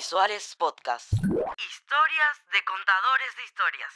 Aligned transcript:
Audiovisuales 0.00 0.56
Podcast. 0.58 1.12
Historias 1.12 2.40
de 2.54 2.64
contadores 2.64 3.36
de 3.36 3.42
historias. 3.44 3.92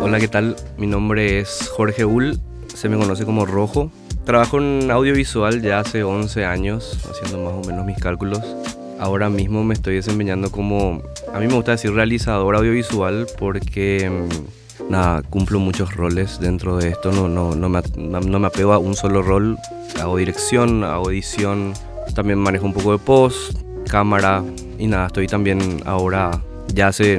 Hola, 0.00 0.20
¿qué 0.20 0.28
tal? 0.28 0.54
Mi 0.76 0.86
nombre 0.86 1.40
es 1.40 1.68
Jorge 1.70 2.04
Ull, 2.04 2.38
se 2.72 2.88
me 2.88 2.96
conoce 2.96 3.24
como 3.24 3.44
Rojo. 3.44 3.90
Trabajo 4.24 4.58
en 4.58 4.88
audiovisual 4.88 5.60
ya 5.62 5.80
hace 5.80 6.04
11 6.04 6.44
años, 6.44 6.96
haciendo 7.10 7.38
más 7.38 7.54
o 7.54 7.68
menos 7.68 7.84
mis 7.84 7.98
cálculos. 7.98 8.38
Ahora 9.02 9.28
mismo 9.28 9.64
me 9.64 9.74
estoy 9.74 9.96
desempeñando 9.96 10.52
como, 10.52 11.02
a 11.34 11.40
mí 11.40 11.48
me 11.48 11.54
gusta 11.54 11.72
decir 11.72 11.92
realizador 11.92 12.54
audiovisual 12.54 13.26
porque, 13.36 14.08
mm, 14.08 14.92
nada, 14.92 15.22
cumplo 15.22 15.58
muchos 15.58 15.96
roles 15.96 16.38
dentro 16.38 16.76
de 16.76 16.90
esto, 16.90 17.10
no, 17.10 17.26
no, 17.26 17.56
no, 17.56 17.68
me, 17.68 17.82
no 17.96 18.38
me 18.38 18.46
apego 18.46 18.72
a 18.72 18.78
un 18.78 18.94
solo 18.94 19.20
rol. 19.20 19.58
Hago 20.00 20.18
dirección, 20.18 20.84
hago 20.84 21.10
edición, 21.10 21.72
también 22.14 22.38
manejo 22.38 22.64
un 22.64 22.74
poco 22.74 22.92
de 22.92 22.98
post, 22.98 23.58
cámara 23.88 24.44
y 24.78 24.86
nada, 24.86 25.08
estoy 25.08 25.26
también 25.26 25.82
ahora, 25.84 26.40
ya 26.72 26.86
hace 26.86 27.18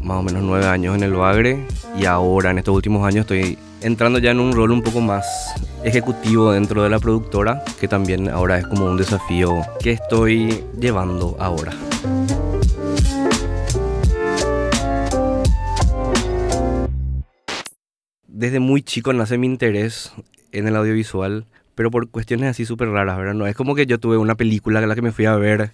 más 0.00 0.16
o 0.16 0.22
menos 0.22 0.42
nueve 0.42 0.68
años 0.68 0.96
en 0.96 1.02
el 1.02 1.12
Bagre 1.12 1.66
y 1.98 2.06
ahora 2.06 2.50
en 2.50 2.56
estos 2.56 2.74
últimos 2.74 3.06
años 3.06 3.24
estoy 3.24 3.58
entrando 3.82 4.18
ya 4.18 4.30
en 4.30 4.40
un 4.40 4.52
rol 4.52 4.70
un 4.72 4.82
poco 4.82 5.00
más 5.00 5.26
ejecutivo 5.84 6.52
dentro 6.52 6.82
de 6.82 6.90
la 6.90 6.98
productora, 6.98 7.62
que 7.78 7.88
también 7.88 8.28
ahora 8.28 8.58
es 8.58 8.66
como 8.66 8.86
un 8.86 8.96
desafío 8.96 9.62
que 9.80 9.92
estoy 9.92 10.64
llevando 10.78 11.36
ahora. 11.38 11.72
Desde 18.26 18.60
muy 18.60 18.82
chico 18.82 19.12
nace 19.12 19.38
mi 19.38 19.46
interés 19.46 20.12
en 20.52 20.66
el 20.66 20.76
audiovisual, 20.76 21.46
pero 21.74 21.90
por 21.90 22.08
cuestiones 22.10 22.50
así 22.50 22.64
súper 22.64 22.88
raras, 22.88 23.16
¿verdad? 23.18 23.34
No 23.34 23.46
es 23.46 23.54
como 23.54 23.74
que 23.74 23.86
yo 23.86 23.98
tuve 23.98 24.16
una 24.16 24.34
película 24.34 24.78
a 24.80 24.86
la 24.86 24.94
que 24.94 25.02
me 25.02 25.12
fui 25.12 25.26
a 25.26 25.36
ver, 25.36 25.72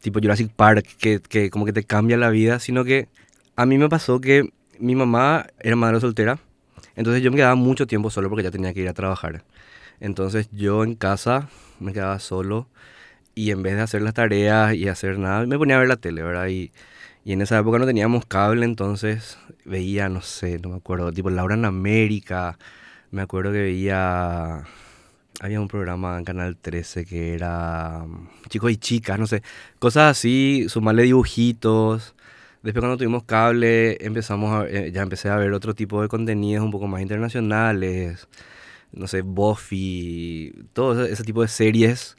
tipo 0.00 0.20
Jurassic 0.20 0.52
Park, 0.52 0.86
que, 0.98 1.20
que 1.20 1.50
como 1.50 1.64
que 1.64 1.72
te 1.72 1.84
cambia 1.84 2.16
la 2.16 2.30
vida, 2.30 2.58
sino 2.58 2.84
que 2.84 3.08
a 3.56 3.66
mí 3.66 3.78
me 3.78 3.88
pasó 3.88 4.20
que 4.20 4.52
mi 4.78 4.94
mamá 4.94 5.46
era 5.60 5.76
madre 5.76 6.00
soltera, 6.00 6.38
entonces 6.98 7.22
yo 7.22 7.30
me 7.30 7.36
quedaba 7.36 7.54
mucho 7.54 7.86
tiempo 7.86 8.10
solo 8.10 8.28
porque 8.28 8.42
ya 8.42 8.50
tenía 8.50 8.74
que 8.74 8.80
ir 8.80 8.88
a 8.88 8.92
trabajar. 8.92 9.44
Entonces 10.00 10.48
yo 10.52 10.82
en 10.82 10.96
casa 10.96 11.48
me 11.78 11.92
quedaba 11.92 12.18
solo 12.18 12.66
y 13.36 13.52
en 13.52 13.62
vez 13.62 13.76
de 13.76 13.82
hacer 13.82 14.02
las 14.02 14.14
tareas 14.14 14.74
y 14.74 14.88
hacer 14.88 15.18
nada, 15.18 15.46
me 15.46 15.58
ponía 15.58 15.76
a 15.76 15.78
ver 15.78 15.88
la 15.88 15.96
tele, 15.96 16.24
¿verdad? 16.24 16.48
Y, 16.48 16.72
y 17.24 17.32
en 17.34 17.42
esa 17.42 17.58
época 17.58 17.78
no 17.78 17.86
teníamos 17.86 18.26
cable, 18.26 18.64
entonces 18.64 19.38
veía, 19.64 20.08
no 20.08 20.22
sé, 20.22 20.58
no 20.58 20.70
me 20.70 20.76
acuerdo, 20.76 21.12
tipo 21.12 21.30
Laura 21.30 21.54
en 21.54 21.66
América, 21.66 22.58
me 23.12 23.22
acuerdo 23.22 23.52
que 23.52 23.60
veía, 23.60 24.64
había 25.40 25.60
un 25.60 25.68
programa 25.68 26.18
en 26.18 26.24
Canal 26.24 26.56
13 26.56 27.04
que 27.04 27.34
era 27.34 28.04
mm, 28.06 28.28
Chicos 28.48 28.72
y 28.72 28.76
Chicas, 28.76 29.18
no 29.20 29.28
sé, 29.28 29.42
cosas 29.78 30.10
así, 30.18 30.66
sumarle 30.68 31.04
dibujitos. 31.04 32.14
Después 32.62 32.82
cuando 32.82 32.96
tuvimos 32.96 33.24
cable 33.24 34.04
empezamos 34.04 34.52
a, 34.52 34.68
eh, 34.68 34.90
ya 34.92 35.02
empecé 35.02 35.28
a 35.28 35.36
ver 35.36 35.52
otro 35.52 35.74
tipo 35.74 36.02
de 36.02 36.08
contenidos 36.08 36.64
un 36.64 36.70
poco 36.70 36.88
más 36.88 37.00
internacionales, 37.00 38.28
no 38.92 39.06
sé, 39.06 39.22
Buffy, 39.22 40.52
todo 40.72 41.04
ese, 41.04 41.12
ese 41.12 41.22
tipo 41.24 41.42
de 41.42 41.48
series. 41.48 42.16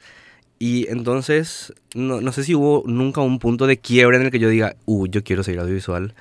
Y 0.59 0.87
entonces, 0.89 1.73
no, 1.95 2.21
no 2.21 2.31
sé 2.31 2.43
si 2.43 2.53
hubo 2.53 2.83
nunca 2.85 3.21
un 3.21 3.39
punto 3.39 3.65
de 3.67 3.77
quiebre 3.77 4.17
en 4.17 4.23
el 4.23 4.31
que 4.31 4.39
yo 4.39 4.49
diga, 4.49 4.75
uh, 4.85 5.07
yo 5.07 5.23
quiero 5.23 5.43
seguir 5.43 5.61
audiovisual, 5.61 6.13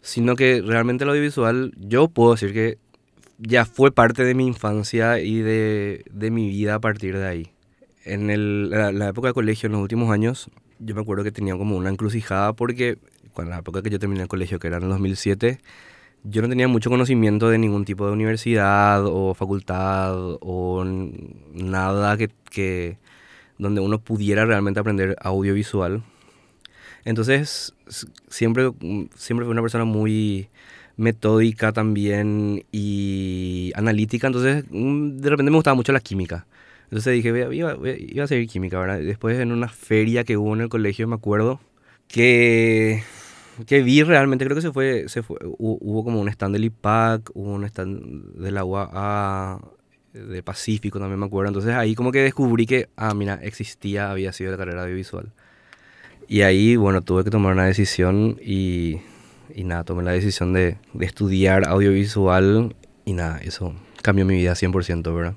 sino 0.00 0.34
que 0.34 0.62
realmente 0.62 1.04
el 1.04 1.10
audiovisual, 1.10 1.72
yo 1.78 2.08
puedo 2.08 2.32
decir 2.32 2.52
que 2.52 2.78
ya 3.38 3.64
fue 3.64 3.92
parte 3.92 4.24
de 4.24 4.34
mi 4.34 4.46
infancia 4.46 5.18
y 5.20 5.40
de, 5.40 6.04
de 6.10 6.30
mi 6.30 6.48
vida 6.48 6.76
a 6.76 6.80
partir 6.80 7.18
de 7.18 7.26
ahí. 7.26 7.50
En 8.04 8.30
el, 8.30 8.70
la, 8.70 8.92
la 8.92 9.08
época 9.08 9.28
de 9.28 9.34
colegio, 9.34 9.66
en 9.66 9.72
los 9.72 9.82
últimos 9.82 10.10
años, 10.10 10.50
yo 10.78 10.94
me 10.94 11.02
acuerdo 11.02 11.22
que 11.24 11.32
tenía 11.32 11.56
como 11.56 11.76
una 11.76 11.90
encrucijada 11.90 12.54
porque 12.54 12.98
cuando 13.32 13.50
la 13.50 13.58
época 13.58 13.82
que 13.82 13.90
yo 13.90 13.98
terminé 13.98 14.22
el 14.22 14.28
colegio, 14.28 14.58
que 14.58 14.68
era 14.68 14.78
en 14.78 14.84
el 14.84 14.88
2007, 14.90 15.60
yo 16.24 16.42
no 16.42 16.48
tenía 16.48 16.68
mucho 16.68 16.90
conocimiento 16.90 17.50
de 17.50 17.58
ningún 17.58 17.84
tipo 17.84 18.06
de 18.06 18.12
universidad 18.12 19.04
o 19.06 19.34
facultad 19.34 20.14
o 20.40 20.84
nada 21.52 22.16
que, 22.16 22.30
que 22.50 22.98
donde 23.58 23.80
uno 23.80 23.98
pudiera 24.00 24.44
realmente 24.46 24.80
aprender 24.80 25.16
audiovisual. 25.20 26.02
Entonces, 27.04 27.74
siempre, 28.28 28.70
mm, 28.70 29.06
siempre 29.16 29.46
fui 29.46 29.52
una 29.52 29.62
persona 29.62 29.84
muy 29.84 30.48
metódica 30.96 31.72
también 31.72 32.64
y 32.70 33.72
analítica, 33.74 34.26
entonces 34.26 34.64
mm, 34.70 35.18
de 35.18 35.30
repente 35.30 35.50
me 35.50 35.56
gustaba 35.56 35.74
mucho 35.74 35.92
la 35.92 36.00
química. 36.00 36.46
Entonces 36.84 37.14
dije, 37.14 37.30
iba, 37.30 37.74
iba 37.88 38.24
a 38.24 38.26
seguir 38.26 38.48
química, 38.48 38.78
¿verdad? 38.78 39.00
Después 39.00 39.38
en 39.40 39.50
una 39.52 39.68
feria 39.68 40.24
que 40.24 40.36
hubo 40.36 40.54
en 40.54 40.60
el 40.60 40.68
colegio, 40.68 41.08
me 41.08 41.14
acuerdo, 41.14 41.60
que, 42.06 43.02
que 43.66 43.82
vi 43.82 44.02
realmente, 44.02 44.44
creo 44.44 44.54
que 44.54 44.62
se 44.62 44.72
fue, 44.72 45.08
se 45.08 45.22
fue 45.22 45.36
hu- 45.38 45.78
hubo 45.80 46.04
como 46.04 46.20
un 46.20 46.28
stand 46.28 46.54
del 46.54 46.64
IPAC, 46.64 47.30
hubo 47.34 47.52
un 47.52 47.64
stand 47.64 48.34
del 48.36 48.56
agua 48.58 49.60
de 50.12 50.42
Pacífico 50.42 50.98
también 50.98 51.18
me 51.18 51.26
acuerdo. 51.26 51.48
Entonces 51.48 51.74
ahí 51.74 51.94
como 51.94 52.12
que 52.12 52.20
descubrí 52.22 52.66
que, 52.66 52.88
ah, 52.96 53.14
mira, 53.14 53.38
existía, 53.42 54.10
había 54.10 54.32
sido 54.32 54.50
la 54.52 54.58
carrera 54.58 54.82
audiovisual. 54.82 55.32
Y 56.28 56.42
ahí, 56.42 56.76
bueno, 56.76 57.02
tuve 57.02 57.24
que 57.24 57.30
tomar 57.30 57.52
una 57.52 57.64
decisión 57.66 58.38
y, 58.44 58.98
y 59.54 59.64
nada, 59.64 59.84
tomé 59.84 60.02
la 60.02 60.12
decisión 60.12 60.52
de, 60.52 60.76
de 60.94 61.06
estudiar 61.06 61.66
audiovisual 61.68 62.74
y 63.04 63.12
nada, 63.14 63.38
eso 63.38 63.74
cambió 64.02 64.24
mi 64.24 64.34
vida 64.36 64.54
100%, 64.54 65.14
¿verdad? 65.14 65.34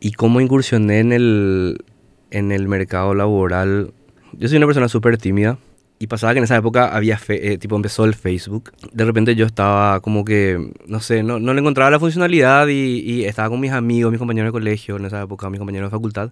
Y 0.00 0.12
cómo 0.12 0.40
incursioné 0.40 1.00
en 1.00 1.12
el, 1.12 1.84
en 2.30 2.50
el 2.52 2.66
mercado 2.68 3.14
laboral. 3.14 3.92
Yo 4.32 4.48
soy 4.48 4.56
una 4.56 4.66
persona 4.66 4.88
súper 4.88 5.18
tímida 5.18 5.58
y 6.02 6.08
pasaba 6.08 6.32
que 6.32 6.38
en 6.38 6.44
esa 6.44 6.56
época 6.56 6.88
había, 6.88 7.16
eh, 7.28 7.58
tipo, 7.58 7.76
empezó 7.76 8.04
el 8.04 8.14
Facebook. 8.14 8.72
De 8.92 9.04
repente 9.04 9.36
yo 9.36 9.46
estaba 9.46 10.00
como 10.00 10.24
que, 10.24 10.72
no 10.88 10.98
sé, 10.98 11.22
no, 11.22 11.38
no 11.38 11.54
le 11.54 11.60
encontraba 11.60 11.92
la 11.92 12.00
funcionalidad 12.00 12.66
y, 12.66 12.98
y 13.06 13.24
estaba 13.24 13.48
con 13.50 13.60
mis 13.60 13.70
amigos, 13.70 14.10
mis 14.10 14.18
compañeros 14.18 14.48
de 14.48 14.52
colegio 14.52 14.96
en 14.96 15.04
esa 15.04 15.22
época, 15.22 15.48
mis 15.48 15.60
compañeros 15.60 15.92
de 15.92 15.96
facultad. 15.96 16.30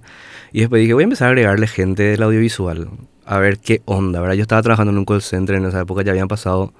Y 0.50 0.58
después 0.58 0.80
dije, 0.80 0.92
voy 0.92 1.04
a 1.04 1.04
empezar 1.04 1.28
a 1.28 1.30
agregarle 1.30 1.68
gente 1.68 2.02
del 2.02 2.20
audiovisual, 2.20 2.88
a 3.24 3.38
ver 3.38 3.60
qué 3.60 3.80
onda, 3.84 4.20
¿verdad? 4.20 4.34
Yo 4.34 4.42
estaba 4.42 4.60
trabajando 4.60 4.90
en 4.90 4.98
un 4.98 5.04
call 5.04 5.22
center 5.22 5.54
en 5.54 5.64
esa 5.66 5.82
época, 5.82 6.02
ya 6.02 6.10
habían 6.10 6.26
pasado 6.26 6.74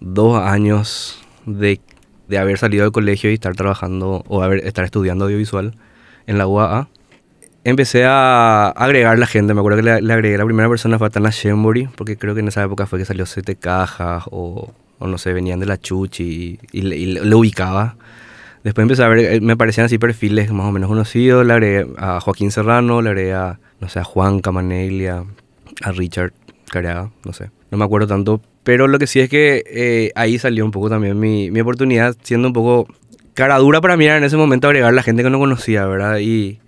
dos 0.00 0.36
años 0.36 1.18
de, 1.46 1.80
de 2.28 2.36
haber 2.36 2.58
salido 2.58 2.82
del 2.82 2.92
colegio 2.92 3.30
y 3.30 3.34
estar 3.34 3.56
trabajando 3.56 4.22
o 4.28 4.42
haber, 4.42 4.66
estar 4.66 4.84
estudiando 4.84 5.24
audiovisual 5.24 5.76
en 6.26 6.36
la 6.36 6.46
UAA. 6.46 6.90
Empecé 7.64 8.04
a 8.04 8.70
agregar 8.70 9.16
la 9.20 9.26
gente, 9.26 9.54
me 9.54 9.60
acuerdo 9.60 9.76
que 9.78 9.84
le, 9.84 10.02
le 10.02 10.12
agregué 10.12 10.36
la 10.36 10.44
primera 10.44 10.68
persona 10.68 10.98
fue 10.98 11.06
a 11.06 11.10
Tana 11.10 11.30
Shembury, 11.30 11.90
porque 11.96 12.16
creo 12.16 12.34
que 12.34 12.40
en 12.40 12.48
esa 12.48 12.64
época 12.64 12.86
fue 12.86 12.98
que 12.98 13.04
salió 13.04 13.24
Siete 13.24 13.54
Cajas 13.54 14.24
o, 14.32 14.72
o 14.98 15.06
no 15.06 15.16
sé, 15.16 15.32
venían 15.32 15.60
de 15.60 15.66
la 15.66 15.78
Chuchi 15.78 16.58
y, 16.72 16.80
y 16.80 16.92
y 16.92 17.06
le 17.06 17.34
ubicaba. 17.34 17.94
Después 18.64 18.82
empecé 18.82 19.04
a 19.04 19.08
ver, 19.08 19.18
eh, 19.34 19.40
me 19.40 19.56
parecían 19.56 19.86
así 19.86 19.98
perfiles 19.98 20.50
más 20.50 20.66
o 20.66 20.72
menos 20.72 20.88
conocidos, 20.88 21.46
le 21.46 21.52
agregué 21.52 21.86
a 21.98 22.20
Joaquín 22.20 22.50
Serrano, 22.50 23.00
le 23.00 23.10
agregué 23.10 23.34
a, 23.34 23.60
no 23.80 23.88
sé, 23.88 24.00
a 24.00 24.04
Juan 24.04 24.40
Camaneglia, 24.40 25.24
a 25.82 25.92
Richard 25.92 26.32
Careaga, 26.68 27.10
no 27.24 27.32
sé, 27.32 27.50
no 27.70 27.78
me 27.78 27.84
acuerdo 27.84 28.08
tanto, 28.08 28.40
pero 28.64 28.88
lo 28.88 28.98
que 28.98 29.06
sí 29.06 29.20
es 29.20 29.28
que 29.28 29.62
eh, 29.68 30.10
ahí 30.16 30.36
salió 30.38 30.64
un 30.64 30.72
poco 30.72 30.90
también 30.90 31.18
mi, 31.18 31.52
mi 31.52 31.60
oportunidad, 31.60 32.16
siendo 32.22 32.48
un 32.48 32.54
poco 32.54 32.88
cara 33.34 33.56
dura 33.58 33.80
para 33.80 33.94
era 33.94 34.16
en 34.16 34.24
ese 34.24 34.36
momento 34.36 34.66
agregar 34.66 34.92
la 34.92 35.02
gente 35.04 35.22
que 35.22 35.30
no 35.30 35.38
conocía, 35.38 35.86
¿verdad? 35.86 36.18
Y, 36.18 36.58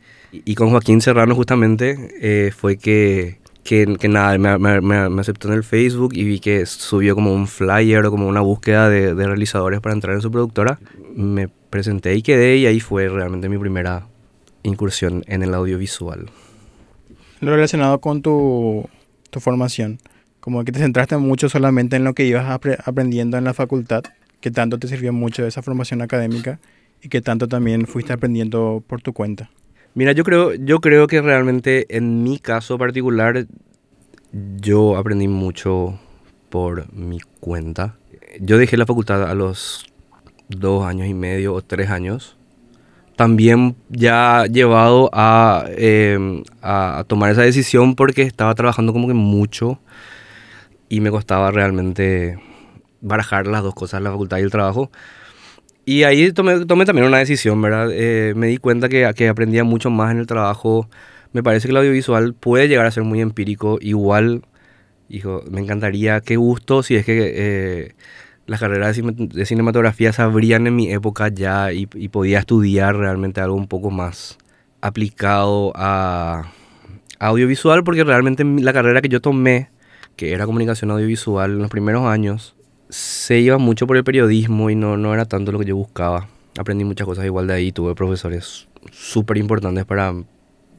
y 0.44 0.54
con 0.54 0.70
Joaquín 0.70 1.00
Serrano 1.00 1.34
justamente 1.34 2.10
eh, 2.20 2.50
fue 2.52 2.76
que, 2.76 3.38
que, 3.62 3.96
que 3.98 4.08
nada, 4.08 4.36
me, 4.38 4.80
me- 4.80 5.08
me- 5.10 5.20
aceptó 5.20 5.48
en 5.48 5.54
el 5.54 5.64
Facebook 5.64 6.12
y 6.14 6.24
vi 6.24 6.40
que 6.40 6.66
subió 6.66 7.14
como 7.14 7.32
un 7.32 7.46
flyer 7.46 8.04
o 8.06 8.10
como 8.10 8.26
una 8.28 8.40
búsqueda 8.40 8.88
de, 8.88 9.14
de 9.14 9.26
realizadores 9.26 9.80
para 9.80 9.94
entrar 9.94 10.14
en 10.14 10.20
su 10.22 10.30
productora. 10.30 10.78
Me 11.14 11.48
presenté 11.48 12.14
y 12.14 12.22
quedé 12.22 12.56
y 12.56 12.66
ahí 12.66 12.80
fue 12.80 13.08
realmente 13.08 13.48
mi 13.48 13.58
primera 13.58 14.06
incursión 14.62 15.24
en 15.26 15.42
el 15.42 15.54
audiovisual. 15.54 16.26
Lo 17.40 17.50
relacionado 17.54 18.00
con 18.00 18.22
tu, 18.22 18.88
tu 19.30 19.40
formación, 19.40 19.98
como 20.40 20.64
que 20.64 20.72
te 20.72 20.78
centraste 20.78 21.16
mucho 21.16 21.48
solamente 21.48 21.96
en 21.96 22.04
lo 22.04 22.14
que 22.14 22.24
ibas 22.26 22.46
apre- 22.46 22.78
aprendiendo 22.84 23.36
en 23.36 23.44
la 23.44 23.54
facultad, 23.54 24.02
que 24.40 24.50
tanto 24.50 24.78
te 24.78 24.88
sirvió 24.88 25.12
mucho 25.12 25.46
esa 25.46 25.62
formación 25.62 26.00
académica 26.02 26.60
y 27.02 27.08
que 27.08 27.20
tanto 27.20 27.48
también 27.48 27.86
fuiste 27.86 28.12
aprendiendo 28.12 28.82
por 28.86 29.02
tu 29.02 29.12
cuenta. 29.12 29.50
Mira, 29.94 30.10
yo 30.10 30.24
creo, 30.24 30.54
yo 30.54 30.80
creo 30.80 31.06
que 31.06 31.22
realmente 31.22 31.86
en 31.96 32.24
mi 32.24 32.38
caso 32.38 32.76
particular 32.78 33.46
yo 34.32 34.96
aprendí 34.96 35.28
mucho 35.28 36.00
por 36.50 36.92
mi 36.92 37.20
cuenta. 37.38 37.94
Yo 38.40 38.58
dejé 38.58 38.76
la 38.76 38.86
facultad 38.86 39.22
a 39.22 39.34
los 39.34 39.86
dos 40.48 40.84
años 40.84 41.06
y 41.06 41.14
medio 41.14 41.54
o 41.54 41.62
tres 41.62 41.90
años. 41.90 42.36
También 43.14 43.76
ya 43.88 44.46
llevado 44.46 45.10
a, 45.12 45.66
eh, 45.68 46.42
a, 46.60 47.04
tomar 47.06 47.30
esa 47.30 47.42
decisión 47.42 47.94
porque 47.94 48.22
estaba 48.22 48.56
trabajando 48.56 48.92
como 48.92 49.06
que 49.06 49.14
mucho 49.14 49.78
y 50.88 51.00
me 51.00 51.12
costaba 51.12 51.52
realmente 51.52 52.40
barajar 53.00 53.46
las 53.46 53.62
dos 53.62 53.74
cosas, 53.74 54.02
la 54.02 54.10
facultad 54.10 54.38
y 54.38 54.42
el 54.42 54.50
trabajo. 54.50 54.90
Y 55.86 56.04
ahí 56.04 56.32
tomé, 56.32 56.64
tomé 56.64 56.86
también 56.86 57.06
una 57.06 57.18
decisión, 57.18 57.60
¿verdad? 57.60 57.88
Eh, 57.92 58.32
me 58.36 58.46
di 58.46 58.56
cuenta 58.56 58.88
que, 58.88 59.10
que 59.14 59.28
aprendía 59.28 59.64
mucho 59.64 59.90
más 59.90 60.12
en 60.12 60.18
el 60.18 60.26
trabajo. 60.26 60.88
Me 61.32 61.42
parece 61.42 61.68
que 61.68 61.72
el 61.72 61.76
audiovisual 61.76 62.32
puede 62.34 62.68
llegar 62.68 62.86
a 62.86 62.90
ser 62.90 63.02
muy 63.02 63.20
empírico. 63.20 63.78
Igual, 63.82 64.42
hijo, 65.10 65.42
me 65.50 65.60
encantaría, 65.60 66.20
qué 66.22 66.36
gusto 66.36 66.82
si 66.82 66.96
es 66.96 67.04
que 67.04 67.32
eh, 67.36 67.94
las 68.46 68.60
carreras 68.60 68.96
de, 68.96 69.02
cine- 69.02 69.28
de 69.28 69.46
cinematografía 69.46 70.12
se 70.12 70.22
abrían 70.22 70.66
en 70.66 70.74
mi 70.76 70.90
época 70.90 71.28
ya 71.28 71.72
y, 71.72 71.88
y 71.94 72.08
podía 72.08 72.38
estudiar 72.38 72.96
realmente 72.96 73.40
algo 73.42 73.56
un 73.56 73.68
poco 73.68 73.90
más 73.90 74.38
aplicado 74.80 75.72
a, 75.74 76.50
a 77.18 77.26
audiovisual, 77.26 77.84
porque 77.84 78.04
realmente 78.04 78.44
la 78.44 78.72
carrera 78.72 79.02
que 79.02 79.08
yo 79.10 79.20
tomé, 79.20 79.68
que 80.16 80.32
era 80.32 80.46
comunicación 80.46 80.90
audiovisual 80.90 81.50
en 81.52 81.58
los 81.58 81.70
primeros 81.70 82.06
años, 82.06 82.53
se 82.94 83.40
iba 83.40 83.58
mucho 83.58 83.88
por 83.88 83.96
el 83.96 84.04
periodismo 84.04 84.70
y 84.70 84.76
no, 84.76 84.96
no 84.96 85.12
era 85.12 85.24
tanto 85.24 85.50
lo 85.50 85.58
que 85.58 85.64
yo 85.64 85.74
buscaba. 85.74 86.28
Aprendí 86.56 86.84
muchas 86.84 87.06
cosas 87.06 87.24
igual 87.24 87.48
de 87.48 87.54
ahí, 87.54 87.72
tuve 87.72 87.92
profesores 87.96 88.68
súper 88.92 89.36
importantes 89.38 89.84
para 89.84 90.14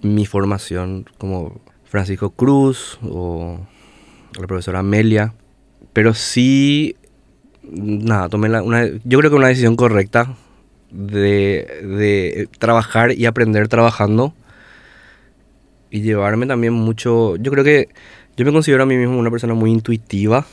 mi 0.02 0.26
formación, 0.26 1.06
como 1.18 1.60
Francisco 1.84 2.30
Cruz 2.30 3.00
o 3.04 3.60
la 4.40 4.48
profesora 4.48 4.80
Amelia. 4.80 5.34
Pero 5.92 6.14
sí, 6.14 6.96
nada, 7.64 8.30
tomé 8.30 8.48
la- 8.48 8.64
una, 8.64 8.88
yo 9.04 9.20
creo 9.20 9.30
que 9.30 9.36
una 9.36 9.50
decisión 9.50 9.76
correcta 9.76 10.38
de, 10.92 11.68
de 11.98 12.48
trabajar 12.60 13.12
y 13.12 13.26
aprender 13.26 13.68
trabajando 13.68 14.34
y 15.90 16.00
llevarme 16.02 16.46
también 16.48 16.72
mucho, 16.72 17.36
yo 17.36 17.52
creo 17.52 17.66
que 17.66 17.90
yo 18.38 18.46
me 18.46 18.54
considero 18.54 18.84
a 18.84 18.86
mí 18.86 18.96
mismo 18.96 19.20
una 19.20 19.32
persona 19.32 19.54
muy 19.54 19.72
intuitiva. 19.72 20.46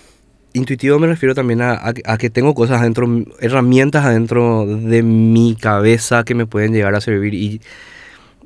Intuitivo 0.54 0.98
me 0.98 1.06
refiero 1.06 1.34
también 1.34 1.62
a, 1.62 1.72
a- 1.72 1.94
a 2.04 2.18
que 2.18 2.28
tengo 2.28 2.54
cosas 2.54 2.80
adentro, 2.80 3.08
herramientas 3.40 4.04
adentro 4.04 4.66
de 4.66 5.02
mi 5.02 5.56
cabeza 5.56 6.24
que 6.24 6.34
me 6.34 6.46
pueden 6.46 6.72
llegar 6.74 6.94
a 6.94 7.00
servir. 7.00 7.32
Y, 7.34 7.60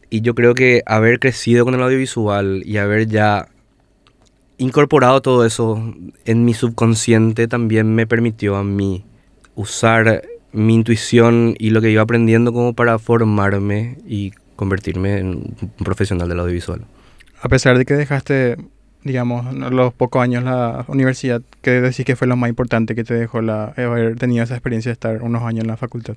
y 0.08 0.20
yo 0.20 0.34
creo 0.36 0.54
que 0.54 0.82
haber 0.86 1.18
crecido 1.18 1.64
con 1.64 1.74
el 1.74 1.82
audiovisual 1.82 2.62
y 2.64 2.76
haber 2.76 3.08
ya 3.08 3.48
incorporado 4.58 5.20
todo 5.20 5.44
eso 5.44 5.94
en 6.24 6.44
mi 6.44 6.54
subconsciente 6.54 7.48
también 7.48 7.94
me 7.94 8.06
permitió 8.06 8.56
a 8.56 8.64
mí 8.64 9.04
usar 9.54 10.22
mi 10.52 10.74
intuición 10.74 11.54
y 11.58 11.70
lo 11.70 11.80
que 11.82 11.90
iba 11.90 12.02
aprendiendo 12.02 12.52
como 12.52 12.72
para 12.72 12.98
formarme 12.98 13.98
y 14.06 14.32
convertirme 14.54 15.18
en 15.18 15.26
un 15.28 15.84
profesional 15.84 16.28
del 16.28 16.40
audiovisual. 16.40 16.82
A 17.42 17.48
pesar 17.48 17.76
de 17.76 17.84
que 17.84 17.94
dejaste, 17.94 18.56
digamos, 19.06 19.54
los 19.54 19.94
pocos 19.94 20.22
años 20.22 20.44
la 20.44 20.84
universidad, 20.88 21.40
¿qué 21.62 21.80
decís 21.80 22.04
que 22.04 22.16
fue 22.16 22.26
lo 22.26 22.36
más 22.36 22.48
importante 22.50 22.94
que 22.94 23.04
te 23.04 23.14
dejó 23.14 23.40
la, 23.40 23.72
haber 23.76 24.16
tenido 24.16 24.44
esa 24.44 24.54
experiencia 24.54 24.90
de 24.90 24.94
estar 24.94 25.22
unos 25.22 25.42
años 25.42 25.62
en 25.62 25.68
la 25.68 25.76
facultad? 25.76 26.16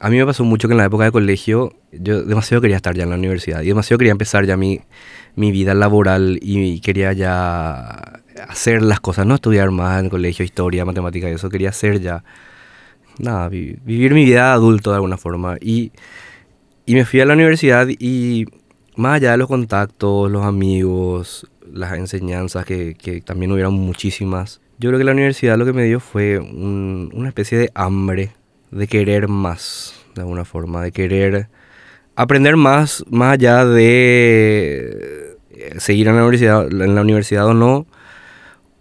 A 0.00 0.10
mí 0.10 0.16
me 0.18 0.26
pasó 0.26 0.44
mucho 0.44 0.68
que 0.68 0.72
en 0.72 0.78
la 0.78 0.84
época 0.86 1.04
de 1.04 1.12
colegio 1.12 1.74
yo 1.92 2.22
demasiado 2.22 2.60
quería 2.60 2.76
estar 2.76 2.94
ya 2.94 3.04
en 3.04 3.10
la 3.10 3.16
universidad 3.16 3.62
y 3.62 3.68
demasiado 3.68 3.98
quería 3.98 4.12
empezar 4.12 4.44
ya 4.44 4.56
mi, 4.56 4.80
mi 5.36 5.52
vida 5.52 5.74
laboral 5.74 6.38
y 6.42 6.80
quería 6.80 7.12
ya 7.12 8.20
hacer 8.48 8.82
las 8.82 9.00
cosas, 9.00 9.26
no 9.26 9.34
estudiar 9.36 9.70
más 9.70 10.00
en 10.00 10.06
el 10.06 10.10
colegio, 10.10 10.44
historia, 10.44 10.84
matemática 10.84 11.28
y 11.28 11.34
eso, 11.34 11.48
quería 11.50 11.68
hacer 11.68 12.00
ya, 12.00 12.24
nada, 13.18 13.48
vi- 13.48 13.76
vivir 13.84 14.12
mi 14.14 14.24
vida 14.24 14.52
adulto 14.52 14.90
de 14.90 14.96
alguna 14.96 15.18
forma. 15.18 15.56
Y, 15.60 15.92
y 16.86 16.94
me 16.94 17.04
fui 17.04 17.20
a 17.20 17.26
la 17.26 17.34
universidad 17.34 17.86
y 17.88 18.46
más 18.96 19.16
allá 19.16 19.32
de 19.32 19.36
los 19.38 19.48
contactos, 19.48 20.30
los 20.30 20.44
amigos, 20.44 21.46
las 21.72 21.92
enseñanzas, 21.94 22.64
que, 22.64 22.94
que 22.94 23.20
también 23.20 23.52
hubieron 23.52 23.74
muchísimas, 23.74 24.60
yo 24.78 24.90
creo 24.90 24.98
que 24.98 25.04
la 25.04 25.12
universidad 25.12 25.56
lo 25.58 25.64
que 25.64 25.72
me 25.72 25.84
dio 25.84 26.00
fue 26.00 26.38
un- 26.38 27.10
una 27.14 27.28
especie 27.28 27.58
de 27.58 27.70
hambre 27.74 28.30
de 28.70 28.86
querer 28.86 29.28
más, 29.28 29.94
de 30.14 30.22
alguna 30.22 30.44
forma, 30.44 30.82
de 30.82 30.92
querer 30.92 31.48
aprender 32.16 32.56
más, 32.56 33.04
más 33.10 33.34
allá 33.34 33.64
de 33.64 35.36
eh, 35.50 35.74
seguir 35.78 36.08
en 36.08 36.16
la 36.16 36.22
universidad, 36.22 36.66
en 36.70 36.94
la 36.94 37.00
universidad 37.02 37.46
o 37.46 37.54
no, 37.54 37.86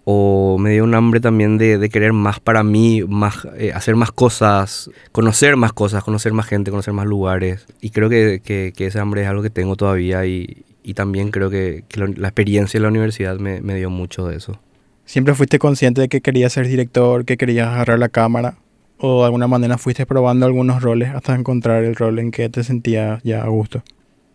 o 0.04 0.58
me 0.60 0.72
dio 0.72 0.84
un 0.84 0.96
hambre 0.96 1.20
también 1.20 1.58
de, 1.60 1.78
de 1.78 1.90
querer 1.90 2.12
más 2.14 2.40
para 2.40 2.64
mí, 2.64 3.04
más, 3.08 3.48
eh, 3.58 3.72
hacer 3.74 3.96
más 3.96 4.12
cosas, 4.12 4.90
conocer 5.12 5.56
más 5.58 5.74
cosas, 5.74 6.04
conocer 6.04 6.34
más 6.34 6.48
gente, 6.48 6.72
conocer 6.72 6.94
más 6.94 7.06
lugares. 7.06 7.68
Y 7.82 7.92
creo 7.92 8.10
que, 8.10 8.42
que- 8.44 8.74
que 8.76 8.88
ese 8.88 9.00
hambre 9.00 9.22
es 9.22 9.28
algo 9.28 9.44
que 9.44 9.52
tengo 9.52 9.76
todavía 9.76 10.26
y, 10.26 10.64
y 10.84 10.94
también 10.94 11.32
creo 11.32 11.50
que, 11.50 11.84
que 11.88 12.00
la, 12.00 12.28
experiencia 12.28 12.78
en 12.78 12.84
la 12.84 12.90
universidad 12.90 13.38
me, 13.40 13.62
me 13.62 13.76
dio 13.76 13.90
mucho 13.90 14.28
de 14.28 14.38
eso. 14.38 14.60
¿Siempre 15.06 15.36
fuiste 15.36 15.60
consciente 15.60 16.02
de 16.02 16.10
que 16.10 16.22
querías 16.22 16.54
ser 16.54 16.68
director, 16.68 17.26
que 17.26 17.38
querías 17.38 17.70
agarrar 17.70 18.00
la 18.00 18.10
cámara? 18.10 18.56
¿O 18.98 19.22
de 19.22 19.26
alguna 19.26 19.48
manera 19.48 19.78
fuiste 19.78 20.06
probando 20.06 20.46
algunos 20.46 20.82
roles 20.82 21.10
hasta 21.14 21.36
encontrar 21.36 21.84
el 21.84 21.96
rol 21.96 22.20
en 22.20 22.32
que 22.32 22.50
te 22.50 22.64
sentías 22.64 23.22
ya 23.24 23.44
a 23.44 23.48
gusto? 23.48 23.84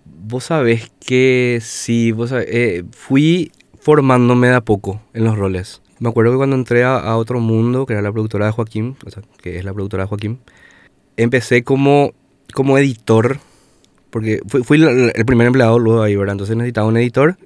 Vos 0.05 0.45
sabés 0.45 0.91
que 1.05 1.61
sí, 1.63 2.13
vos 2.13 2.31
sabés, 2.31 2.49
eh, 2.51 2.85
fui 2.91 3.53
formándome 3.79 4.49
de 4.49 4.57
a 4.57 4.61
poco 4.61 5.01
en 5.15 5.25
los 5.25 5.39
roles. 5.39 5.83
Me 5.99 6.09
acuerdo 6.09 6.33
que 6.33 6.37
cuando 6.39 6.57
entré 6.57 6.85
a, 6.85 6.97
a 6.97 7.17
Otro 7.17 7.41
Mundo, 7.41 7.87
que 7.87 7.95
era 7.95 8.03
la 8.03 8.13
productora 8.13 8.47
de 8.47 8.53
Joaquín, 8.53 8.97
o 9.07 9.11
sea, 9.11 9.23
que 9.41 9.59
es 9.59 9.65
la 9.65 9.73
productora 9.73 10.03
de 10.03 10.09
Joaquín, 10.09 10.41
empecé 11.17 11.63
como, 11.63 12.13
como 12.53 12.77
editor, 12.77 13.39
porque 14.17 14.41
fui, 14.49 14.63
fui 14.63 14.83
el, 14.83 15.27
primer 15.27 15.47
empleado 15.47 15.79
luego 15.79 16.01
ahí, 16.01 16.17
¿verdad? 16.17 16.33
Entonces 16.33 16.57
necesitaba 16.57 16.87
un 16.87 16.97
editor 16.97 17.37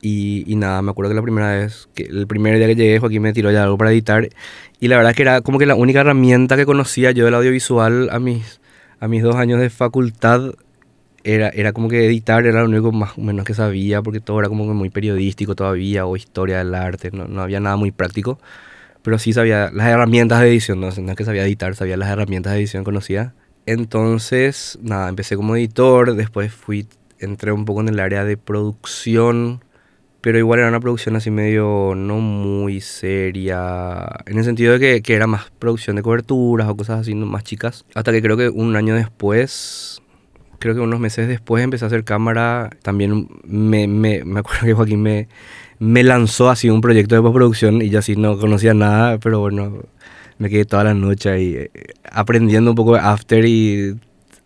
y, 0.00 0.44
y 0.46 0.54
nada, 0.54 0.80
me 0.80 0.92
acuerdo 0.92 1.10
que 1.10 1.16
la 1.16 1.22
primera 1.22 1.56
vez, 1.56 1.88
que 1.96 2.04
el 2.04 2.28
primer 2.28 2.56
día 2.58 2.68
que 2.68 2.76
llegué, 2.76 3.00
Joaquín 3.00 3.22
me 3.22 3.32
tiró 3.32 3.50
ya 3.50 3.64
algo 3.64 3.76
para 3.76 3.90
editar 3.90 4.28
y 4.78 4.86
la 4.86 4.98
verdad 4.98 5.16
que 5.16 5.22
era 5.22 5.40
como 5.40 5.58
que 5.58 5.66
la 5.66 5.74
única 5.74 6.02
herramienta 6.02 6.54
que 6.54 6.64
conocía 6.64 7.10
yo 7.10 7.24
del 7.24 7.34
audiovisual 7.34 8.08
a 8.12 8.20
mis, 8.20 8.60
a 9.00 9.08
mis 9.08 9.24
dos 9.24 9.34
años 9.34 9.58
de 9.58 9.68
facultad 9.68 10.52
era, 11.24 11.48
era 11.48 11.72
como 11.72 11.88
que 11.88 12.06
editar 12.06 12.46
era 12.46 12.60
lo 12.60 12.68
único 12.68 12.92
más 12.92 13.18
o 13.18 13.20
menos 13.20 13.44
que 13.44 13.54
sabía, 13.54 14.00
porque 14.00 14.20
todo 14.20 14.38
era 14.38 14.48
como 14.48 14.64
que 14.64 14.74
muy 14.74 14.90
periodístico 14.90 15.56
todavía, 15.56 16.06
o 16.06 16.16
historia 16.16 16.58
del 16.58 16.72
arte, 16.76 17.10
no, 17.10 17.26
no 17.26 17.42
había 17.42 17.58
nada 17.58 17.74
muy 17.74 17.90
práctico, 17.90 18.38
pero 19.02 19.18
sí 19.18 19.32
sabía 19.32 19.72
las 19.72 19.88
herramientas 19.88 20.40
de 20.40 20.50
edición, 20.50 20.78
no, 20.78 20.88
no 20.88 21.10
es 21.10 21.16
que 21.16 21.24
sabía 21.24 21.42
editar, 21.42 21.74
sabía 21.74 21.96
las 21.96 22.10
herramientas 22.10 22.52
de 22.52 22.60
edición, 22.60 22.84
conocía. 22.84 23.34
Entonces, 23.66 24.78
nada, 24.82 25.08
empecé 25.08 25.36
como 25.36 25.56
editor, 25.56 26.14
después 26.14 26.52
fui, 26.52 26.86
entré 27.18 27.52
un 27.52 27.64
poco 27.64 27.80
en 27.80 27.88
el 27.88 28.00
área 28.00 28.24
de 28.24 28.36
producción, 28.36 29.64
pero 30.20 30.38
igual 30.38 30.60
era 30.60 30.68
una 30.68 30.80
producción 30.80 31.16
así 31.16 31.30
medio 31.30 31.94
no 31.96 32.18
muy 32.18 32.80
seria, 32.80 34.06
en 34.26 34.38
el 34.38 34.44
sentido 34.44 34.74
de 34.74 34.80
que, 34.80 35.02
que 35.02 35.14
era 35.14 35.26
más 35.26 35.50
producción 35.58 35.96
de 35.96 36.02
coberturas 36.02 36.68
o 36.68 36.76
cosas 36.76 37.00
así 37.00 37.14
más 37.14 37.44
chicas, 37.44 37.84
hasta 37.94 38.12
que 38.12 38.22
creo 38.22 38.36
que 38.36 38.48
un 38.48 38.76
año 38.76 38.94
después 38.94 40.00
creo 40.58 40.74
que 40.74 40.80
unos 40.80 41.00
meses 41.00 41.28
después 41.28 41.62
empecé 41.62 41.84
a 41.84 41.88
hacer 41.88 42.04
cámara. 42.04 42.70
También 42.82 43.28
me, 43.44 43.86
me, 43.86 44.24
me 44.24 44.40
acuerdo 44.40 44.66
que 44.66 44.74
Joaquín 44.74 45.02
me, 45.02 45.28
me 45.78 46.02
lanzó 46.02 46.50
así 46.50 46.70
un 46.70 46.80
proyecto 46.80 47.14
de 47.14 47.22
postproducción 47.22 47.82
y 47.82 47.90
yo 47.90 47.98
así 47.98 48.16
no 48.16 48.38
conocía 48.38 48.74
nada, 48.74 49.18
pero 49.18 49.40
bueno, 49.40 49.84
me 50.38 50.48
quedé 50.50 50.64
toda 50.64 50.84
la 50.84 50.94
noche 50.94 51.30
ahí 51.30 51.54
eh, 51.54 51.70
aprendiendo 52.10 52.70
un 52.70 52.76
poco 52.76 52.94
de 52.94 53.00
After 53.00 53.44
y 53.44 53.96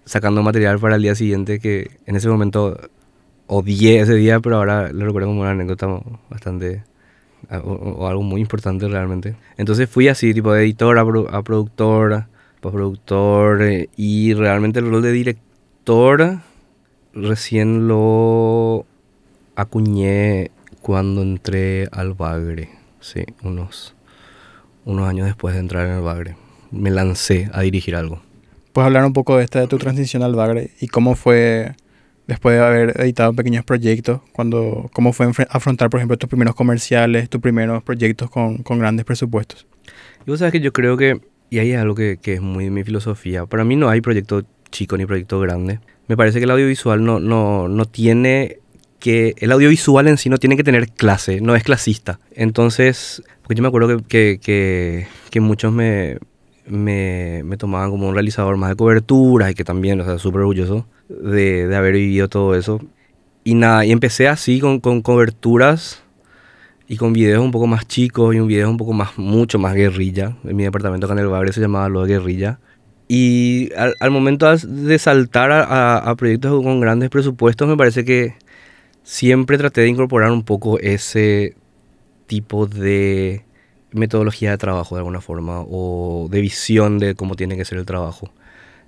sacando 0.05 0.43
material 0.43 0.79
para 0.79 0.97
el 0.97 1.03
día 1.03 1.15
siguiente 1.15 1.61
que 1.61 1.91
en 2.07 2.17
ese 2.17 2.29
momento 2.29 2.79
odié 3.47 4.01
ese 4.01 4.15
día, 4.15 4.41
pero 4.41 4.57
ahora 4.57 4.93
lo 4.93 5.05
recuerdo 5.07 5.29
como 5.29 5.41
una 5.43 5.51
anécdota 5.51 5.87
bastante... 6.29 6.85
o, 7.65 8.07
algo 8.07 8.23
muy 8.23 8.41
importante 8.41 8.87
realmente. 8.89 9.35
Entonces 9.57 9.89
fui 9.89 10.09
así, 10.09 10.33
tipo 10.35 10.53
de 10.53 10.63
editor 10.63 10.99
a, 10.99 11.05
pro- 11.05 11.29
a 11.35 11.43
productor, 11.43 12.27
postproductor 12.61 13.63
eh, 13.63 13.89
y 13.97 14.35
realmente 14.35 14.79
el 14.79 14.91
rol 14.91 15.03
de 15.03 15.13
director 15.13 16.39
recién 17.13 17.89
lo 17.89 18.85
acuñé 19.57 20.51
cuando 20.81 21.23
entré 21.23 21.89
al 21.93 22.15
Bagre, 22.15 22.71
sí, 23.01 23.25
unos, 23.43 23.95
unos 24.85 25.09
años 25.09 25.27
después 25.27 25.55
de 25.55 25.61
entrar 25.61 25.87
en 25.87 25.95
el 25.95 26.03
Bagre. 26.03 26.37
Me 26.71 26.91
lancé 26.91 27.51
a 27.53 27.63
dirigir 27.63 27.97
algo. 27.97 28.21
¿Puedes 28.73 28.87
hablar 28.87 29.05
un 29.05 29.13
poco 29.13 29.37
de 29.37 29.45
esta 29.45 29.61
de 29.61 29.67
tu 29.67 29.79
transición 29.79 30.23
al 30.23 30.35
Bagre 30.35 30.71
y 30.81 30.89
cómo 30.89 31.17
fue 31.17 31.75
después 32.27 32.57
de 32.57 32.65
haber 32.65 33.01
editado 33.01 33.33
pequeños 33.33 33.65
proyectos, 33.65 34.21
cuando, 34.33 34.89
cómo 34.93 35.13
fue 35.13 35.27
afrontar, 35.49 35.91
por 35.91 35.99
ejemplo, 35.99 36.17
tus 36.17 36.29
primeros 36.29 36.55
comerciales, 36.55 37.29
tus 37.29 37.41
primeros 37.41 37.83
proyectos 37.83 38.31
con, 38.31 38.59
con 38.59 38.79
grandes 38.79 39.05
presupuestos? 39.05 39.67
Y 40.25 40.31
vos 40.31 40.39
sabes 40.39 40.53
que 40.53 40.61
yo 40.61 40.73
creo 40.73 40.97
que, 40.97 41.21
y 41.51 41.59
ahí 41.59 41.73
es 41.73 41.79
algo 41.79 41.97
que, 41.97 42.19
que 42.23 42.35
es 42.35 42.41
muy 42.41 42.71
mi 42.71 42.85
filosofía, 42.85 43.47
para 43.47 43.65
mí 43.65 43.75
no 43.75 43.89
hay 43.89 44.01
proyecto 44.01 44.45
chico 44.71 44.97
ni 44.97 45.07
proyecto 45.07 45.41
grande. 45.41 45.81
Me 46.07 46.17
parece 46.17 46.39
que 46.39 46.45
el 46.45 46.51
audiovisual 46.53 47.05
no, 47.05 47.19
no, 47.19 47.69
no 47.69 47.85
tiene 47.85 48.59
que, 49.01 49.35
el 49.39 49.51
audiovisual 49.53 50.07
en 50.07 50.19
sí 50.19 50.29
no 50.29 50.39
tiene 50.39 50.57
que 50.57 50.65
tener 50.65 50.89
clase, 50.89 51.41
no 51.41 51.57
es 51.57 51.65
clasista. 51.65 52.21
Entonces, 52.33 53.23
porque 53.43 53.57
yo 53.57 53.63
me 53.63 53.69
acuerdo 53.69 53.89
que, 53.89 54.05
que, 54.05 54.39
que, 54.41 55.07
que 55.31 55.41
muchos 55.41 55.73
me, 55.73 56.19
me, 56.67 57.43
me 57.45 57.57
tomaban 57.57 57.91
como 57.91 58.09
un 58.09 58.15
realizador 58.15 58.57
más 58.57 58.71
de 58.71 58.77
coberturas 58.77 59.51
y 59.51 59.55
que 59.55 59.65
también, 59.65 60.01
o 60.01 60.05
sea, 60.05 60.19
súper 60.19 60.43
orgulloso 60.43 60.87
de, 61.09 61.67
de 61.67 61.77
haber 61.77 61.95
vivido 61.95 62.29
todo 62.29 62.55
eso. 62.55 62.81
Y 63.43 63.55
nada, 63.55 63.85
y 63.85 63.93
empecé 63.93 64.29
así 64.29 64.61
con, 64.61 64.81
con 64.81 65.03
coberturas 65.03 66.03
y 66.87 66.97
con 66.97 67.13
videos 67.13 67.43
un 67.43 67.53
poco 67.53 67.67
más 67.67 67.87
chicos 67.87 68.35
y 68.35 68.41
un 68.41 68.49
video 68.49 68.69
un 68.69 68.77
poco 68.77 68.93
más, 68.93 69.17
mucho 69.17 69.59
más 69.59 69.75
guerrilla. 69.75 70.37
En 70.45 70.57
mi 70.57 70.65
departamento 70.65 71.07
acá 71.07 71.15
en 71.15 71.21
el 71.21 71.29
barrio 71.29 71.53
se 71.53 71.61
llamaba 71.61 71.89
lo 71.89 72.03
de 72.03 72.15
guerrilla. 72.15 72.61
Y 73.09 73.71
al, 73.75 74.11
momento 74.13 74.47
de 74.57 74.99
saltar 74.99 75.51
a, 75.51 75.99
a, 75.99 76.15
proyectos 76.15 76.63
con 76.63 76.79
grandes 76.79 77.11
presupuestos, 77.11 77.69
me 77.69 77.77
parece 77.77 78.05
que 78.05 78.35
siempre 79.03 79.59
traté 79.59 79.83
de 79.83 79.89
incorporar 79.89 80.31
un 80.31 80.45
poco 80.45 80.79
ese 80.79 81.57
tipo 82.27 82.67
de 82.67 83.45
metodología 83.93 84.53
de 84.53 84.59
trabajo 84.59 84.95
de 84.95 85.01
alguna 85.01 85.21
forma 85.21 85.63
o 85.63 86.29
de 86.31 86.41
visión 86.41 86.99
de 86.99 87.15
cómo 87.15 87.35
tiene 87.35 87.57
que 87.57 87.65
ser 87.65 87.79
el 87.79 87.87
trabajo. 87.87 88.33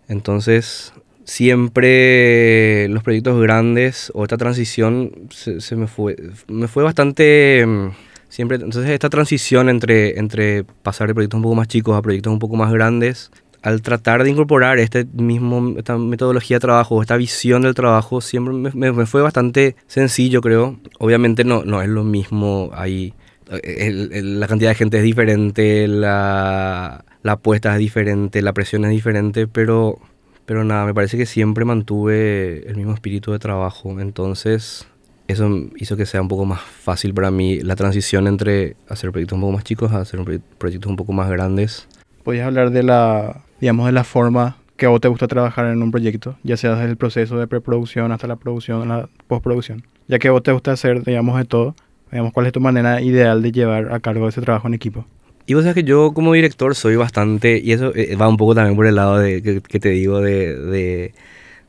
Entonces, 0.08 0.92
siempre 1.24 2.88
los 2.88 3.02
proyectos 3.02 3.40
grandes 3.40 4.10
o 4.14 4.24
esta 4.24 4.36
transición 4.36 5.28
se, 5.30 5.76
me 5.76 5.86
fue 5.86 6.16
me 6.48 6.68
fue 6.68 6.82
bastante 6.82 7.64
mm, 7.66 7.90
siempre 8.28 8.56
entonces 8.56 8.90
esta 8.90 9.08
transición 9.08 9.68
entre 9.68 10.18
entre 10.18 10.64
pasar 10.64 11.08
de 11.08 11.14
proyectos 11.14 11.38
un 11.38 11.42
poco 11.42 11.54
más 11.54 11.68
chicos 11.68 11.96
a 11.96 12.02
proyectos 12.02 12.32
un 12.32 12.38
poco 12.38 12.56
más 12.56 12.72
grandes 12.72 13.30
al 13.62 13.80
tratar 13.80 14.24
de 14.24 14.30
incorporar 14.30 14.78
este 14.78 15.04
mismo, 15.04 15.60
metodología 15.60 16.56
de 16.56 16.60
trabajo, 16.60 17.00
esta 17.00 17.16
visión 17.16 17.62
del 17.62 17.74
trabajo, 17.74 18.20
siempre 18.20 18.54
me, 18.74 19.06
fue 19.06 19.22
bastante 19.22 19.76
sencillo, 19.86 20.40
creo. 20.40 20.78
Obviamente 20.98 21.44
no, 21.44 21.64
no 21.64 21.80
es 21.80 21.88
lo 21.88 22.02
mismo, 22.02 22.70
hay, 22.74 23.14
la 23.48 24.46
cantidad 24.48 24.70
de 24.70 24.74
gente 24.74 24.98
es 24.98 25.04
diferente, 25.04 25.86
la, 25.86 27.04
la 27.22 27.32
apuesta 27.32 27.72
es 27.72 27.78
diferente, 27.78 28.42
la 28.42 28.52
presión 28.52 28.84
es 28.84 28.90
diferente, 28.90 29.46
pero, 29.46 29.98
pero 30.44 30.64
nada, 30.64 30.84
me 30.84 30.94
parece 30.94 31.16
que 31.16 31.26
siempre 31.26 31.64
mantuve 31.64 32.68
el 32.68 32.76
mismo 32.76 32.94
espíritu 32.94 33.30
de 33.30 33.38
trabajo. 33.38 34.00
Entonces, 34.00 34.88
eso 35.28 35.48
hizo 35.76 35.96
que 35.96 36.06
sea 36.06 36.20
un 36.20 36.28
poco 36.28 36.44
más 36.44 36.60
fácil 36.60 37.14
para 37.14 37.30
mí 37.30 37.60
la 37.60 37.76
transición 37.76 38.26
entre 38.26 38.74
hacer 38.88 39.12
proyectos 39.12 39.36
un 39.36 39.42
poco 39.42 39.52
más 39.52 39.64
chicos 39.64 39.92
a 39.92 40.00
hacer 40.00 40.20
proyectos 40.58 40.90
un 40.90 40.96
poco 40.96 41.12
más 41.12 41.30
grandes. 41.30 41.86
¿Podrías 42.24 42.46
hablar 42.46 42.70
de 42.70 42.82
la 42.82 43.42
digamos, 43.62 43.86
de 43.86 43.92
la 43.92 44.02
forma 44.02 44.56
que 44.76 44.86
a 44.86 44.88
vos 44.88 45.00
te 45.00 45.06
gusta 45.06 45.28
trabajar 45.28 45.66
en 45.66 45.80
un 45.84 45.92
proyecto, 45.92 46.34
ya 46.42 46.56
sea 46.56 46.72
desde 46.74 46.90
el 46.90 46.96
proceso 46.96 47.38
de 47.38 47.46
preproducción 47.46 48.10
hasta 48.10 48.26
la 48.26 48.34
producción, 48.34 48.88
la 48.88 49.08
postproducción. 49.28 49.84
Ya 50.08 50.18
que 50.18 50.26
a 50.26 50.32
vos 50.32 50.42
te 50.42 50.50
gusta 50.50 50.72
hacer, 50.72 51.04
digamos, 51.04 51.38
de 51.38 51.44
todo, 51.44 51.76
digamos, 52.10 52.32
¿cuál 52.32 52.46
es 52.46 52.52
tu 52.52 52.58
manera 52.58 53.00
ideal 53.00 53.40
de 53.40 53.52
llevar 53.52 53.92
a 53.92 54.00
cargo 54.00 54.28
ese 54.28 54.40
trabajo 54.40 54.66
en 54.66 54.74
equipo? 54.74 55.04
Y 55.46 55.54
vos 55.54 55.62
sabes 55.62 55.76
que 55.76 55.84
yo 55.84 56.12
como 56.12 56.32
director 56.32 56.74
soy 56.74 56.96
bastante, 56.96 57.60
y 57.62 57.70
eso 57.70 57.94
eh, 57.94 58.16
va 58.16 58.28
un 58.28 58.36
poco 58.36 58.56
también 58.56 58.74
por 58.74 58.86
el 58.86 58.96
lado 58.96 59.18
de 59.18 59.40
que, 59.40 59.78
te 59.78 59.90
digo 59.90 60.20
de, 60.20 60.56
de, 60.56 61.14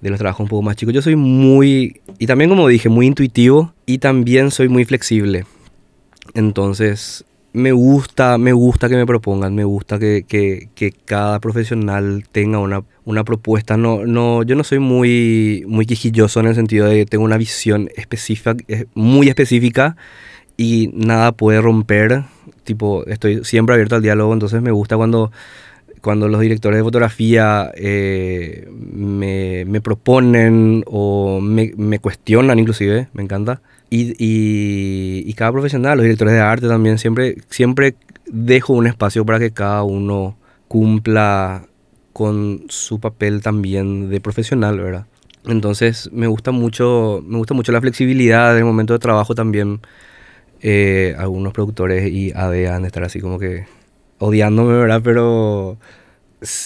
de, 0.01 0.09
los 0.09 0.17
trabajos 0.17 0.45
un 0.45 0.49
poco 0.49 0.63
más 0.63 0.75
chicos. 0.75 0.95
Yo 0.95 1.03
soy 1.03 1.15
muy, 1.15 2.01
y 2.17 2.25
también 2.25 2.49
como 2.49 2.67
dije, 2.67 2.89
muy 2.89 3.05
intuitivo 3.05 3.71
y 3.85 3.99
también 3.99 4.49
soy 4.49 4.67
muy 4.67 4.83
flexible. 4.85 5.45
Entonces, 6.33 7.23
me 7.53 7.71
gusta, 7.71 8.37
me 8.39 8.51
gusta 8.51 8.89
que 8.89 8.95
me 8.95 9.05
propongan, 9.05 9.53
me 9.53 9.63
gusta 9.63 9.99
que, 9.99 10.25
que, 10.27 10.69
que 10.73 10.91
cada 10.91 11.39
profesional 11.39 12.25
tenga 12.31 12.57
una, 12.59 12.83
una, 13.05 13.23
propuesta. 13.23 13.77
No, 13.77 14.05
no, 14.05 14.41
yo 14.43 14.55
no 14.55 14.63
soy 14.63 14.79
muy, 14.79 15.63
muy 15.67 15.85
quijilloso 15.85 16.39
en 16.39 16.47
el 16.47 16.55
sentido 16.55 16.87
de 16.87 16.97
que 16.97 17.05
tengo 17.05 17.23
una 17.23 17.37
visión 17.37 17.89
específica, 17.95 18.55
muy 18.95 19.29
específica 19.29 19.95
y 20.57 20.89
nada 20.93 21.31
puede 21.31 21.61
romper. 21.61 22.23
Tipo, 22.63 23.05
estoy 23.05 23.43
siempre 23.43 23.75
abierto 23.75 23.95
al 23.95 24.01
diálogo, 24.01 24.33
entonces 24.33 24.61
me 24.63 24.71
gusta 24.71 24.97
cuando, 24.97 25.31
cuando 26.01 26.27
los 26.29 26.41
directores 26.41 26.77
de 26.77 26.83
fotografía 26.83 27.71
eh, 27.75 28.67
me, 28.71 29.63
me, 29.65 29.79
proponen 29.79 30.83
o 30.87 31.39
me, 31.39 31.71
me 31.77 31.99
cuestionan 31.99 32.57
inclusive, 32.57 33.09
me 33.13 33.21
encanta. 33.21 33.61
Y, 33.95 34.15
y, 35.29 35.33
cada 35.35 35.51
profesional, 35.51 35.97
los 35.97 36.03
directores 36.03 36.33
de 36.33 36.39
arte 36.39 36.67
también, 36.67 36.97
siempre, 36.97 37.37
siempre 37.49 37.95
dejo 38.25 38.73
un 38.73 38.87
espacio 38.87 39.23
para 39.23 39.37
que 39.37 39.51
cada 39.51 39.83
uno 39.83 40.35
cumpla 40.67 41.67
con 42.11 42.63
su 42.69 42.99
papel 42.99 43.43
también 43.43 44.09
de 44.09 44.19
profesional, 44.19 44.79
¿verdad? 44.79 45.05
Entonces 45.45 46.09
me 46.11 46.25
gusta 46.25 46.49
mucho, 46.49 47.23
me 47.23 47.37
gusta 47.37 47.53
mucho 47.53 47.71
la 47.71 47.81
flexibilidad 47.81 48.53
en 48.53 48.59
el 48.59 48.65
momento 48.65 48.93
de 48.93 48.99
trabajo 48.99 49.35
también. 49.35 49.79
Eh, 50.61 51.13
algunos 51.19 51.53
productores 51.53 52.11
y 52.11 52.31
AD 52.31 52.73
han 52.73 52.81
de 52.81 52.87
estar 52.87 53.03
así 53.03 53.19
como 53.19 53.37
que 53.37 53.65
odiándome, 54.17 54.73
¿verdad? 54.73 55.01
Pero 55.03 55.77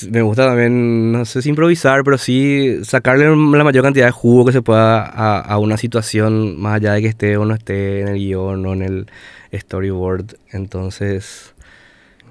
me 0.10 0.22
gusta 0.22 0.48
también, 0.48 1.12
no 1.12 1.25
sé 1.25 1.41
si 1.41 1.50
improvisar, 1.50 2.03
pero 2.03 2.17
sí 2.17 2.79
sacarle 2.84 3.29
la 3.29 3.63
mayor 3.63 3.84
cantidad 3.84 4.05
de 4.05 4.12
jugo 4.12 4.46
que 4.46 4.51
se 4.51 4.62
pueda 4.62 5.01
a, 5.03 5.57
una 5.57 5.77
situación, 5.77 6.60
más 6.60 6.75
allá 6.75 6.93
de 6.93 7.01
que 7.01 7.07
esté 7.07 7.38
o 7.38 7.46
no 7.46 7.53
esté 7.53 8.01
en 8.01 8.07
el 8.07 8.17
guion 8.17 8.65
o 8.65 8.74
en 8.74 8.81
el 8.81 9.07
storyboard. 9.53 10.38
Entonces, 10.51 11.53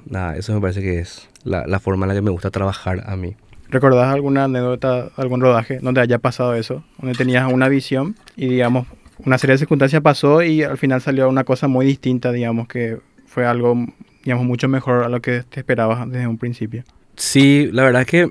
nada, 0.07 0.37
eso 0.37 0.53
me 0.55 0.61
parece 0.61 0.83
que 0.83 0.99
es 0.99 1.29
la, 1.45 1.67
la 1.67 1.81
forma 1.81 2.05
en 2.05 2.09
la 2.09 2.15
que 2.15 2.23
me 2.23 2.31
gusta 2.31 2.51
trabajar 2.51 3.03
a 3.07 3.17
mí. 3.17 3.37
¿Recordás 3.69 4.15
alguna 4.15 4.45
anécdota, 4.45 5.11
algún 5.17 5.41
rodaje 5.41 5.79
donde 5.81 6.01
haya 6.01 6.19
pasado 6.19 6.55
eso? 6.55 6.85
Donde 6.99 7.17
tenías 7.17 7.53
una 7.53 7.69
visión 7.69 8.15
y, 8.37 8.49
digamos, 8.49 8.87
una 9.25 9.39
serie 9.39 9.55
de 9.55 9.59
circunstancias 9.59 10.03
pasó 10.03 10.43
y 10.43 10.63
al 10.63 10.79
final 10.79 11.01
salió 11.01 11.29
una 11.29 11.45
cosa 11.45 11.69
muy 11.69 11.87
distinta, 11.87 12.33
digamos, 12.33 12.69
que 12.69 12.99
fue 13.27 13.47
algo, 13.47 13.77
digamos, 14.23 14.47
mucho 14.47 14.69
mejor 14.69 15.05
a 15.05 15.09
lo 15.09 15.21
que 15.21 15.43
te 15.43 15.61
esperabas 15.61 16.09
desde 16.11 16.27
un 16.27 16.39
principio. 16.39 16.85
Sí, 17.17 17.71
la 17.73 17.83
verdad 17.85 18.07
que, 18.07 18.31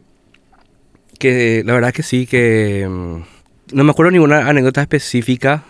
que 1.18 1.64
la 1.66 1.74
verdad 1.74 1.92
que 1.92 2.04
sí, 2.04 2.28
que 2.28 2.88
mm, 2.88 3.76
no 3.76 3.84
me 3.84 3.92
acuerdo 3.92 4.12
ninguna 4.12 4.48
anécdota 4.48 4.82
específica, 4.82 5.64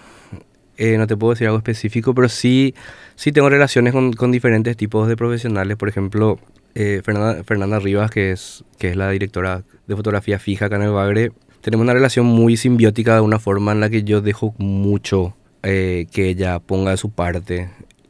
eh, 0.78 0.98
no 0.98 1.08
te 1.08 1.16
puedo 1.16 1.34
decir 1.34 1.48
algo 1.48 1.58
específico, 1.58 2.14
pero 2.14 2.28
sí, 2.28 2.76
sí 3.16 3.32
tengo 3.32 3.50
relaciones 3.50 3.94
con, 3.94 4.12
con 4.12 4.32
diferentes 4.32 4.76
tipos 4.76 5.08
de 5.08 5.16
profesionales, 5.16 5.78
por 5.78 5.88
ejemplo, 5.88 6.40
eh, 6.76 7.02
Fernanda, 7.06 7.44
Fernanda 7.46 7.80
Rivas, 7.80 8.12
que 8.12 8.32
es, 8.32 8.66
que 8.78 8.90
es 8.90 8.98
la 8.98 9.10
directora 9.12 9.64
de 9.88 9.96
fotografía 9.96 10.38
fija 10.38 10.66
acá 10.66 10.76
en 10.76 10.82
el 10.84 10.92
Bagre, 10.92 11.32
tenemos 11.62 11.86
una 11.86 11.94
relación 11.94 12.26
muy 12.26 12.58
simbiótica 12.58 13.16
de 13.16 13.22
una 13.22 13.40
forma 13.40 13.72
en 13.72 13.80
la 13.80 13.90
que 13.90 14.04
yo 14.04 14.20
dejo 14.20 14.54
mucho 14.58 15.36
eh, 15.64 16.06
que 16.12 16.28
ella 16.28 16.60
ponga 16.60 16.92
de 16.92 16.98
su 16.98 17.12
parte 17.12 17.70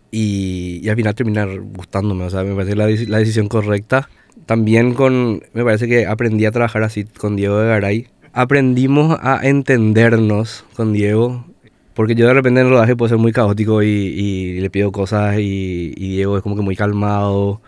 y, 0.10 0.80
y, 0.84 0.90
al 0.90 0.96
final 0.96 1.14
terminar 1.14 1.60
gustándome, 1.60 2.24
o 2.26 2.30
sea, 2.30 2.44
me 2.44 2.56
parece 2.56 2.76
la, 2.76 2.88
la 2.88 3.20
decisión 3.20 3.48
correcta 3.48 4.10
también 4.46 4.94
con, 4.94 5.44
me 5.54 5.64
parece 5.64 5.88
que 5.88 6.06
aprendí 6.06 6.46
a 6.46 6.52
trabajar 6.52 6.84
así 6.84 7.06
con 7.06 7.36
Diego 7.36 7.60
de 7.60 7.68
Garay. 7.68 8.08
Aprendimos 8.34 9.18
a 9.22 9.40
entendernos 9.48 10.66
con 10.76 10.94
Diego, 10.94 11.46
porque 11.94 12.16
yo 12.16 12.28
de 12.28 12.34
repente 12.34 12.60
en 12.60 12.68
el 12.68 12.72
rodaje 12.74 12.96
puedo 12.96 13.10
ser 13.10 13.18
muy 13.18 13.32
caótico 13.32 13.82
y, 13.82 14.60
le 14.60 14.70
pido 14.70 14.92
cosas 14.92 15.38
y, 15.40 15.92
Diego 15.96 16.38
es 16.38 16.44
como 16.44 16.56
que 16.56 16.62
muy 16.62 16.76
calmado. 16.76 17.62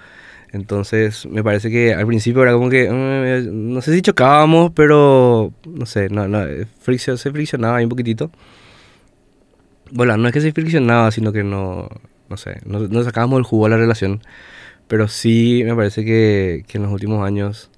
Entonces 0.52 1.26
me 1.26 1.44
parece 1.44 1.70
que 1.70 1.94
al 1.94 2.08
principio 2.08 2.44
era 2.44 2.54
como 2.54 2.70
que, 2.70 2.90
mm, 2.90 3.74
no 3.74 3.82
sé 3.82 3.94
si 3.94 4.02
chocábamos, 4.02 4.72
pero 4.74 5.52
no 5.66 5.86
sé, 5.86 6.10
no, 6.10 6.28
no, 6.28 6.46
se 6.46 7.32
friccionaba 7.32 7.78
ahí 7.78 7.84
un 7.86 7.90
poquitito. 7.90 8.32
Bueno, 9.92 10.18
no 10.18 10.28
es 10.28 10.34
que 10.34 10.42
se 10.42 10.52
friccionaba, 10.52 11.12
sino 11.12 11.32
que 11.32 11.44
no, 11.44 11.90
no 12.30 12.38
sé, 12.38 12.60
no, 12.66 13.04
sacábamos 13.04 13.40
el 13.40 13.44
jugo 13.44 13.66
a 13.66 13.70
la 13.70 13.78
relación. 13.78 14.22
Pero 14.88 15.08
sí 15.08 15.64
me 15.66 15.76
parece 15.76 16.06
que, 16.06 16.64
que 16.68 16.78
en 16.78 16.84
los 16.84 16.92
últimos 16.92 17.26
años 17.26 17.70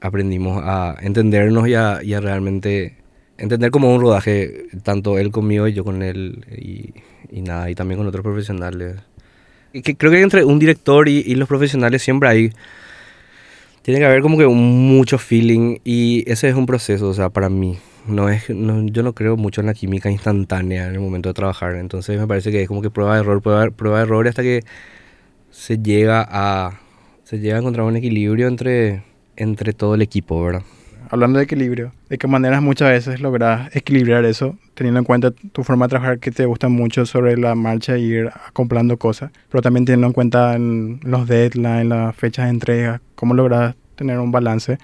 aprendimos 0.00 0.62
a 0.64 0.96
entendernos 1.00 1.68
y 1.68 1.74
a, 1.74 2.00
y 2.02 2.14
a, 2.14 2.20
realmente 2.20 2.96
entender 3.38 3.70
como 3.70 3.94
un 3.94 4.00
rodaje, 4.00 4.66
tanto 4.82 5.18
él 5.18 5.30
conmigo 5.30 5.68
y 5.68 5.72
yo 5.72 5.84
con 5.84 6.02
él, 6.02 6.44
y, 6.56 6.94
y 7.30 7.42
nada, 7.42 7.70
y 7.70 7.74
también 7.74 7.98
con 7.98 8.06
otros 8.06 8.22
profesionales. 8.22 8.96
Y 9.72 9.82
que 9.82 9.96
creo 9.96 10.10
que 10.10 10.22
entre 10.22 10.44
un 10.44 10.58
director 10.58 11.08
y, 11.08 11.18
y, 11.18 11.34
los 11.34 11.48
profesionales 11.48 12.02
siempre 12.02 12.28
hay, 12.28 12.52
tiene 13.82 14.00
que 14.00 14.06
haber 14.06 14.22
como 14.22 14.38
que 14.38 14.46
mucho 14.46 15.18
feeling, 15.18 15.78
y 15.84 16.24
ese 16.30 16.48
es 16.48 16.54
un 16.54 16.66
proceso, 16.66 17.08
o 17.08 17.14
sea, 17.14 17.30
para 17.30 17.48
mí. 17.48 17.78
No 18.06 18.28
es, 18.28 18.48
no, 18.50 18.86
yo 18.86 19.02
no 19.02 19.14
creo 19.14 19.36
mucho 19.36 19.60
en 19.60 19.66
la 19.66 19.74
química 19.74 20.08
instantánea 20.08 20.86
en 20.86 20.94
el 20.94 21.00
momento 21.00 21.28
de 21.28 21.34
trabajar, 21.34 21.74
entonces 21.74 22.18
me 22.20 22.26
parece 22.28 22.52
que 22.52 22.62
es 22.62 22.68
como 22.68 22.80
que 22.80 22.88
prueba 22.88 23.18
error, 23.18 23.42
prueba, 23.42 23.68
prueba 23.70 24.00
error 24.00 24.28
hasta 24.28 24.42
que 24.42 24.62
se 25.56 25.78
llega 25.78 26.26
a, 26.30 26.78
se 27.24 27.38
llega 27.40 27.56
a 27.56 27.60
encontrar 27.60 27.86
un 27.86 27.96
equilibrio 27.96 28.46
entre, 28.46 29.02
entre 29.36 29.72
todo 29.72 29.94
el 29.94 30.02
equipo, 30.02 30.40
¿verdad? 30.44 30.62
Hablando 31.08 31.38
de 31.38 31.44
equilibrio, 31.44 31.92
¿de 32.10 32.18
qué 32.18 32.26
maneras 32.26 32.60
muchas 32.62 32.90
veces 32.90 33.20
logras 33.20 33.74
equilibrar 33.74 34.24
eso, 34.26 34.56
teniendo 34.74 34.98
en 34.98 35.04
cuenta 35.04 35.30
tu 35.30 35.64
forma 35.64 35.86
de 35.86 35.90
trabajar 35.90 36.18
que 36.18 36.30
te 36.30 36.44
gusta 36.44 36.68
mucho 36.68 37.06
sobre 37.06 37.36
la 37.38 37.54
marcha 37.54 37.96
y 37.96 38.04
ir 38.04 38.30
acoplando 38.46 38.98
cosas, 38.98 39.30
pero 39.48 39.62
también 39.62 39.86
teniendo 39.86 40.08
en 40.08 40.12
cuenta 40.12 40.58
los 40.58 41.26
deadlines, 41.26 41.86
las 41.86 42.14
fechas 42.14 42.44
de 42.44 42.50
entrega, 42.50 43.00
cómo 43.14 43.34
logras 43.34 43.74
tener 43.96 44.18
un 44.18 44.30
balance? 44.30 44.78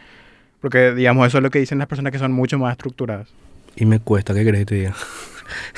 Porque, 0.60 0.94
digamos, 0.94 1.26
eso 1.26 1.38
es 1.38 1.42
lo 1.42 1.50
que 1.50 1.58
dicen 1.58 1.78
las 1.78 1.88
personas 1.88 2.12
que 2.12 2.18
son 2.18 2.32
mucho 2.32 2.58
más 2.58 2.72
estructuradas. 2.72 3.28
Y 3.76 3.84
me 3.84 4.00
cuesta, 4.00 4.32
¿qué 4.32 4.42
crees 4.42 4.60
que 4.60 4.66
te 4.66 4.74
diga? 4.76 4.94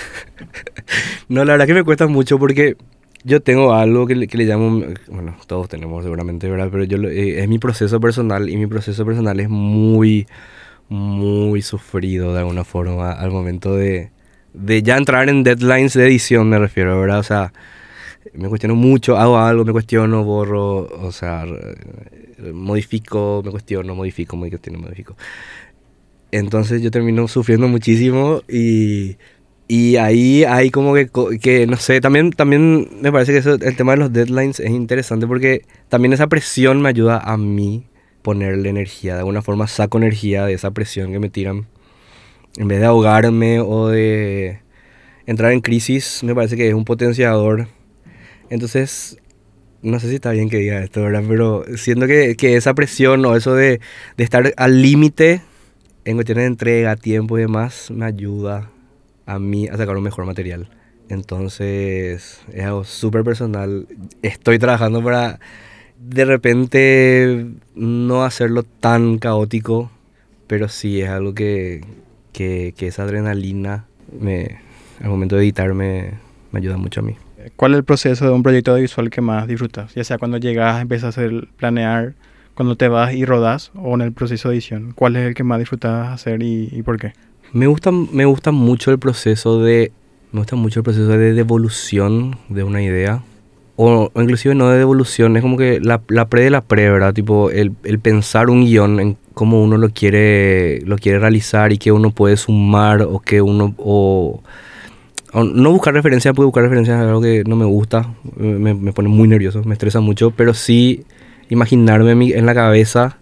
no, 1.29 1.45
la 1.45 1.55
verdad 1.55 1.67
que 1.67 1.75
me 1.75 1.85
cuesta 1.85 2.07
mucho 2.07 2.39
porque 2.39 2.77
yo 3.25 3.43
tengo 3.43 3.73
algo 3.75 4.07
que 4.07 4.15
le, 4.15 4.27
llamo, 4.45 4.83
bueno, 5.09 5.37
todos 5.47 5.69
tenemos 5.69 6.05
seguramente, 6.05 6.49
¿verdad? 6.49 6.69
Pero 6.71 6.85
yo 6.85 6.99
eh, 7.09 7.43
es 7.43 7.49
mi 7.49 7.59
proceso 7.59 7.99
personal 8.01 8.49
y 8.51 8.57
mi 8.57 8.67
proceso 8.67 9.05
personal 9.07 9.41
es 9.41 9.49
muy, 9.49 10.27
muy 10.89 11.63
sufrido 11.63 12.35
de 12.35 12.41
alguna 12.41 12.65
forma 12.65 13.13
al 13.13 13.31
momento 13.31 13.75
de, 13.75 14.11
de 14.53 14.83
ya 14.83 14.97
entrar 14.99 15.29
en 15.29 15.43
deadlines 15.43 15.95
de 15.95 16.07
edición, 16.07 16.49
me 16.51 16.59
refiero, 16.59 17.01
¿verdad? 17.01 17.19
O 17.21 17.23
sea, 17.23 17.53
Me 18.35 18.49
cuestiono 18.49 18.75
mucho, 18.77 19.17
hago 19.19 19.39
algo, 19.39 19.65
me 19.65 19.73
cuestiono, 19.73 20.25
borro, 20.25 20.89
o 21.07 21.13
sea, 21.13 21.45
modifico, 22.53 23.43
me 23.45 23.51
cuestiono, 23.51 23.95
modifico, 23.95 24.39
cuestiono, 24.39 24.79
modifico. 24.79 25.17
Entonces 26.31 26.83
yo 26.83 26.91
termino 26.91 27.29
sufriendo 27.29 27.69
muchísimo 27.69 28.43
y, 28.49 29.17
y 29.77 29.97
ahí 29.97 30.45
hay 30.45 30.71
como 30.71 30.95
que, 30.95 31.11
que, 31.41 31.67
no 31.67 31.77
sé, 31.79 32.01
también, 32.01 32.31
también 32.31 32.89
me 33.01 33.11
parece 33.11 33.33
que 33.33 33.39
eso, 33.39 33.55
el 33.55 33.75
tema 33.75 33.93
de 33.93 33.99
los 33.99 34.13
deadlines 34.13 34.61
es 34.61 34.71
interesante 34.71 35.27
porque 35.27 35.63
también 35.89 36.13
esa 36.13 36.29
presión 36.29 36.81
me 36.81 36.91
ayuda 36.91 37.19
a 37.19 37.37
mí 37.37 37.85
ponerle 38.23 38.69
energía. 38.69 39.15
De 39.15 39.19
alguna 39.21 39.43
forma 39.43 39.67
saco 39.67 39.99
energía 39.99 40.47
de 40.47 40.53
esa 40.53 40.71
presión 40.71 41.11
que 41.11 41.19
me 41.19 41.29
tiran. 41.29 41.67
En 42.57 42.69
vez 42.69 42.79
de 42.79 42.87
ahogarme 42.87 43.59
o 43.59 43.89
de 43.89 44.61
entrar 45.27 45.51
en 45.51 45.61
crisis, 45.61 46.23
me 46.23 46.37
parece 46.37 46.57
que 46.57 46.69
es 46.69 46.75
un 46.75 46.85
potenciador. 46.85 47.67
Entonces, 48.51 49.19
no 49.83 49.99
sé 49.99 50.09
si 50.09 50.15
está 50.15 50.31
bien 50.31 50.51
que 50.51 50.59
diga 50.59 50.85
esto, 50.85 51.03
¿verdad? 51.03 51.25
Pero 51.29 51.65
siento 51.77 52.07
que, 52.07 52.37
que 52.37 52.55
esa 52.55 52.75
presión 52.75 53.25
o 53.27 53.35
eso 53.35 53.57
de, 53.57 53.81
de 54.17 54.23
estar 54.25 54.55
al 54.57 54.83
límite 54.83 55.43
en 56.05 56.15
cuestiones 56.15 56.43
de 56.43 56.47
entrega, 56.47 56.95
tiempo 56.95 57.39
y 57.39 57.41
demás, 57.41 57.91
me 57.91 58.05
ayuda 58.05 58.71
a 59.27 59.39
mí 59.39 59.69
a 59.69 59.77
sacar 59.77 59.97
un 59.97 60.03
mejor 60.03 60.27
material. 60.27 60.69
Entonces, 61.09 62.41
es 62.53 62.65
algo 62.65 62.85
súper 62.85 63.25
personal. 63.25 63.87
Estoy 64.23 64.59
trabajando 64.59 65.03
para 65.03 65.39
de 65.99 66.25
repente 66.25 67.47
no 67.75 68.25
hacerlo 68.25 68.63
tan 68.63 69.19
caótico, 69.19 69.91
pero 70.47 70.69
sí 70.69 71.01
es 71.01 71.09
algo 71.09 71.35
que, 71.35 71.83
que, 72.33 72.75
que 72.77 72.89
esa 72.89 73.05
adrenalina 73.05 73.87
me, 74.19 74.59
al 75.03 75.09
momento 75.09 75.37
de 75.37 75.43
editar 75.43 75.73
me, 75.75 76.13
me, 76.53 76.59
ayuda 76.59 76.77
mucho 76.77 77.01
a 77.01 77.03
mí. 77.03 77.17
¿Cuál 77.57 77.73
es 77.73 77.79
el 77.79 77.85
proceso 77.85 78.25
de 78.25 78.33
un 78.33 78.43
proyecto 78.43 78.73
audiovisual 78.73 79.11
que 79.11 79.21
más 79.21 79.47
disfrutas? 79.47 79.95
Ya 79.95 80.05
sea 80.05 80.19
cuando 80.19 80.39
llegas, 80.39 80.81
empiezas 80.81 81.05
a 81.05 81.09
hacer, 81.09 81.49
planear, 81.57 82.15
cuando 82.55 82.77
te 82.77 82.89
vas 82.89 83.13
y 83.15 83.25
rodas 83.25 83.71
o 83.75 83.95
en 83.95 84.01
el 84.01 84.13
proceso 84.13 84.49
de 84.49 84.57
edición. 84.57 84.93
¿Cuál 84.95 85.17
es 85.17 85.27
el 85.27 85.35
que 85.35 85.45
más 85.45 85.59
disfrutas 85.59 86.09
hacer 86.09 86.43
y, 86.43 86.69
y 86.73 86.83
por 86.83 86.99
qué? 86.99 87.13
Me 87.55 87.67
gusta, 87.67 87.91
me 87.91 88.27
gusta 88.27 88.51
mucho 88.51 88.91
el 88.91 88.99
proceso 88.99 89.63
de 89.63 89.93
me 90.33 90.41
gusta 90.41 90.57
mucho 90.57 90.81
el 90.81 90.85
proceso 90.85 91.09
de 91.09 91.33
devolución 91.33 92.37
de 92.49 92.65
una 92.65 92.83
idea 92.83 93.23
o, 93.77 94.11
inclusive 94.15 94.55
no 94.55 94.69
de 94.71 94.79
devolución, 94.79 95.37
es 95.37 95.43
como 95.43 95.57
que 95.57 95.81
la, 95.81 96.01
la 96.09 96.29
pre 96.29 96.43
de 96.43 96.51
la 96.51 96.61
pre, 96.61 96.91
¿verdad? 96.91 97.13
Tipo, 97.13 97.51
el, 97.51 97.73
el, 97.83 97.99
pensar 97.99 98.49
un 98.49 98.65
guion 98.65 99.01
en 99.01 99.17
cómo 99.35 99.63
uno 99.63 99.79
lo 99.79 99.89
quiere, 99.91 100.81
lo 100.83 100.97
quiere 100.97 101.19
realizar 101.19 101.73
y 101.73 101.79
que 101.79 101.91
uno 101.91 102.11
puede 102.11 102.37
sumar 102.37 103.03
o 103.03 103.19
que 103.19 103.43
uno... 103.43 103.75
O, 103.79 104.43
no 105.33 105.73
buscar 105.73 105.93
referencias, 105.93 106.33
puede 106.33 106.47
buscar 106.47 106.63
referencias 106.63 107.01
es 107.01 107.09
algo 107.09 107.21
que 107.21 107.43
no 107.45 107.57
me 107.57 107.65
gusta, 107.65 108.15
me, 108.37 108.73
me, 108.73 108.93
pone 108.93 109.09
muy 109.09 109.27
nervioso, 109.27 109.65
me 109.65 109.73
estresa 109.73 109.99
mucho, 109.99 110.31
pero 110.31 110.55
sí 110.55 111.05
imaginarme 111.49 112.13
en 112.13 112.47
la 112.47 112.55
cabeza 112.55 113.19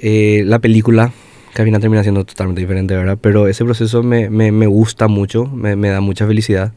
eh, 0.00 0.44
la 0.46 0.60
película, 0.60 1.12
que 1.58 1.62
al 1.62 1.66
final 1.66 1.80
termina 1.80 2.02
siendo 2.02 2.24
totalmente 2.24 2.60
diferente, 2.60 2.94
¿verdad? 2.94 3.18
Pero 3.20 3.48
ese 3.48 3.64
proceso 3.64 4.02
me, 4.02 4.30
me, 4.30 4.52
me 4.52 4.66
gusta 4.66 5.08
mucho, 5.08 5.46
me, 5.46 5.74
me 5.76 5.88
da 5.88 6.00
mucha 6.00 6.26
felicidad 6.26 6.72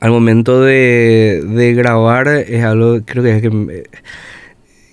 al 0.00 0.10
momento 0.10 0.62
de, 0.62 1.42
de, 1.44 1.74
grabar 1.74 2.28
es 2.28 2.62
algo, 2.62 3.00
creo 3.04 3.24
que 3.24 3.36
es 3.36 3.42
que... 3.42 3.84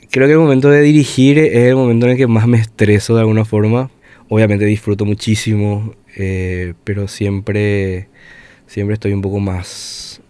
creo 0.10 0.28
que 0.28 0.34
el 0.34 0.40
momento 0.40 0.70
de 0.70 0.82
dirigir 0.82 1.38
es 1.38 1.68
el 1.68 1.76
momento 1.76 2.08
en 2.08 2.14
el 2.14 2.18
que 2.18 2.28
más 2.28 2.48
me 2.48 2.58
estreso 2.58 3.14
de 3.16 3.22
alguna 3.22 3.46
forma. 3.46 3.92
Obviamente 4.30 4.66
disfruto 4.66 5.06
muchísimo, 5.06 5.94
eh, 6.16 6.74
pero 6.84 7.08
siempre, 7.08 8.08
siempre 8.66 8.96
estoy 8.96 9.14
un 9.14 9.22
poco 9.22 9.40
más 9.40 10.22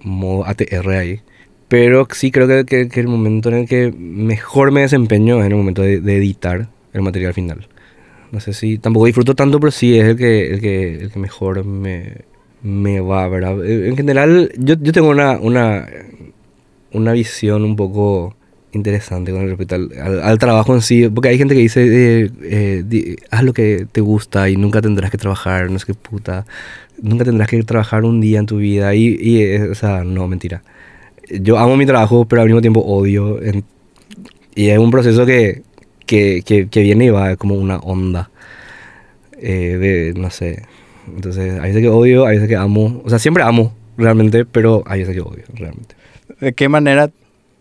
modo 0.00 0.46
ATR 0.46 0.90
ahí. 0.92 1.20
Pero 1.68 2.06
sí 2.10 2.30
creo 2.30 2.46
que, 2.48 2.64
que, 2.64 2.88
que, 2.88 3.00
el 3.00 3.08
momento 3.08 3.50
en 3.50 3.56
el 3.56 3.68
que 3.68 3.92
mejor 3.92 4.70
me 4.70 4.82
desempeño 4.82 5.40
es 5.40 5.46
en 5.46 5.52
el 5.52 5.58
momento 5.58 5.82
de, 5.82 6.00
de, 6.00 6.16
editar 6.16 6.68
el 6.92 7.02
material 7.02 7.34
final. 7.34 7.68
No 8.34 8.40
sé 8.40 8.52
si 8.52 8.78
tampoco 8.78 9.06
disfruto 9.06 9.36
tanto, 9.36 9.60
pero 9.60 9.70
sí 9.70 9.96
es 9.96 10.06
el 10.06 10.16
que, 10.16 10.54
el 10.54 10.60
que, 10.60 10.94
el 10.96 11.12
que 11.12 11.18
mejor 11.20 11.64
me, 11.64 12.22
me 12.64 12.98
va, 12.98 13.28
¿verdad? 13.28 13.64
Eh, 13.64 13.88
en 13.88 13.96
general, 13.96 14.50
yo, 14.58 14.74
yo 14.80 14.92
tengo 14.92 15.08
una, 15.08 15.38
una, 15.38 15.86
una 16.90 17.12
visión 17.12 17.62
un 17.62 17.76
poco 17.76 18.34
interesante 18.72 19.30
con 19.30 19.46
respecto 19.46 19.76
al, 19.76 20.20
al, 20.20 20.38
trabajo 20.40 20.74
en 20.74 20.80
sí, 20.80 21.08
porque 21.08 21.28
hay 21.28 21.38
gente 21.38 21.54
que 21.54 21.60
dice, 21.60 22.24
eh, 22.24 22.30
eh, 22.42 23.16
haz 23.30 23.44
lo 23.44 23.52
que 23.52 23.86
te 23.92 24.00
gusta 24.00 24.50
y 24.50 24.56
nunca 24.56 24.82
tendrás 24.82 25.12
que 25.12 25.18
trabajar, 25.18 25.70
no 25.70 25.78
sé 25.78 25.86
qué 25.86 25.94
puta, 25.94 26.44
nunca 27.00 27.24
tendrás 27.24 27.48
que 27.48 27.62
trabajar 27.62 28.04
un 28.04 28.20
día 28.20 28.40
en 28.40 28.46
tu 28.46 28.56
vida, 28.56 28.96
y, 28.96 29.16
y 29.20 29.56
o 29.58 29.76
sea, 29.76 30.02
no, 30.02 30.26
mentira. 30.26 30.64
Yo 31.30 31.56
amo 31.56 31.76
mi 31.76 31.86
trabajo, 31.86 32.24
pero 32.26 32.42
al 32.42 32.48
mismo 32.48 32.60
tiempo 32.60 32.80
odio, 32.80 33.40
en, 33.40 33.62
y 34.56 34.70
es 34.70 34.78
un 34.78 34.90
proceso 34.90 35.24
que, 35.24 35.62
que, 36.04 36.42
que, 36.44 36.68
que, 36.68 36.82
viene 36.82 37.06
y 37.06 37.10
va 37.10 37.36
como 37.36 37.54
una 37.54 37.76
onda 37.76 38.30
de, 39.52 40.14
no 40.16 40.30
sé, 40.30 40.62
entonces, 41.06 41.54
hay 41.54 41.70
veces 41.70 41.82
que 41.82 41.88
odio, 41.88 42.26
hay 42.26 42.36
veces 42.36 42.48
que 42.48 42.56
amo. 42.56 43.02
O 43.04 43.10
sea, 43.10 43.18
siempre 43.18 43.42
amo, 43.42 43.74
realmente, 43.96 44.44
pero 44.44 44.82
hay 44.86 45.00
veces 45.00 45.14
que 45.14 45.20
odio, 45.20 45.44
realmente. 45.54 45.94
¿De 46.40 46.52
qué 46.52 46.68
manera 46.68 47.10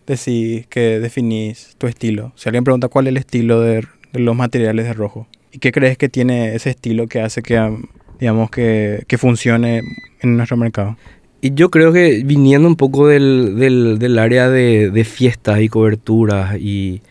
decís 0.08 0.66
que 0.68 1.00
definís 1.00 1.76
tu 1.78 1.88
estilo? 1.88 2.32
Si 2.36 2.50
alguien 2.50 2.64
pregunta 2.64 2.88
cuál 2.88 3.08
es 3.08 3.12
el 3.12 3.18
estilo 3.18 3.62
de, 3.62 3.86
de, 4.12 4.20
los 4.20 4.36
materiales 4.36 4.86
de 4.86 4.94
rojo, 4.94 5.28
¿y 5.52 5.60
qué 5.60 5.72
crees 5.72 5.98
que 5.98 6.10
tiene 6.10 6.56
ese 6.56 6.70
estilo 6.72 7.08
que 7.08 7.22
hace 7.22 7.42
que, 7.42 7.78
digamos, 8.20 8.50
que, 8.50 9.04
que 9.08 9.18
funcione 9.18 9.82
en 10.22 10.38
nuestro 10.38 10.58
mercado? 10.58 10.98
Y 11.42 11.54
yo 11.54 11.70
creo 11.70 11.92
que 11.92 12.24
viniendo 12.24 12.70
un 12.70 12.78
poco 12.78 13.08
del, 13.08 13.58
del, 13.58 14.00
del 14.00 14.18
área 14.18 14.48
de, 14.48 14.90
de, 14.92 15.04
fiestas 15.04 15.60
y 15.60 15.68
coberturas 15.68 16.58
y, 16.58 17.02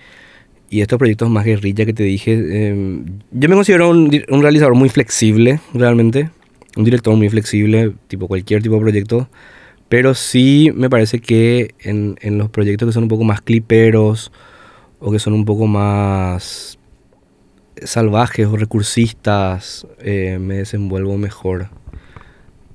y 0.73 0.81
estos 0.81 0.99
proyectos 0.99 1.29
más 1.29 1.45
guerrilla 1.45 1.85
que 1.85 1.93
te 1.93 2.03
dije, 2.03 2.33
eh, 2.33 3.03
yo 3.31 3.49
me 3.51 3.55
considero 3.55 3.91
un, 3.91 4.11
un, 4.31 4.41
realizador 4.41 4.75
muy 4.75 4.89
flexible, 4.89 5.61
realmente. 5.75 6.31
Un 6.79 6.85
director 6.85 7.15
muy 7.15 7.29
flexible, 7.29 7.93
tipo 8.09 8.27
cualquier 8.27 8.63
tipo 8.63 8.77
de 8.77 8.81
proyecto. 8.81 9.29
Pero 9.91 10.15
sí 10.15 10.71
me 10.75 10.89
parece 10.89 11.21
que 11.21 11.75
en, 11.81 12.17
en 12.23 12.39
los 12.39 12.49
proyectos 12.49 12.89
que 12.89 12.93
son 12.95 13.03
un 13.03 13.11
poco 13.11 13.23
más 13.23 13.43
cliperos 13.43 14.33
o 14.99 15.13
que 15.13 15.19
son 15.19 15.35
un 15.35 15.45
poco 15.45 15.67
más 15.67 16.79
salvajes 17.85 18.47
o 18.47 18.57
recursistas, 18.57 19.87
eh, 20.01 20.39
me 20.41 20.55
desenvuelvo 20.55 21.19
mejor. 21.19 21.69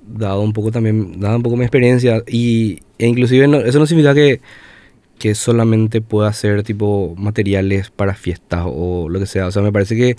Dado 0.05 0.41
un 0.41 0.53
poco 0.53 0.69
también, 0.69 1.19
dado 1.19 1.37
un 1.37 1.41
poco 1.41 1.57
mi 1.57 1.63
experiencia. 1.63 2.21
Y, 2.27 2.81
e 2.99 3.07
inclusive 3.07 3.47
no, 3.47 3.57
eso 3.57 3.79
no 3.79 3.87
significa 3.87 4.13
que 4.13 4.39
que 5.19 5.35
solamente 5.35 6.01
pueda 6.01 6.29
hacer 6.29 6.63
tipo 6.63 7.15
materiales 7.17 7.89
para 7.89 8.13
fiestas 8.15 8.63
o 8.65 9.09
lo 9.09 9.19
que 9.19 9.25
sea. 9.25 9.47
O 9.47 9.51
sea, 9.51 9.61
me 9.61 9.71
parece 9.71 9.95
que, 9.95 10.15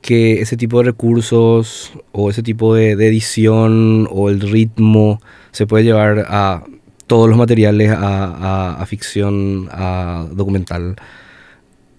que 0.00 0.40
ese 0.40 0.56
tipo 0.56 0.78
de 0.78 0.84
recursos 0.84 1.92
o 2.12 2.30
ese 2.30 2.42
tipo 2.42 2.74
de, 2.74 2.92
edición 2.92 4.08
o 4.10 4.30
el 4.30 4.40
ritmo 4.40 5.20
se 5.52 5.66
puede 5.66 5.84
llevar 5.84 6.26
a 6.28 6.64
todos 7.06 7.28
los 7.28 7.38
materiales, 7.38 7.90
a, 7.90 8.74
a, 8.80 8.86
ficción, 8.86 9.68
a 9.72 10.26
documental, 10.32 10.96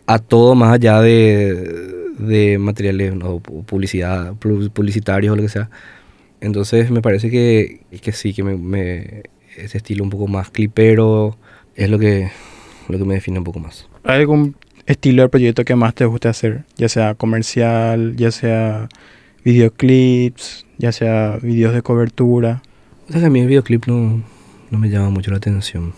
a 0.05 0.19
todo 0.19 0.55
más 0.55 0.73
allá 0.73 1.01
de, 1.01 1.89
de 2.19 2.57
materiales 2.59 3.13
o 3.23 3.39
publicidad, 3.39 4.33
publicitarios 4.35 5.33
o 5.33 5.35
lo 5.35 5.41
que 5.41 5.49
sea. 5.49 5.69
Entonces 6.41 6.91
me 6.91 7.01
parece 7.01 7.29
que, 7.29 7.81
que 8.01 8.11
sí, 8.11 8.33
que 8.33 8.43
me, 8.43 8.55
me, 8.57 9.23
ese 9.57 9.77
estilo 9.77 10.03
un 10.03 10.09
poco 10.09 10.27
más 10.27 10.49
clipero, 10.51 11.37
es 11.79 11.89
lo 11.89 11.97
que, 11.97 12.29
lo 12.89 12.97
que 12.97 13.05
me 13.05 13.15
define 13.15 13.39
un 13.39 13.45
poco 13.45 13.59
más. 13.59 13.87
¿Hay 14.03 14.19
algún 14.19 14.55
estilo 14.85 15.23
de 15.23 15.29
proyecto 15.29 15.63
que 15.63 15.75
más 15.75 15.95
te 15.95 16.03
guste 16.03 16.27
hacer? 16.27 16.65
Ya 16.75 16.89
sea 16.89 17.15
comercial, 17.15 18.17
ya 18.17 18.31
sea 18.31 18.89
videoclips, 19.45 20.65
ya 20.77 20.91
sea 20.91 21.39
videos 21.41 21.73
de 21.73 21.81
cobertura. 21.81 22.61
O 23.07 23.13
sea 23.13 23.21
que 23.21 23.27
a 23.27 23.29
mí 23.29 23.39
el 23.39 23.47
videoclip 23.47 23.85
no, 23.87 24.21
no 24.69 24.77
me 24.77 24.89
llama 24.89 25.09
mucho 25.09 25.31
la 25.31 25.37
atención. 25.37 25.93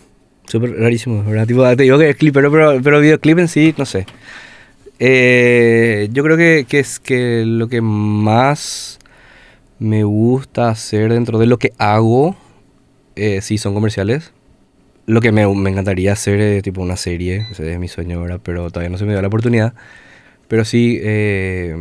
Súper 0.46 0.72
rarísimo, 0.78 1.24
¿verdad? 1.24 1.48
Tipo, 1.48 1.64
te 1.76 1.84
digo 1.84 1.98
que 1.98 2.12
es 2.12 2.16
clip, 2.16 2.34
pero, 2.36 2.52
pero, 2.52 2.80
pero 2.84 3.00
videoclip 3.00 3.40
en 3.40 3.48
sí, 3.48 3.74
no 3.76 3.86
sé. 3.86 4.06
Eh, 5.00 6.10
yo 6.12 6.24
creo 6.24 6.38
que, 6.38 6.68
que, 6.70 6.78
es 6.80 7.00
que 7.00 7.44
lo 7.44 7.70
que 7.70 7.82
más 7.82 9.00
me 9.80 10.04
gusta 10.04 10.70
hacer 10.70 11.12
dentro 11.12 11.40
de 11.40 11.48
lo 11.48 11.58
que 11.58 11.74
hago, 11.80 12.36
eh, 13.16 13.42
sí 13.42 13.58
son 13.58 13.74
comerciales 13.74 14.32
lo 15.12 15.20
que 15.20 15.34
me, 15.34 15.46
me, 15.46 15.70
encantaría 15.70 16.14
hacer 16.14 16.40
es 16.40 16.64
tipo 16.64 16.82
una 16.82 16.96
serie, 16.96 17.46
ese 17.52 17.74
es 17.74 17.78
mi 17.80 17.90
sueño 17.90 18.20
ahora, 18.20 18.38
pero 18.38 18.70
todavía 18.70 18.90
no 18.90 18.98
se 18.98 19.04
me 19.04 19.12
dio 19.12 19.22
la 19.22 19.28
oportunidad. 19.28 19.74
Pero 20.48 20.64
sí, 20.64 21.00
eh, 21.02 21.76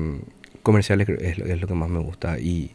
comerciales 0.65 1.09
es, 1.09 1.39
es, 1.39 1.61
lo 1.61 1.69
que 1.69 1.75
más 1.75 1.89
me 1.89 2.01
gusta. 2.01 2.41
Y, 2.41 2.73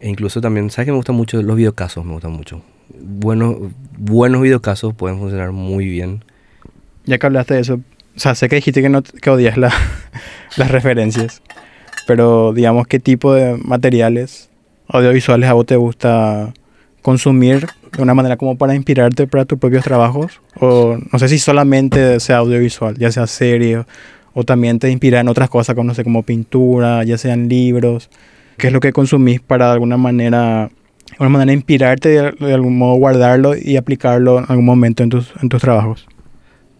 e 0.00 0.08
incluso 0.08 0.40
también, 0.40 0.68
¿sabes 0.70 0.86
que 0.86 0.90
me 0.90 0.96
gustan 0.96 1.14
mucho? 1.14 1.40
Los 1.40 1.54
videocasos 1.54 2.04
me 2.04 2.12
gustan 2.12 2.32
mucho. 2.32 2.60
Buenos, 3.00 3.56
buenos 3.96 4.42
videocasos 4.42 4.94
pueden 4.94 5.20
funcionar 5.20 5.52
muy 5.52 5.86
bien. 5.86 6.24
Ya 7.04 7.18
que 7.18 7.26
hablaste 7.26 7.54
de 7.54 7.60
eso, 7.60 7.74
o 7.74 8.18
sea, 8.18 8.34
sé 8.34 8.48
que 8.48 8.56
dijiste 8.56 8.82
que, 8.82 8.88
no, 8.88 9.00
que 9.00 9.30
odias 9.30 9.56
la, 9.56 9.72
las 10.56 10.72
referencias, 10.72 11.40
pero 12.08 12.52
digamos, 12.52 12.88
¿qué 12.88 12.98
tipo 12.98 13.32
de 13.32 13.58
materiales 13.58 14.50
audiovisuales 14.88 15.48
a 15.48 15.52
vos 15.52 15.66
te 15.66 15.76
gusta 15.76 16.52
consumir 17.04 17.66
de 17.94 18.02
una 18.02 18.14
manera 18.14 18.38
como 18.38 18.56
para 18.56 18.74
inspirarte 18.74 19.26
para 19.26 19.44
tus 19.44 19.58
propios 19.58 19.84
trabajos? 19.84 20.40
O 20.58 20.96
no 21.12 21.18
sé 21.18 21.28
si 21.28 21.38
solamente 21.38 22.18
sea 22.18 22.38
audiovisual, 22.38 22.96
ya 22.96 23.12
sea 23.12 23.26
serie, 23.26 23.84
o 24.32 24.42
también 24.44 24.78
te 24.78 24.90
inspira 24.90 25.20
en 25.20 25.28
otras 25.28 25.50
cosas, 25.50 25.74
como, 25.76 25.88
no 25.88 25.94
sé, 25.94 26.02
como 26.02 26.22
pintura, 26.22 27.04
ya 27.04 27.18
sean 27.18 27.46
libros. 27.48 28.08
¿Qué 28.56 28.68
es 28.68 28.72
lo 28.72 28.80
que 28.80 28.92
consumís 28.92 29.40
para 29.40 29.66
de 29.66 29.72
alguna 29.74 29.98
manera, 29.98 30.70
de 31.08 31.12
alguna 31.18 31.38
manera 31.40 31.52
inspirarte, 31.52 32.08
de, 32.08 32.54
algún 32.54 32.78
modo 32.78 32.94
guardarlo 32.94 33.54
y 33.54 33.76
aplicarlo 33.76 34.38
en 34.38 34.46
algún 34.48 34.64
momento 34.64 35.02
en 35.02 35.10
tus, 35.10 35.30
en 35.42 35.50
tus 35.50 35.60
trabajos? 35.60 36.06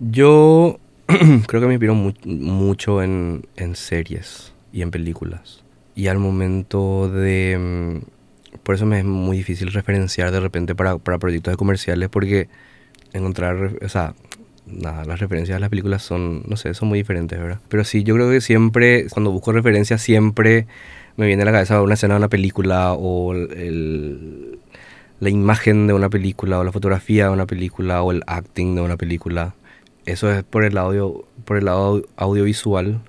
Yo 0.00 0.78
creo 1.46 1.60
que 1.60 1.66
me 1.66 1.74
inspiro 1.74 1.94
mu- 1.94 2.14
mucho 2.24 3.02
en, 3.02 3.46
en 3.56 3.76
series 3.76 4.54
y 4.72 4.80
en 4.80 4.90
películas. 4.90 5.62
Y 5.94 6.06
al 6.06 6.18
momento 6.18 7.10
de... 7.10 8.00
Por 8.64 8.74
eso 8.74 8.86
me 8.86 8.98
es 8.98 9.04
muy 9.04 9.36
difícil 9.36 9.72
referenciar 9.72 10.32
de 10.32 10.40
repente 10.40 10.74
para, 10.74 10.98
para 10.98 11.18
proyectos 11.18 11.52
de 11.52 11.56
comerciales 11.56 12.08
porque 12.08 12.48
encontrar... 13.12 13.72
O 13.84 13.88
sea, 13.88 14.14
nada, 14.66 15.04
las 15.04 15.20
referencias 15.20 15.56
de 15.56 15.60
las 15.60 15.68
películas 15.70 16.02
son, 16.02 16.42
no 16.48 16.56
sé, 16.56 16.74
son 16.74 16.88
muy 16.88 16.98
diferentes, 16.98 17.38
¿verdad? 17.38 17.60
Pero 17.68 17.84
sí, 17.84 18.02
yo 18.02 18.14
creo 18.14 18.30
que 18.30 18.40
siempre, 18.40 19.06
cuando 19.10 19.30
busco 19.30 19.52
referencias, 19.52 20.00
siempre 20.02 20.66
me 21.16 21.26
viene 21.26 21.42
a 21.42 21.46
la 21.46 21.52
cabeza 21.52 21.80
una 21.82 21.94
escena 21.94 22.14
de 22.14 22.18
una 22.18 22.28
película 22.28 22.92
o 22.94 23.34
el- 23.34 24.58
la 25.20 25.30
imagen 25.30 25.86
de 25.86 25.92
una 25.92 26.08
película 26.08 26.58
o 26.58 26.64
la 26.64 26.72
fotografía 26.72 27.26
de 27.26 27.30
una 27.30 27.46
película 27.46 28.02
o 28.02 28.12
el 28.12 28.22
acting 28.26 28.74
de 28.74 28.80
una 28.80 28.96
película. 28.96 29.54
Eso 30.06 30.30
es 30.32 30.42
por 30.42 30.64
el 30.64 30.76
audio, 30.76 31.24
por 31.44 31.56
el 31.56 31.66
lado 31.66 31.98
au- 31.98 32.06
audiovisual. 32.16 33.00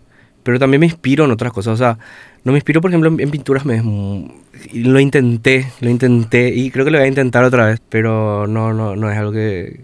Pero 0.44 0.60
también 0.60 0.80
me 0.82 0.86
inspiro 0.86 1.26
en 1.26 1.32
otras 1.32 1.52
cosas. 1.52 1.74
O 1.74 1.78
sea, 1.78 1.98
no 2.46 2.54
me 2.54 2.60
inspiro, 2.60 2.82
por 2.82 2.92
ejemplo, 2.92 3.10
en, 3.10 3.20
en 3.20 3.32
pinturas. 3.32 3.66
Me, 3.66 3.82
lo 4.74 5.00
intenté, 5.00 5.68
lo 5.82 5.90
intenté 5.90 6.50
y 6.56 6.72
creo 6.72 6.86
que 6.86 6.92
lo 6.92 7.00
voy 7.00 7.06
a 7.06 7.10
intentar 7.10 7.44
otra 7.44 7.66
vez. 7.68 7.82
Pero 7.90 8.48
no, 8.48 8.74
no, 8.74 8.96
no 8.96 9.12
es 9.12 9.18
algo 9.18 9.34
que, 9.34 9.82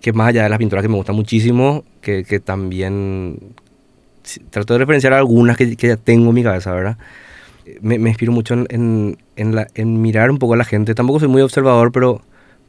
que 0.00 0.12
más 0.14 0.28
allá 0.28 0.44
de 0.44 0.50
las 0.50 0.58
pinturas 0.58 0.82
que 0.82 0.88
me 0.88 0.96
gustan 0.96 1.16
muchísimo, 1.16 1.84
que, 2.02 2.24
que 2.24 2.40
también 2.40 3.38
trato 4.50 4.74
de 4.74 4.78
referenciar 4.80 5.12
algunas 5.14 5.56
que, 5.56 5.76
que 5.76 5.88
ya 5.88 5.96
tengo 5.96 6.28
en 6.30 6.34
mi 6.34 6.42
cabeza, 6.42 6.72
¿verdad? 6.72 6.98
Me, 7.80 7.98
me 7.98 8.10
inspiro 8.10 8.32
mucho 8.32 8.54
en, 8.54 8.66
en, 8.70 9.18
en 9.36 9.54
la- 9.54 9.68
en 9.74 10.00
mirar 10.02 10.30
un 10.30 10.38
poco 10.38 10.54
a 10.54 10.56
la 10.56 10.64
gente. 10.64 10.94
Tampoco 10.94 11.20
soy 11.20 11.28
muy 11.28 11.42
observador, 11.42 11.92
pero, 11.92 12.22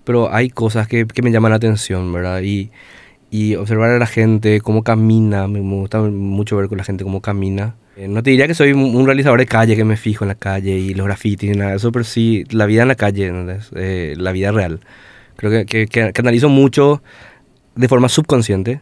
pero 0.04 0.34
hay 0.34 0.50
cosas 0.50 0.88
que, 0.88 1.06
que 1.08 1.22
me 1.22 1.32
llaman 1.32 1.52
la 1.52 1.58
atención, 1.58 2.12
¿verdad? 2.14 2.42
Y, 2.44 2.72
y 3.32 3.56
observar 3.56 3.92
a 3.92 4.00
la 4.00 4.08
gente, 4.08 4.62
cómo 4.62 4.84
camina, 4.84 5.48
me 5.48 5.62
gusta 5.62 6.02
mucho 6.02 6.58
ver 6.58 6.70
con 6.70 6.78
la 6.80 6.84
gente 6.86 7.04
cómo 7.04 7.22
camina. 7.22 7.76
Eh, 8.00 8.08
No 8.08 8.24
te 8.24 8.30
diría 8.32 8.48
que 8.48 8.54
soy 8.54 8.72
un 8.72 9.06
realizador 9.06 9.40
de 9.40 9.46
calle, 9.46 9.76
que 9.76 9.84
me 9.84 9.98
fijo 9.98 10.24
en 10.24 10.30
la 10.30 10.36
calle 10.36 10.72
y 10.78 10.94
los 10.94 11.06
grafitis 11.06 11.54
y 11.54 11.58
nada 11.58 11.72
de 11.72 11.78
eso, 11.78 11.92
pero 11.92 12.06
sí 12.06 12.46
la 12.52 12.66
vida 12.66 12.84
en 12.84 12.88
la 12.88 12.96
calle, 12.96 13.28
¿entendés? 13.28 13.70
Eh, 13.76 14.16
la 14.18 14.32
vida 14.32 14.52
real. 14.52 14.80
Creo 15.36 15.52
que, 15.52 15.66
que, 15.66 15.88
que- 15.88 16.14
que 16.14 16.22
analizo 16.22 16.48
mucho 16.50 17.02
de 17.76 17.88
forma 17.88 18.10
subconsciente, 18.10 18.82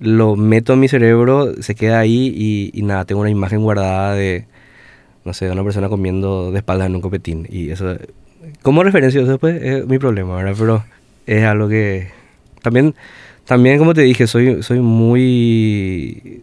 lo 0.00 0.36
meto 0.36 0.74
en 0.74 0.80
mi 0.80 0.88
cerebro, 0.88 1.54
se 1.62 1.74
queda 1.74 2.00
ahí 2.00 2.32
y, 2.36 2.70
y 2.78 2.82
nada, 2.82 3.04
tengo 3.06 3.20
una 3.22 3.30
imagen 3.30 3.62
guardada 3.62 4.14
de, 4.14 4.46
no 5.24 5.32
sé, 5.34 5.46
de 5.46 5.52
una 5.52 5.64
persona 5.64 5.88
comiendo 5.88 6.52
de 6.52 6.58
espaldas 6.58 6.88
en 6.88 6.96
un 6.96 7.00
copetín. 7.02 7.46
Y 7.50 7.70
eso, 7.70 7.96
como 8.62 8.82
referencia, 8.84 9.22
eso 9.22 9.38
pues, 9.38 9.62
es 9.62 9.86
mi 9.86 9.98
problema, 9.98 10.36
¿verdad? 10.36 10.54
Pero 10.58 10.84
es 11.26 11.44
algo 11.44 11.68
que 11.68 12.08
también, 12.62 12.94
también 13.46 13.78
como 13.78 13.94
te 13.94 14.02
dije, 14.02 14.26
soy, 14.26 14.62
soy 14.62 14.80
muy, 14.80 16.42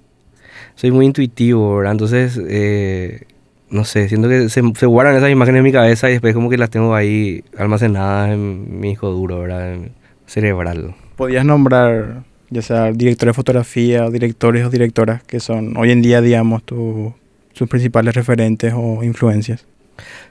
soy 0.82 0.90
muy 0.90 1.06
intuitivo, 1.06 1.78
¿verdad? 1.78 1.92
Entonces, 1.92 2.42
eh, 2.50 3.26
no 3.70 3.86
sé, 3.86 4.10
siento 4.10 4.28
que 4.28 4.50
se, 4.50 4.64
se 4.76 4.86
guardan 4.88 5.16
esas 5.16 5.30
imágenes 5.30 5.60
en 5.60 5.64
mi 5.66 5.72
cabeza 5.72 6.10
y 6.10 6.14
después 6.14 6.34
como 6.34 6.50
que 6.50 6.58
las 6.58 6.72
tengo 6.72 6.96
ahí 6.96 7.44
almacenadas 7.56 8.32
en 8.32 8.80
mi 8.80 8.90
hijo 8.94 9.12
duro, 9.12 9.42
¿verdad? 9.42 9.74
En- 9.76 9.92
cerebral. 10.26 10.96
¿Podías 11.18 11.46
nombrar, 11.46 12.24
ya 12.50 12.62
sea 12.64 12.92
directores 12.92 13.34
de 13.34 13.36
fotografía, 13.36 14.06
o 14.06 14.10
directores 14.12 14.66
o 14.66 14.70
directoras, 14.72 15.22
que 15.24 15.40
son 15.40 15.78
hoy 15.78 15.92
en 15.92 16.02
día, 16.02 16.20
digamos, 16.22 16.64
tu- 16.64 17.14
sus 17.54 17.68
principales 17.70 18.16
referentes 18.16 18.74
o 18.76 19.04
influencias? 19.04 19.66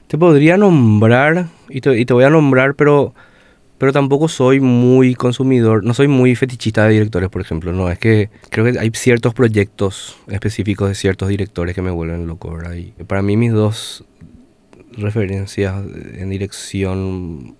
Te 0.07 0.17
podría 0.17 0.57
nombrar, 0.57 1.45
y 1.69 1.79
te, 1.79 1.97
y 1.97 2.03
te 2.05 2.13
voy 2.13 2.23
a 2.25 2.29
nombrar, 2.29 2.73
pero, 2.75 3.13
pero 3.81 3.91
tampoco 3.91 4.27
soy 4.27 4.59
muy 4.59 5.15
consumidor, 5.15 5.83
no 5.83 5.95
soy 5.95 6.07
muy 6.07 6.35
fetichista 6.35 6.85
de 6.85 6.93
directores, 6.93 7.29
por 7.29 7.41
ejemplo, 7.41 7.73
no, 7.73 7.89
es 7.89 7.97
que 7.97 8.29
creo 8.51 8.71
que 8.71 8.77
hay 8.77 8.91
ciertos 8.93 9.33
proyectos 9.33 10.17
específicos 10.27 10.87
de 10.87 10.93
ciertos 10.93 11.29
directores 11.29 11.73
que 11.73 11.81
me 11.81 11.89
vuelven 11.89 12.27
loco, 12.27 12.51
¿verdad? 12.51 12.75
Y 12.75 12.91
para 13.05 13.23
mí 13.23 13.37
mis 13.37 13.51
dos 13.51 14.03
referencias 14.91 15.83
en 16.13 16.29
dirección 16.29 17.55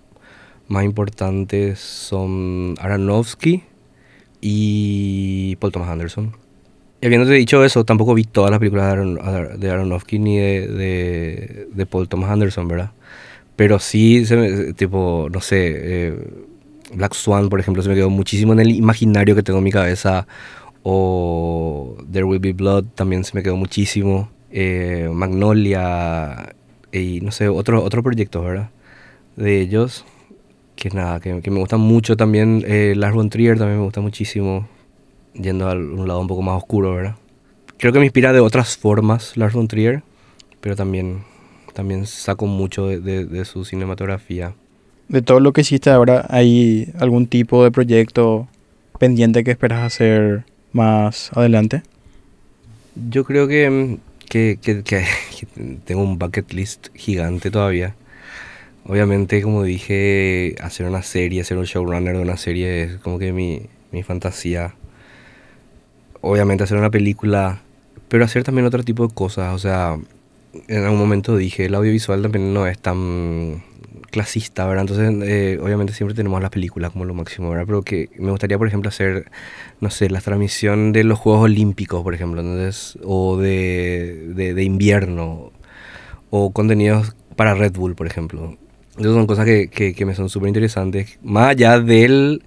más 0.68 0.84
importantes 0.84 1.80
son 1.80 2.76
Aronofsky 2.78 3.64
y 4.40 5.56
Paul 5.56 5.72
Thomas 5.72 5.88
Anderson. 5.88 6.36
Y 7.00 7.06
habiéndote 7.06 7.32
dicho 7.32 7.64
eso, 7.64 7.84
tampoco 7.84 8.14
vi 8.14 8.22
todas 8.22 8.52
las 8.52 8.60
películas 8.60 8.96
de, 9.58 9.70
Aronofsky 9.72 10.20
ni 10.20 10.38
de, 10.38 11.66
de 11.68 11.86
Paul 11.86 12.08
Thomas 12.08 12.30
Anderson, 12.30 12.68
¿verdad? 12.68 12.92
Pero 13.56 13.78
sí, 13.78 14.24
se 14.26 14.36
me- 14.36 14.72
tipo, 14.74 15.28
no 15.32 15.40
sé, 15.40 15.58
eh, 16.08 16.18
Black 16.94 17.14
Swan, 17.14 17.48
por 17.48 17.60
ejemplo, 17.60 17.82
se 17.82 17.88
me 17.88 17.94
quedó 17.94 18.10
muchísimo 18.10 18.52
en 18.52 18.60
el 18.60 18.70
imaginario 18.70 19.34
que 19.34 19.42
tengo 19.42 19.58
en 19.58 19.64
mi 19.64 19.72
cabeza. 19.72 20.26
O 20.82 21.96
There 22.10 22.24
Will 22.24 22.40
Be 22.40 22.52
Blood 22.52 22.84
también 22.94 23.24
se 23.24 23.34
me 23.36 23.42
quedó 23.42 23.56
muchísimo. 23.56 24.30
Eh, 24.50 25.08
Magnolia 25.12 26.54
y 26.92 27.20
no 27.22 27.30
sé, 27.32 27.48
otros 27.48 27.82
otros 27.84 28.02
proyectos, 28.04 28.44
¿verdad? 28.44 28.70
De 29.36 29.60
ellos. 29.60 30.04
Que 30.76 30.90
nada, 30.90 31.20
que, 31.20 31.40
que 31.42 31.50
me 31.50 31.60
gustan 31.60 31.80
mucho 31.80 32.16
también. 32.16 32.64
Eh, 32.66 32.94
Lars 32.96 33.14
von 33.14 33.30
Trier 33.30 33.58
también 33.58 33.78
me 33.78 33.84
gusta 33.84 34.00
muchísimo 34.00 34.68
yendo 35.34 35.68
a 35.70 35.74
un 35.74 36.06
lado 36.08 36.20
un 36.20 36.26
poco 36.28 36.42
más 36.42 36.56
oscuro, 36.56 36.94
¿verdad? 36.94 37.16
Creo 37.78 37.92
que 37.92 37.98
me 37.98 38.06
inspira 38.06 38.32
de 38.32 38.40
otras 38.40 38.76
formas 38.76 39.36
Lars 39.36 39.54
von 39.54 39.68
Trier, 39.68 40.02
pero 40.60 40.76
también, 40.76 41.24
también 41.72 42.06
saco 42.06 42.46
mucho 42.46 42.86
de, 42.86 43.00
de- 43.00 43.24
de 43.26 43.44
su 43.44 43.64
cinematografía. 43.64 44.54
De 45.08 45.22
todo 45.22 45.40
lo 45.40 45.52
que 45.52 45.60
hiciste 45.62 45.90
ahora, 45.90 46.26
¿hay 46.30 46.92
algún 46.98 47.26
tipo 47.26 47.64
de 47.64 47.70
proyecto 47.70 48.48
pendiente 48.98 49.44
que 49.44 49.50
esperas 49.50 49.82
hacer 49.82 50.44
más 50.72 51.30
adelante? 51.34 51.82
Yo 53.10 53.24
creo 53.24 53.48
que, 53.48 53.68
mm, 53.70 53.96
que, 54.28 54.58
que- 54.62 54.82
que- 54.82 55.04
que 55.38 55.46
tengo 55.84 56.02
un 56.02 56.18
bucket 56.18 56.52
list 56.52 56.88
gigante 56.94 57.50
todavía. 57.50 57.94
Obviamente, 58.84 59.42
como 59.42 59.62
dije, 59.62 60.56
hacer 60.60 60.86
una 60.86 61.02
serie, 61.02 61.44
ser 61.44 61.58
un 61.58 61.64
showrunner 61.64 62.16
de 62.16 62.22
una 62.22 62.36
serie 62.36 62.82
es 62.82 62.96
como 62.96 63.18
que 63.18 63.32
mi, 63.32 63.62
mi 63.92 64.02
fantasía. 64.02 64.74
Obviamente 66.20 66.64
hacer 66.64 66.78
una 66.78 66.90
película, 66.90 67.60
pero 68.08 68.24
hacer 68.24 68.44
también 68.44 68.66
otro 68.66 68.82
tipo 68.82 69.06
de 69.06 69.14
cosas. 69.14 69.54
O 69.54 69.58
sea, 69.58 69.98
en 70.68 70.84
algún 70.84 70.98
momento 70.98 71.36
dije, 71.36 71.66
el 71.66 71.74
audiovisual 71.74 72.22
también 72.22 72.52
no 72.52 72.66
es 72.66 72.78
tan 72.78 73.62
clasista, 74.10 74.66
¿verdad? 74.66 74.82
Entonces, 74.82 75.28
eh, 75.28 75.58
obviamente 75.60 75.92
siempre 75.94 76.14
tenemos 76.14 76.40
las 76.40 76.50
películas 76.50 76.92
como 76.92 77.04
lo 77.04 77.14
máximo, 77.14 77.50
¿verdad? 77.50 77.64
Pero 77.66 77.82
que 77.82 78.10
me 78.18 78.30
gustaría, 78.30 78.58
por 78.58 78.68
ejemplo, 78.68 78.88
hacer, 78.88 79.30
no 79.80 79.90
sé, 79.90 80.10
la 80.10 80.20
transmisión 80.20 80.92
de 80.92 81.02
los 81.02 81.18
Juegos 81.18 81.44
Olímpicos, 81.44 82.02
por 82.02 82.14
ejemplo, 82.14 82.40
entonces, 82.42 82.98
o 83.02 83.38
de, 83.38 84.32
de, 84.34 84.62
invierno, 84.62 85.50
o 86.30 86.52
contenidos 86.52 87.16
para 87.36 87.54
Red 87.54 87.72
Bull, 87.72 87.94
por 87.94 88.06
ejemplo. 88.06 88.56
Esas 88.98 89.14
son 89.14 89.26
cosas 89.26 89.46
que, 89.46 89.68
que, 89.70 90.04
me 90.04 90.14
son 90.14 90.28
súper 90.28 90.48
interesantes, 90.48 91.18
más 91.22 91.50
allá 91.50 91.80
del, 91.80 92.42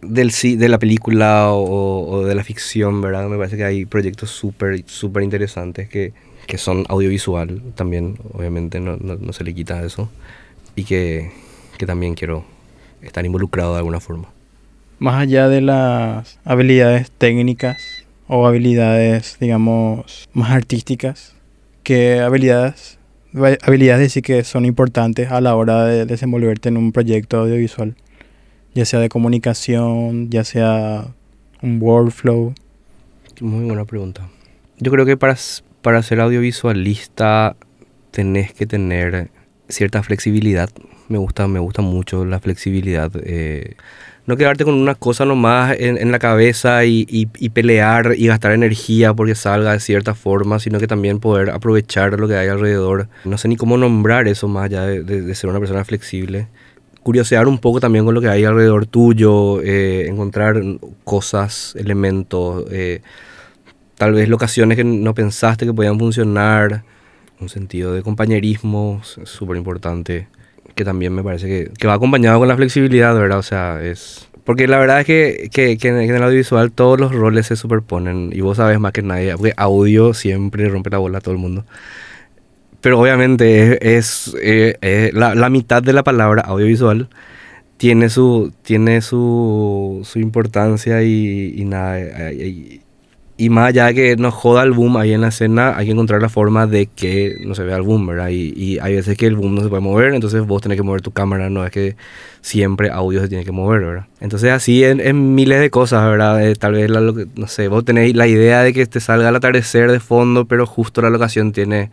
del, 0.00 0.32
de 0.32 0.68
la 0.68 0.78
película 0.78 1.52
o, 1.52 2.08
o 2.10 2.24
de 2.24 2.34
la 2.34 2.42
ficción, 2.42 3.02
¿verdad? 3.02 3.28
Me 3.28 3.36
parece 3.36 3.58
que 3.58 3.64
hay 3.64 3.84
proyectos 3.84 4.30
súper, 4.30 4.82
súper 4.86 5.22
interesantes 5.22 5.90
que, 5.90 6.14
que 6.46 6.58
son 6.58 6.84
audiovisual 6.88 7.62
también, 7.74 8.18
obviamente 8.32 8.80
no, 8.80 8.96
no, 8.96 9.16
no 9.16 9.32
se 9.32 9.44
le 9.44 9.54
quita 9.54 9.84
eso, 9.84 10.08
y 10.76 10.84
que, 10.84 11.30
que 11.78 11.86
también 11.86 12.14
quiero 12.14 12.44
estar 13.02 13.24
involucrado 13.24 13.72
de 13.72 13.78
alguna 13.78 14.00
forma. 14.00 14.28
Más 14.98 15.20
allá 15.20 15.48
de 15.48 15.60
las 15.60 16.38
habilidades 16.44 17.10
técnicas 17.10 18.04
o 18.28 18.46
habilidades, 18.46 19.36
digamos, 19.40 20.28
más 20.32 20.50
artísticas, 20.50 21.34
¿qué 21.82 22.20
habilidades, 22.20 22.98
habilidades 23.62 24.12
sí 24.12 24.22
que 24.22 24.44
son 24.44 24.64
importantes 24.64 25.30
a 25.30 25.40
la 25.40 25.56
hora 25.56 25.84
de 25.84 26.06
desenvolverte 26.06 26.68
en 26.68 26.76
un 26.76 26.92
proyecto 26.92 27.40
audiovisual? 27.40 27.96
Ya 28.74 28.84
sea 28.84 29.00
de 29.00 29.08
comunicación, 29.08 30.30
ya 30.30 30.44
sea 30.44 31.08
un 31.62 31.82
workflow. 31.82 32.54
Muy 33.40 33.64
buena 33.64 33.84
pregunta. 33.84 34.28
Yo 34.78 34.90
creo 34.90 35.04
que 35.04 35.16
para, 35.16 35.36
para 35.82 36.02
ser 36.02 36.20
audiovisualista 36.20 37.56
tenés 38.10 38.52
que 38.52 38.66
tener 38.66 39.28
cierta 39.68 40.02
flexibilidad. 40.02 40.68
Me 41.08 41.18
gusta, 41.18 41.46
me 41.48 41.58
gusta 41.58 41.82
mucho 41.82 42.24
la 42.24 42.40
flexibilidad. 42.40 43.10
eh, 43.24 43.74
no 44.24 44.36
quedarte 44.36 44.64
con 44.64 44.74
una 44.74 44.94
cosa 44.94 45.24
nomás 45.24 45.74
en, 45.80 45.98
en 45.98 46.12
la 46.12 46.20
cabeza 46.20 46.84
y, 46.84 47.04
y- 47.10 47.26
y 47.40 47.48
pelear 47.48 48.14
y 48.16 48.28
gastar 48.28 48.52
energía 48.52 49.14
porque 49.14 49.34
salga 49.34 49.72
de 49.72 49.80
cierta 49.80 50.14
forma, 50.14 50.60
sino 50.60 50.78
que 50.78 50.86
también 50.86 51.18
poder 51.18 51.50
aprovechar 51.50 52.18
lo 52.20 52.28
que 52.28 52.36
hay 52.36 52.46
alrededor. 52.46 53.08
No 53.24 53.36
sé 53.36 53.48
ni 53.48 53.56
cómo 53.56 53.76
nombrar 53.76 54.28
eso 54.28 54.46
más 54.46 54.66
allá 54.66 54.82
de, 54.86 55.02
de- 55.02 55.22
de 55.22 55.34
ser 55.34 55.50
una 55.50 55.58
persona 55.58 55.84
flexible. 55.84 56.46
curiosear 57.02 57.48
un 57.48 57.58
poco 57.58 57.80
también 57.80 58.04
con 58.04 58.14
lo 58.14 58.20
que 58.20 58.28
hay 58.28 58.44
alrededor 58.44 58.86
tuyo, 58.86 59.60
eh, 59.60 60.06
encontrar 60.06 60.62
cosas, 61.02 61.74
elementos, 61.76 62.64
eh, 62.70 63.00
tal 64.02 64.14
vez 64.14 64.28
locaciones 64.28 64.76
que 64.76 64.82
no 64.82 65.14
pensaste 65.14 65.64
que 65.64 65.72
podían 65.72 65.96
funcionar, 65.96 66.82
un 67.38 67.48
sentido 67.48 67.94
de 67.94 68.02
compañerismo 68.02 69.00
súper 69.04 69.56
importante, 69.56 70.26
que 70.74 70.84
también 70.84 71.14
me 71.14 71.22
parece 71.22 71.46
que, 71.46 71.70
que, 71.78 71.86
va 71.86 71.94
acompañado 71.94 72.40
con 72.40 72.48
la 72.48 72.56
flexibilidad, 72.56 73.14
¿verdad? 73.14 73.38
O 73.38 73.44
sea, 73.44 73.80
es... 73.80 74.28
Porque 74.42 74.66
la 74.66 74.78
verdad 74.78 74.98
es 74.98 75.06
que, 75.06 75.50
que, 75.52 75.78
que, 75.78 75.86
en, 75.86 75.98
el 75.98 76.20
audiovisual 76.20 76.72
todos 76.72 76.98
los 76.98 77.14
roles 77.14 77.46
se 77.46 77.54
superponen 77.54 78.30
y 78.32 78.40
vos 78.40 78.56
sabes 78.56 78.80
más 78.80 78.90
que 78.90 79.02
nadie, 79.02 79.36
porque 79.36 79.54
audio 79.56 80.14
siempre 80.14 80.68
rompe 80.68 80.90
la 80.90 80.98
bola 80.98 81.18
a 81.18 81.20
todo 81.20 81.34
el 81.34 81.40
mundo. 81.40 81.64
Pero 82.80 82.98
obviamente 82.98 83.96
es, 83.96 84.34
eh, 84.42 84.78
eh, 84.82 85.12
la, 85.14 85.36
la, 85.36 85.48
mitad 85.48 85.80
de 85.80 85.92
la 85.92 86.02
palabra 86.02 86.42
audiovisual 86.42 87.08
tiene 87.76 88.08
su, 88.08 88.52
tiene 88.62 89.00
su, 89.00 90.00
su 90.02 90.18
importancia 90.18 91.04
y, 91.04 91.54
y 91.56 91.64
nada. 91.66 92.32
Y, 92.32 92.82
y 93.36 93.48
más 93.48 93.70
allá 93.70 93.86
de 93.86 93.94
que 93.94 94.16
nos 94.16 94.34
joda 94.34 94.62
el 94.62 94.72
boom 94.72 94.98
ahí 94.98 95.12
en 95.12 95.22
la 95.22 95.28
escena, 95.28 95.76
hay 95.76 95.86
que 95.86 95.92
encontrar 95.92 96.20
la 96.20 96.28
forma 96.28 96.66
de 96.66 96.86
que 96.86 97.36
no 97.40 97.54
se 97.54 97.64
vea 97.64 97.76
el 97.76 97.82
boom, 97.82 98.06
¿verdad? 98.06 98.28
Y, 98.30 98.78
hay 98.78 98.94
veces 98.94 99.16
que 99.16 99.26
el 99.26 99.36
boom 99.36 99.54
no 99.54 99.62
se 99.62 99.68
puede 99.68 99.80
mover, 99.80 100.14
entonces 100.14 100.46
vos 100.46 100.60
tenés 100.60 100.76
que 100.76 100.82
mover 100.82 101.00
tu 101.00 101.12
cámara, 101.12 101.48
no 101.48 101.64
es 101.64 101.70
que 101.70 101.96
siempre 102.42 102.90
audio 102.90 103.20
se 103.20 103.28
tiene 103.28 103.44
que 103.44 103.52
mover, 103.52 103.80
¿verdad? 103.80 104.06
Entonces 104.20 104.52
así 104.52 104.84
en, 104.84 105.34
miles 105.34 105.60
de 105.60 105.70
cosas, 105.70 106.04
¿verdad? 106.10 106.46
Eh, 106.46 106.54
tal 106.56 106.72
vez, 106.72 106.90
la, 106.90 107.00
no 107.00 107.46
sé, 107.48 107.68
vos 107.68 107.84
tenéis 107.84 108.14
la 108.14 108.26
idea 108.26 108.62
de 108.62 108.72
que 108.74 108.86
te 108.86 109.00
salga 109.00 109.30
el 109.30 109.36
atardecer 109.36 109.90
de 109.90 110.00
fondo, 110.00 110.44
pero 110.44 110.66
justo 110.66 111.00
la 111.00 111.10
locación 111.10 111.52
tiene, 111.52 111.90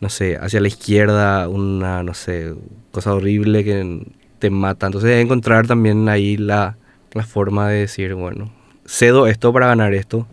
no 0.00 0.10
sé, 0.10 0.36
hacia 0.36 0.60
la 0.60 0.68
izquierda 0.68 1.48
una, 1.48 2.02
no 2.02 2.14
sé, 2.14 2.54
cosa 2.92 3.14
horrible 3.14 3.64
que 3.64 4.06
te 4.38 4.50
mata. 4.50 4.86
Entonces 4.86 5.10
hay 5.10 5.16
que 5.16 5.22
encontrar 5.22 5.66
también 5.66 6.08
ahí 6.08 6.36
la, 6.36 6.76
la 7.12 7.24
forma 7.24 7.68
de 7.68 7.80
decir, 7.80 8.14
bueno, 8.14 8.52
cedo 8.86 9.26
esto 9.26 9.52
para 9.52 9.66
ganar 9.68 9.94
esto 9.94 10.26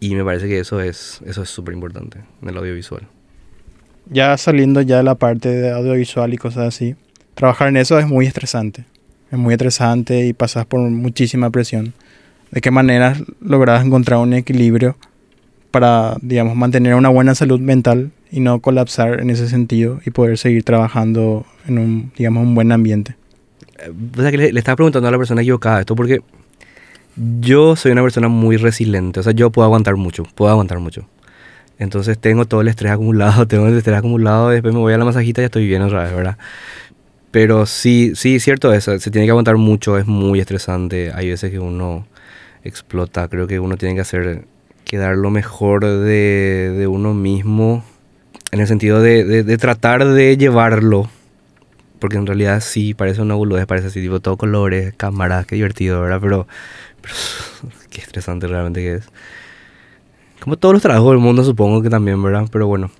y 0.00 0.14
me 0.14 0.24
parece 0.24 0.48
que 0.48 0.58
eso 0.58 0.80
es 0.80 1.20
eso 1.26 1.42
es 1.42 1.50
súper 1.50 1.74
importante 1.74 2.18
en 2.42 2.48
el 2.48 2.56
audiovisual. 2.56 3.02
Ya 4.10 4.36
saliendo 4.36 4.80
ya 4.80 4.96
de 4.96 5.02
la 5.02 5.14
parte 5.14 5.48
de 5.48 5.70
audiovisual 5.70 6.32
y 6.34 6.36
cosas 6.36 6.68
así, 6.68 6.96
trabajar 7.34 7.68
en 7.68 7.76
eso 7.76 7.98
es 7.98 8.06
muy 8.06 8.26
estresante. 8.26 8.84
Es 9.30 9.38
muy 9.38 9.54
estresante 9.54 10.26
y 10.26 10.32
pasas 10.32 10.66
por 10.66 10.80
muchísima 10.80 11.50
presión. 11.50 11.94
¿De 12.50 12.60
qué 12.60 12.72
manera 12.72 13.16
logras 13.40 13.84
encontrar 13.84 14.18
un 14.18 14.32
equilibrio 14.32 14.96
para, 15.70 16.16
digamos, 16.20 16.56
mantener 16.56 16.96
una 16.96 17.10
buena 17.10 17.36
salud 17.36 17.60
mental 17.60 18.10
y 18.32 18.40
no 18.40 18.58
colapsar 18.60 19.20
en 19.20 19.30
ese 19.30 19.48
sentido 19.48 20.00
y 20.04 20.10
poder 20.10 20.36
seguir 20.36 20.64
trabajando 20.64 21.46
en 21.68 21.78
un, 21.78 22.12
digamos, 22.16 22.42
un 22.42 22.56
buen 22.56 22.72
ambiente? 22.72 23.14
Eh, 23.78 23.92
o 24.16 24.20
sea, 24.20 24.32
que 24.32 24.38
le, 24.38 24.52
le 24.52 24.58
estaba 24.58 24.74
preguntando 24.74 25.06
a 25.06 25.12
la 25.12 25.18
persona 25.18 25.42
equivocada 25.42 25.80
esto 25.80 25.94
porque 25.94 26.20
yo 27.40 27.76
soy 27.76 27.92
una 27.92 28.02
persona 28.02 28.28
muy 28.28 28.56
resiliente, 28.56 29.20
o 29.20 29.22
sea, 29.22 29.32
yo 29.32 29.50
puedo 29.50 29.66
aguantar 29.66 29.96
mucho, 29.96 30.24
puedo 30.34 30.50
aguantar 30.50 30.78
mucho. 30.78 31.06
Entonces 31.78 32.18
tengo 32.18 32.44
todo 32.44 32.60
el 32.60 32.68
estrés 32.68 32.92
acumulado, 32.92 33.46
tengo 33.48 33.66
el 33.66 33.76
estrés 33.76 33.98
acumulado, 33.98 34.50
después 34.50 34.74
me 34.74 34.80
voy 34.80 34.92
a 34.92 34.98
la 34.98 35.04
masajita 35.04 35.40
y 35.40 35.42
ya 35.42 35.46
estoy 35.46 35.66
bien 35.66 35.82
otra 35.82 36.04
vez, 36.04 36.14
¿verdad? 36.14 36.38
Pero 37.30 37.66
sí, 37.66 38.12
sí, 38.16 38.40
cierto 38.40 38.72
eso, 38.72 38.98
se 38.98 39.10
tiene 39.10 39.26
que 39.26 39.30
aguantar 39.30 39.56
mucho, 39.56 39.98
es 39.98 40.06
muy 40.06 40.40
estresante, 40.40 41.12
hay 41.14 41.28
veces 41.28 41.50
que 41.50 41.58
uno 41.58 42.06
explota, 42.64 43.28
creo 43.28 43.46
que 43.46 43.60
uno 43.60 43.76
tiene 43.76 43.94
que 43.94 44.00
hacer, 44.00 44.44
que 44.84 44.98
dar 44.98 45.16
lo 45.16 45.30
mejor 45.30 45.84
de, 45.84 46.74
de 46.76 46.86
uno 46.86 47.14
mismo, 47.14 47.84
en 48.50 48.60
el 48.60 48.66
sentido 48.66 49.00
de, 49.00 49.24
de, 49.24 49.44
de, 49.44 49.58
tratar 49.58 50.04
de 50.04 50.36
llevarlo, 50.36 51.08
porque 52.00 52.16
en 52.16 52.26
realidad 52.26 52.60
sí, 52.60 52.94
parece 52.94 53.22
una 53.22 53.34
boludez, 53.34 53.66
parece 53.66 53.88
así, 53.88 54.00
tipo 54.00 54.20
todo 54.20 54.36
colores, 54.36 54.92
cámaras, 54.96 55.46
qué 55.46 55.54
divertido, 55.54 56.00
¿verdad? 56.00 56.18
Pero 56.20 56.48
qué 57.90 58.00
estresante 58.00 58.46
realmente 58.46 58.80
que 58.80 58.94
es. 58.94 59.08
Como 60.40 60.56
todos 60.56 60.72
los 60.72 60.82
trabajos 60.82 61.10
del 61.10 61.18
mundo, 61.18 61.44
supongo 61.44 61.82
que 61.82 61.90
también, 61.90 62.22
¿verdad? 62.22 62.46
Pero 62.50 62.66
bueno. 62.66 62.90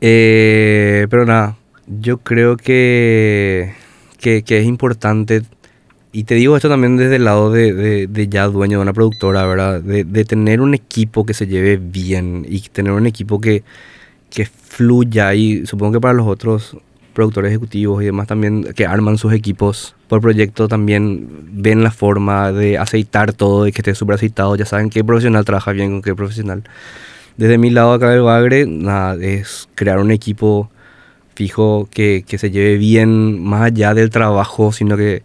Eh, 0.00 1.06
pero 1.10 1.24
nada, 1.26 1.56
yo 1.86 2.18
creo 2.18 2.56
que, 2.56 3.74
que, 4.18 4.42
que, 4.42 4.58
es 4.58 4.66
importante, 4.66 5.42
y 6.12 6.24
te 6.24 6.34
digo 6.34 6.56
esto 6.56 6.68
también 6.68 6.96
desde 6.96 7.16
el 7.16 7.24
lado 7.24 7.52
de, 7.52 7.72
de, 7.72 8.06
de 8.06 8.28
ya 8.28 8.46
dueño 8.46 8.78
de 8.78 8.82
una 8.82 8.92
productora, 8.92 9.46
¿verdad? 9.46 9.80
De, 9.80 10.04
de, 10.04 10.24
tener 10.24 10.60
un 10.60 10.74
equipo 10.74 11.24
que 11.26 11.34
se 11.34 11.46
lleve 11.46 11.76
bien 11.76 12.46
y 12.48 12.60
tener 12.60 12.92
un 12.92 13.06
equipo 13.06 13.40
que, 13.40 13.62
que 14.30 14.46
fluya. 14.46 15.34
Y 15.34 15.66
supongo 15.66 15.94
que 15.94 16.00
para 16.00 16.14
los 16.14 16.26
otros 16.26 16.76
productores 17.12 17.50
ejecutivos 17.50 18.02
y 18.02 18.06
demás 18.06 18.26
también 18.26 18.72
que 18.74 18.86
arman 18.86 19.18
sus 19.18 19.32
equipos 19.32 19.94
por 20.08 20.20
proyecto 20.20 20.68
también 20.68 21.28
ven 21.52 21.82
la 21.82 21.90
forma 21.90 22.52
de 22.52 22.78
aceitar 22.78 23.32
todo 23.32 23.66
y 23.66 23.72
que 23.72 23.80
esté 23.80 23.94
súper 23.94 24.16
aceitado. 24.16 24.56
Ya 24.56 24.66
saben 24.66 24.90
qué 24.90 25.04
profesional 25.04 25.44
trabaja 25.44 25.72
bien 25.72 25.90
con 25.92 26.02
qué 26.02 26.14
profesional. 26.14 26.64
Desde 27.36 27.58
mi 27.58 27.70
lado 27.70 27.92
acá 27.92 28.10
del 28.10 28.22
Bagre, 28.22 28.66
nada, 28.66 29.16
es 29.22 29.68
crear 29.74 29.98
un 29.98 30.10
equipo 30.10 30.70
fijo 31.34 31.88
que, 31.90 32.24
que 32.26 32.38
se 32.38 32.50
lleve 32.50 32.76
bien 32.76 33.42
más 33.42 33.62
allá 33.62 33.94
del 33.94 34.10
trabajo, 34.10 34.72
sino 34.72 34.96
que, 34.96 35.22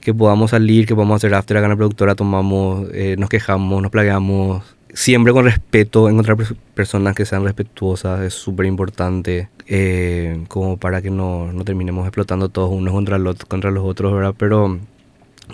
que 0.00 0.14
podamos 0.14 0.52
salir, 0.52 0.86
que 0.86 0.94
podamos 0.94 1.16
hacer 1.16 1.34
after 1.34 1.56
acá 1.56 1.66
en 1.66 1.70
la 1.70 1.76
productora, 1.76 2.14
tomamos, 2.14 2.88
eh, 2.92 3.16
nos 3.18 3.28
quejamos, 3.28 3.82
nos 3.82 3.90
plagueamos, 3.90 4.62
siempre 4.98 5.32
con 5.32 5.44
respeto, 5.44 6.08
encontrar 6.08 6.36
personas 6.74 7.14
que 7.14 7.24
sean 7.24 7.44
respetuosas 7.44 8.20
es 8.22 8.34
súper 8.34 8.66
importante, 8.66 9.48
eh, 9.68 10.42
como 10.48 10.76
para 10.76 11.00
que 11.00 11.08
no, 11.08 11.52
no, 11.52 11.64
terminemos 11.64 12.04
explotando 12.04 12.48
todos 12.48 12.72
unos 12.72 12.92
contra, 12.92 13.16
los, 13.16 13.36
contra 13.44 13.70
los 13.70 13.84
otros, 13.84 14.12
¿verdad? 14.12 14.34
Pero, 14.36 14.80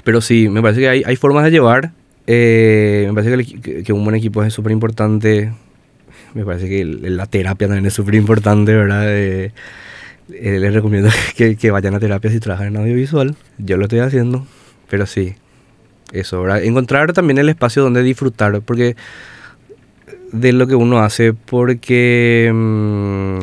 pero 0.02 0.22
sí, 0.22 0.48
me 0.48 0.62
parece 0.62 0.80
que 0.80 0.88
hay, 0.88 1.02
hay 1.04 1.16
formas 1.16 1.44
de 1.44 1.50
llevar, 1.50 1.92
eh, 2.26 3.04
me 3.07 3.12
parece 3.12 3.61
que, 3.61 3.83
que, 3.83 3.92
un 3.92 4.02
buen 4.02 4.16
equipo 4.16 4.42
es 4.42 4.54
súper 4.54 4.72
importante, 4.72 5.52
me 6.33 6.46
parece 6.46 6.66
que 6.66 6.83
la 6.87 7.26
terapia 7.26 7.68
también 7.68 7.85
es 7.85 7.92
súper 7.92 8.14
importante, 8.14 8.74
¿verdad? 8.74 9.04
Eh, 9.07 9.52
les 10.30 10.72
recomiendo 10.72 11.11
que, 11.37 11.57
que 11.57 11.70
vayan 11.70 11.94
a 11.94 12.00
terapia 12.00 12.30
si 12.30 12.40
trabajan 12.40 12.68
en 12.68 12.78
audiovisual, 12.78 13.37
yo 13.59 13.76
lo 13.76 13.83
estoy 13.83 13.98
haciendo, 13.98 14.46
pero 14.88 15.04
sí, 15.04 15.35
eso, 16.12 16.42
¿verdad? 16.42 16.62
Encontrar 16.62 17.12
también 17.12 17.38
el 17.38 17.48
espacio 17.48 17.82
donde 17.82 18.02
disfrutar, 18.02 18.60
porque 18.62 18.96
de 20.32 20.52
lo 20.52 20.66
que 20.66 20.74
uno 20.74 20.98
hace, 20.98 21.32
porque 21.32 22.50
mmm, 22.52 23.38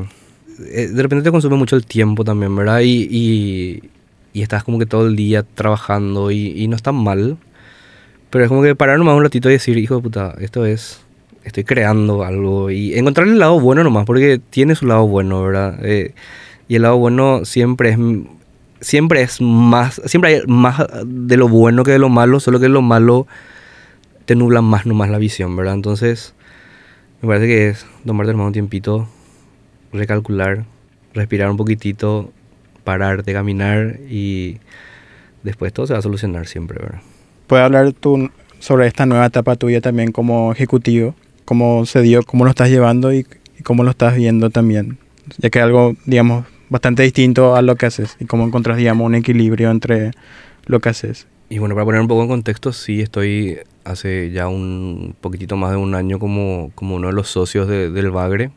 de 0.57 1.01
repente 1.01 1.23
te 1.23 1.31
consume 1.31 1.55
mucho 1.55 1.75
el 1.75 1.85
tiempo 1.85 2.23
también, 2.23 2.55
¿verdad? 2.55 2.81
Y, 2.81 3.07
y, 3.09 3.89
y 4.33 4.41
estás 4.41 4.63
como 4.63 4.77
que 4.79 4.85
todo 4.85 5.07
el 5.07 5.15
día 5.15 5.43
trabajando 5.43 6.31
y, 6.31 6.53
y, 6.55 6.67
no 6.67 6.75
está 6.75 6.91
mal, 6.91 7.37
pero 8.29 8.43
es 8.43 8.49
como 8.49 8.61
que 8.61 8.75
parar 8.75 8.97
nomás 8.97 9.15
un 9.15 9.23
ratito 9.23 9.49
y 9.49 9.53
decir, 9.53 9.77
hijo 9.77 9.95
de 9.95 10.01
puta, 10.01 10.35
esto 10.39 10.65
es, 10.65 11.01
estoy 11.43 11.63
creando 11.63 12.23
algo 12.23 12.69
y 12.69 12.93
encontrar 12.97 13.27
el 13.27 13.39
lado 13.39 13.59
bueno 13.59 13.83
nomás, 13.83 14.05
porque 14.05 14.39
tiene 14.49 14.75
su 14.75 14.85
lado 14.85 15.07
bueno, 15.07 15.41
¿verdad? 15.43 15.79
Eh, 15.83 16.13
y 16.67 16.75
el 16.75 16.83
lado 16.83 16.97
bueno 16.97 17.45
siempre 17.45 17.89
es 17.89 17.97
siempre 18.81 19.21
es 19.21 19.39
más, 19.39 20.01
siempre 20.05 20.35
hay 20.35 20.41
más 20.47 20.83
de 21.05 21.37
lo 21.37 21.47
bueno 21.47 21.83
que 21.83 21.91
de 21.91 21.99
lo 21.99 22.09
malo, 22.09 22.39
solo 22.39 22.59
que 22.59 22.67
lo 22.67 22.81
malo 22.81 23.27
te 24.25 24.35
nubla 24.35 24.61
más 24.61 24.85
nomás 24.85 25.09
la 25.09 25.19
visión, 25.19 25.55
¿verdad? 25.55 25.75
Entonces, 25.75 26.33
me 27.21 27.27
parece 27.27 27.47
que 27.47 27.69
es 27.69 27.85
tomarte 28.05 28.33
más 28.33 28.47
un 28.47 28.53
tiempito, 28.53 29.07
recalcular, 29.93 30.65
respirar 31.13 31.49
un 31.49 31.57
poquitito, 31.57 32.31
pararte, 32.83 33.33
caminar 33.33 33.99
y 34.09 34.57
después 35.43 35.71
todo 35.71 35.87
se 35.87 35.93
va 35.93 35.99
a 35.99 36.03
solucionar 36.03 36.47
siempre, 36.47 36.79
¿verdad? 36.81 37.01
¿Puedes 37.47 37.65
hablar 37.65 37.93
tú 37.93 38.29
sobre 38.59 38.87
esta 38.87 39.05
nueva 39.05 39.27
etapa 39.27 39.55
tuya 39.55 39.81
también 39.81 40.11
como 40.11 40.51
ejecutivo? 40.51 41.15
¿Cómo 41.45 41.85
se 41.85 42.01
dio, 42.01 42.23
cómo 42.23 42.45
lo 42.45 42.49
estás 42.49 42.69
llevando 42.69 43.13
y, 43.13 43.27
y 43.59 43.63
cómo 43.63 43.83
lo 43.83 43.91
estás 43.91 44.15
viendo 44.15 44.49
también? 44.49 44.97
Ya 45.37 45.49
que 45.49 45.59
algo, 45.59 45.95
digamos, 46.05 46.45
bastante 46.71 47.03
distinto 47.03 47.55
a 47.57 47.61
lo 47.61 47.75
que 47.75 47.85
haces 47.85 48.15
y 48.19 48.25
cómo 48.25 48.45
encontras, 48.45 48.77
digamos, 48.77 49.05
un 49.05 49.15
equilibrio 49.15 49.69
entre 49.69 50.11
lo 50.65 50.79
que 50.79 50.87
haces. 50.87 51.27
Y 51.49 51.59
bueno, 51.59 51.75
para 51.75 51.83
poner 51.83 51.99
un 51.99 52.07
poco 52.07 52.23
en 52.23 52.29
contexto, 52.29 52.71
sí 52.71 53.01
estoy 53.01 53.59
hace 53.83 54.31
ya 54.31 54.47
un 54.47 55.13
poquitito 55.19 55.57
más 55.57 55.71
de 55.71 55.77
un 55.77 55.95
año 55.95 56.17
como, 56.17 56.71
como 56.73 56.95
uno 56.95 57.07
de 57.07 57.13
los 57.13 57.27
socios 57.27 57.67
de, 57.67 57.89
del 57.91 58.09
Bagre, 58.09 58.51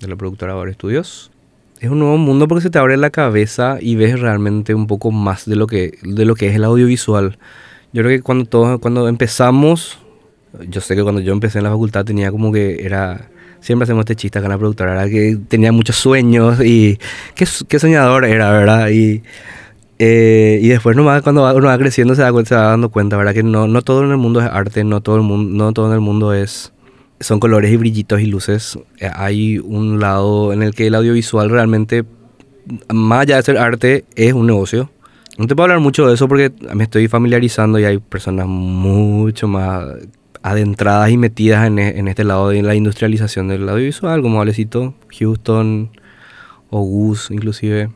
de 0.00 0.08
la 0.08 0.16
productora 0.16 0.54
Bagre 0.54 0.72
Studios. 0.72 1.30
Es 1.78 1.90
un 1.90 1.98
nuevo 1.98 2.16
mundo 2.16 2.48
porque 2.48 2.62
se 2.62 2.70
te 2.70 2.78
abre 2.78 2.96
la 2.96 3.10
cabeza 3.10 3.76
y 3.82 3.96
ves 3.96 4.18
realmente 4.18 4.74
un 4.74 4.86
poco 4.86 5.10
más 5.10 5.44
de 5.44 5.56
lo 5.56 5.66
que, 5.66 5.98
de 6.02 6.24
lo 6.24 6.36
que 6.36 6.48
es 6.48 6.54
el 6.54 6.64
audiovisual. 6.64 7.38
Yo 7.92 8.02
creo 8.02 8.16
que 8.16 8.22
cuando, 8.22 8.46
todos, 8.46 8.80
cuando 8.80 9.08
empezamos, 9.08 9.98
yo 10.70 10.80
sé 10.80 10.96
que 10.96 11.02
cuando 11.02 11.20
yo 11.20 11.34
empecé 11.34 11.58
en 11.58 11.64
la 11.64 11.70
facultad 11.70 12.06
tenía 12.06 12.30
como 12.30 12.50
que 12.50 12.82
era 12.86 13.28
siempre 13.60 13.84
hacemos 13.84 14.02
este 14.02 14.16
chiste 14.16 14.40
con 14.40 14.50
la 14.50 14.58
productora, 14.58 14.92
¿verdad? 14.92 15.08
que 15.08 15.38
tenía 15.48 15.72
muchos 15.72 15.96
sueños 15.96 16.60
y 16.64 16.98
qué, 17.34 17.46
qué 17.68 17.78
soñador 17.78 18.24
era, 18.24 18.50
¿verdad? 18.50 18.88
Y, 18.90 19.22
eh, 19.98 20.60
y 20.62 20.68
después 20.68 20.96
nomás 20.96 21.22
cuando 21.22 21.52
uno 21.54 21.66
va 21.66 21.78
creciendo 21.78 22.14
se, 22.14 22.22
da, 22.22 22.32
se 22.44 22.54
va 22.54 22.62
dando 22.62 22.88
cuenta, 22.88 23.16
¿verdad? 23.16 23.34
Que 23.34 23.42
no, 23.42 23.66
no 23.66 23.82
todo 23.82 24.04
en 24.04 24.10
el 24.10 24.16
mundo 24.16 24.40
es 24.40 24.46
arte, 24.46 24.84
no 24.84 25.00
todo, 25.00 25.16
el 25.16 25.22
mundo, 25.22 25.64
no 25.64 25.72
todo 25.72 25.88
en 25.88 25.94
el 25.94 26.00
mundo 26.00 26.32
es, 26.32 26.72
son 27.20 27.40
colores 27.40 27.72
y 27.72 27.76
brillitos 27.76 28.20
y 28.20 28.26
luces. 28.26 28.78
Eh, 29.00 29.10
hay 29.12 29.58
un 29.58 29.98
lado 29.98 30.52
en 30.52 30.62
el 30.62 30.74
que 30.74 30.86
el 30.86 30.94
audiovisual 30.94 31.50
realmente, 31.50 32.04
más 32.92 33.22
allá 33.22 33.36
de 33.36 33.42
ser 33.42 33.58
arte, 33.58 34.04
es 34.14 34.32
un 34.32 34.46
negocio. 34.46 34.90
No 35.36 35.46
te 35.46 35.54
puedo 35.54 35.64
hablar 35.64 35.80
mucho 35.80 36.06
de 36.06 36.14
eso 36.14 36.28
porque 36.28 36.52
me 36.74 36.84
estoy 36.84 37.08
familiarizando 37.08 37.78
y 37.78 37.84
hay 37.84 37.98
personas 37.98 38.46
mucho 38.46 39.46
más 39.46 39.84
adentradas 40.42 41.10
y 41.10 41.16
metidas 41.16 41.66
en, 41.66 41.78
e- 41.78 41.98
en 41.98 42.08
este 42.08 42.24
lado 42.24 42.48
de 42.50 42.62
la 42.62 42.74
industrialización 42.74 43.48
del 43.48 43.68
audiovisual, 43.68 44.22
como 44.22 44.38
Valecito, 44.38 44.94
Houston 45.18 45.90
o 46.70 46.82
Gus 46.82 47.30
inclusive. 47.30 47.90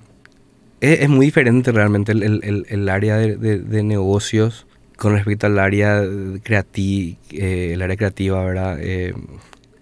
Es, 0.81 1.00
es 1.00 1.09
muy 1.09 1.26
diferente 1.26 1.72
realmente 1.72 2.12
el, 2.12 2.22
el- 2.22 2.66
el- 2.68 2.88
área 2.88 3.16
de, 3.16 3.37
de- 3.37 3.59
de 3.61 3.83
negocios 3.83 4.66
con 4.96 5.12
respecto 5.14 5.46
al 5.46 5.59
área 5.59 6.02
creativa, 6.42 7.16
el 7.31 7.83
área 7.83 7.96
creativa, 7.96 8.44
¿verdad? 8.44 8.78
Eh, 8.81 9.14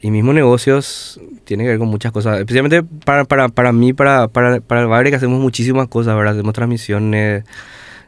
y 0.02 0.10
mismo 0.10 0.32
negocios 0.32 1.20
tiene 1.44 1.64
que 1.64 1.70
ver 1.70 1.78
con 1.78 1.88
muchas 1.88 2.10
cosas, 2.10 2.38
especialmente 2.38 2.82
para, 3.04 3.24
para, 3.24 3.48
para 3.50 3.70
mí, 3.72 3.92
para, 3.92 4.28
para, 4.28 4.60
para 4.60 4.80
el 4.82 4.86
Bagre, 4.86 5.10
que 5.10 5.16
hacemos 5.16 5.38
muchísimas 5.40 5.88
cosas, 5.88 6.16
¿verdad? 6.16 6.34
Hacemos 6.34 6.54
transmisiones, 6.54 7.44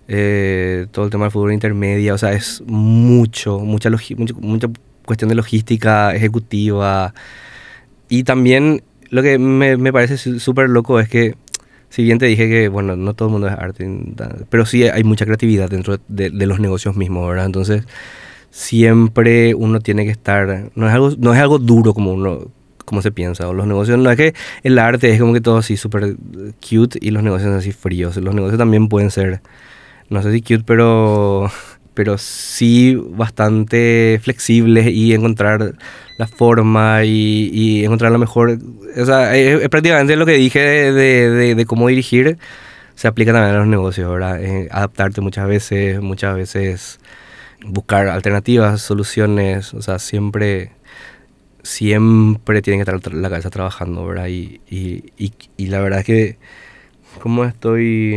eh, 0.08 0.86
todo 0.90 1.04
el 1.04 1.10
tema 1.10 1.24
del 1.24 1.32
fútbol 1.32 1.52
intermedia, 1.52 2.14
o 2.14 2.18
sea, 2.18 2.32
es 2.32 2.62
mucho, 2.66 3.58
mucha, 3.60 3.90
mucho- 3.90 4.34
mucha 4.40 4.68
cuestión 5.04 5.28
de 5.28 5.34
logística 5.34 6.14
ejecutiva. 6.14 7.14
Y 8.08 8.24
también 8.24 8.82
lo 9.10 9.22
que 9.22 9.38
me, 9.38 9.76
me 9.76 9.92
parece 9.92 10.16
súper 10.38 10.68
loco 10.70 11.00
es 11.00 11.08
que, 11.08 11.34
si 11.90 12.02
bien 12.02 12.18
te 12.18 12.26
dije 12.26 12.48
que, 12.48 12.68
bueno, 12.68 12.96
no 12.96 13.14
todo 13.14 13.28
el 13.28 13.32
mundo 13.32 13.48
es 13.48 13.54
arte, 13.54 13.88
pero 14.50 14.66
sí 14.66 14.84
hay 14.84 15.04
mucha 15.04 15.24
creatividad 15.26 15.68
dentro 15.70 15.98
de, 16.08 16.30
de 16.30 16.46
los 16.46 16.60
negocios 16.60 16.96
mismos, 16.96 17.28
¿verdad? 17.28 17.46
Entonces, 17.46 17.84
siempre 18.50 19.54
uno 19.54 19.80
tiene 19.80 20.04
que 20.04 20.10
estar, 20.10 20.70
no 20.74 20.86
es 20.88 20.92
algo, 20.94 21.10
no 21.18 21.34
es 21.34 21.40
algo 21.40 21.58
duro 21.58 21.94
como 21.94 22.12
uno 22.12 22.48
como 22.84 23.00
se 23.00 23.12
piensa, 23.12 23.48
o 23.48 23.54
los 23.54 23.66
negocios, 23.66 23.98
no 23.98 24.10
es 24.10 24.16
que 24.16 24.34
el 24.64 24.78
arte 24.78 25.10
es 25.12 25.20
como 25.20 25.32
que 25.32 25.40
todo 25.40 25.56
así 25.58 25.76
súper 25.76 26.16
cute 26.68 26.98
y 27.00 27.10
los 27.12 27.22
negocios 27.22 27.54
así 27.54 27.72
fríos, 27.72 28.16
los 28.16 28.34
negocios 28.34 28.58
también 28.58 28.88
pueden 28.88 29.10
ser, 29.10 29.40
no 30.12 30.22
sé 30.22 30.32
si 30.32 30.40
cute, 30.42 30.64
pero, 30.66 31.50
pero 31.94 32.18
sí 32.18 32.96
bastante 32.96 34.20
flexibles 34.22 34.88
y 34.88 35.14
encontrar 35.14 35.74
la 36.18 36.26
forma 36.28 37.04
y, 37.04 37.50
y 37.52 37.84
encontrar 37.84 38.12
la 38.12 38.18
mejor, 38.18 38.58
o 38.96 39.06
sea, 39.06 39.36
es, 39.36 39.62
es 39.62 39.68
prácticamente 39.68 40.16
lo 40.16 40.26
que 40.26 40.32
dije 40.34 40.60
de, 40.60 40.92
de- 41.30 41.54
de- 41.54 41.66
cómo 41.66 41.88
dirigir, 41.88 42.38
se 42.94 43.08
aplica 43.08 43.32
también 43.32 43.56
a 43.56 43.58
los 43.60 43.68
negocios, 43.68 44.10
¿verdad? 44.12 44.42
Eh, 44.42 44.68
adaptarte 44.70 45.20
muchas 45.22 45.48
veces, 45.48 46.00
muchas 46.00 46.36
veces 46.36 47.00
buscar 47.66 48.08
alternativas, 48.08 48.82
soluciones, 48.82 49.74
o 49.74 49.82
sea, 49.82 49.98
siempre, 49.98 50.72
siempre 51.62 52.62
tiene 52.62 52.82
que 52.84 52.90
estar 52.90 53.14
la 53.14 53.30
cabeza 53.30 53.50
trabajando, 53.50 54.06
¿verdad? 54.06 54.26
Y, 54.28 54.60
y, 54.68 55.04
y, 55.16 55.32
y 55.56 55.66
la 55.66 55.80
verdad 55.80 56.00
es 56.00 56.06
que 56.06 56.38
cómo 57.20 57.44
estoy 57.44 58.12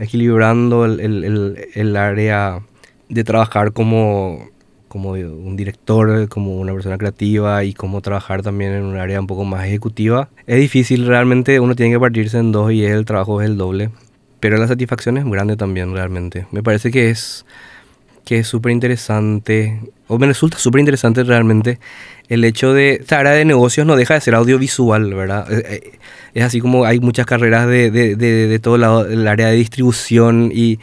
equilibrando 0.00 0.84
el, 0.84 1.00
el, 1.00 1.24
el, 1.24 1.68
el 1.74 1.96
área 1.96 2.60
de 3.08 3.24
trabajar 3.24 3.72
como, 3.72 4.48
como 4.88 5.10
un 5.12 5.56
director, 5.56 6.28
como 6.28 6.58
una 6.58 6.72
persona 6.72 6.98
creativa 6.98 7.64
y 7.64 7.74
cómo 7.74 8.00
trabajar 8.00 8.42
también 8.42 8.72
en 8.72 8.84
un 8.84 8.96
área 8.96 9.20
un 9.20 9.26
poco 9.26 9.44
más 9.44 9.66
ejecutiva. 9.66 10.28
Es 10.46 10.58
difícil, 10.58 11.06
realmente 11.06 11.60
uno 11.60 11.74
tiene 11.74 11.92
que 11.92 12.00
partirse 12.00 12.38
en 12.38 12.52
dos 12.52 12.72
y 12.72 12.84
el 12.84 13.04
trabajo 13.04 13.40
es 13.40 13.48
el 13.48 13.56
doble. 13.56 13.90
Pero 14.40 14.56
la 14.56 14.66
satisfacción 14.66 15.18
es 15.18 15.24
grande 15.26 15.56
también, 15.56 15.92
realmente. 15.92 16.46
Me 16.50 16.62
parece 16.62 16.90
que 16.90 17.10
es 17.10 17.44
que 18.24 18.38
es 18.40 18.48
súper 18.48 18.72
interesante, 18.72 19.80
o 20.08 20.18
me 20.18 20.26
resulta 20.26 20.58
súper 20.58 20.80
interesante 20.80 21.24
realmente 21.24 21.78
el 22.30 22.44
hecho 22.44 22.72
de, 22.72 22.94
esta 22.94 23.18
área 23.18 23.32
de 23.32 23.44
negocios 23.44 23.86
no 23.86 23.96
deja 23.96 24.14
de 24.14 24.20
ser 24.20 24.36
audiovisual, 24.36 25.12
¿verdad? 25.14 25.52
Eh, 25.52 25.64
eh, 25.66 25.98
Es 26.32 26.44
así 26.44 26.60
como 26.60 26.84
hay 26.84 27.00
muchas 27.00 27.26
carreras 27.26 27.66
de, 27.66 27.90
de, 27.90 28.14
de, 28.14 28.46
de 28.46 28.58
todo 28.60 28.78
lado, 28.78 29.06
el 29.06 29.26
área 29.26 29.48
de 29.48 29.56
distribución 29.56 30.50
y... 30.54 30.78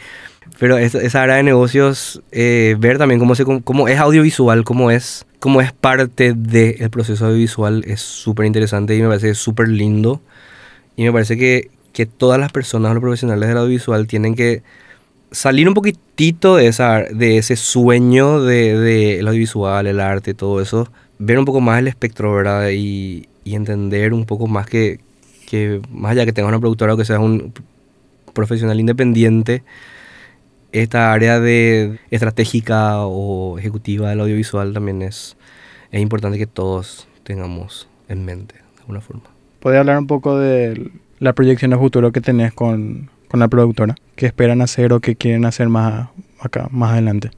Pero 0.60 0.78
esa, 0.78 1.00
esa 1.02 1.21
área 1.21 1.36
de 1.36 1.43
negocios, 1.43 2.21
eh, 2.32 2.76
ver 2.80 2.97
también 2.97 3.19
cómo, 3.19 3.36
se, 3.36 3.45
cómo 3.45 3.88
es 3.88 4.00
audiovisual, 4.00 4.63
cómo 4.63 4.89
es, 4.89 5.26
cómo 5.39 5.62
es 5.62 5.71
parte 5.71 6.34
del 6.34 6.89
proceso 6.89 7.28
audiovisual, 7.28 7.84
es 7.86 8.02
súper 8.02 8.45
interesante 8.47 8.95
y 8.95 9.02
me 9.02 9.08
parece 9.08 9.36
súper 9.36 9.67
lindo. 9.67 10.21
Y 10.95 11.04
me 11.04 11.12
parece 11.12 11.38
que, 11.38 11.69
que 11.93 12.08
todas 12.08 12.39
las 12.39 12.52
personas, 12.52 12.93
los 12.93 13.02
profesionales 13.02 13.47
del 13.47 13.58
audiovisual, 13.58 14.08
tienen 14.08 14.36
que 14.36 14.63
salir 15.31 15.67
un 15.67 15.73
poquitito 15.73 16.55
de, 16.55 16.67
esa, 16.67 17.03
de 17.03 17.37
ese 17.37 17.55
sueño 17.55 18.41
del 18.43 18.83
de, 18.83 19.19
el 19.19 19.27
audiovisual, 19.27 19.87
el 19.87 19.99
arte, 19.99 20.33
todo 20.33 20.61
eso, 20.61 20.87
ver 21.19 21.39
un 21.39 21.45
poco 21.45 21.61
más 21.61 21.79
el 21.79 21.87
espectro, 21.87 22.33
¿verdad? 22.33 22.69
Y, 22.71 23.27
entender 23.45 24.13
un 24.13 24.25
poco 24.25 24.45
más 24.47 24.65
que, 24.67 24.99
que, 25.49 25.81
más 25.89 26.11
allá 26.11 26.25
que 26.25 26.33
tengas 26.33 26.49
una 26.49 26.59
productora 26.59 26.93
o 26.93 26.97
que 26.97 27.05
seas 27.05 27.19
un 27.19 27.53
profesional 28.33 28.77
independiente, 28.77 29.63
esta 30.73 31.13
área 31.13 31.39
de 31.39 31.97
estratégica 32.11 33.05
o 33.05 33.57
ejecutiva 33.57 34.09
del 34.09 34.19
audiovisual 34.19 34.73
también 34.73 35.01
es, 35.01 35.37
es 35.91 36.01
importante 36.01 36.37
que 36.37 36.45
todos 36.45 37.07
tengamos 37.23 37.87
en 38.09 38.25
mente, 38.25 38.55
de 38.55 38.81
alguna 38.81 38.99
forma. 38.99 39.23
¿Podría 39.61 39.79
hablar 39.79 39.97
un 39.97 40.07
poco 40.07 40.37
de 40.37 40.91
la 41.19 41.31
proyección 41.31 41.73
a 41.73 41.77
futuro 41.77 42.11
que 42.11 42.19
tenés 42.19 42.51
con, 42.51 43.09
con 43.27 43.39
la 43.39 43.47
productora? 43.47 43.95
¿Qué 44.15 44.25
esperan 44.25 44.61
hacer 44.61 44.93
o 44.93 44.99
qué 44.99 45.15
quieren 45.15 45.45
hacer 45.45 45.69
más 45.69 46.09
acá, 46.39 46.67
más 46.71 46.91
adelante? 46.93 47.31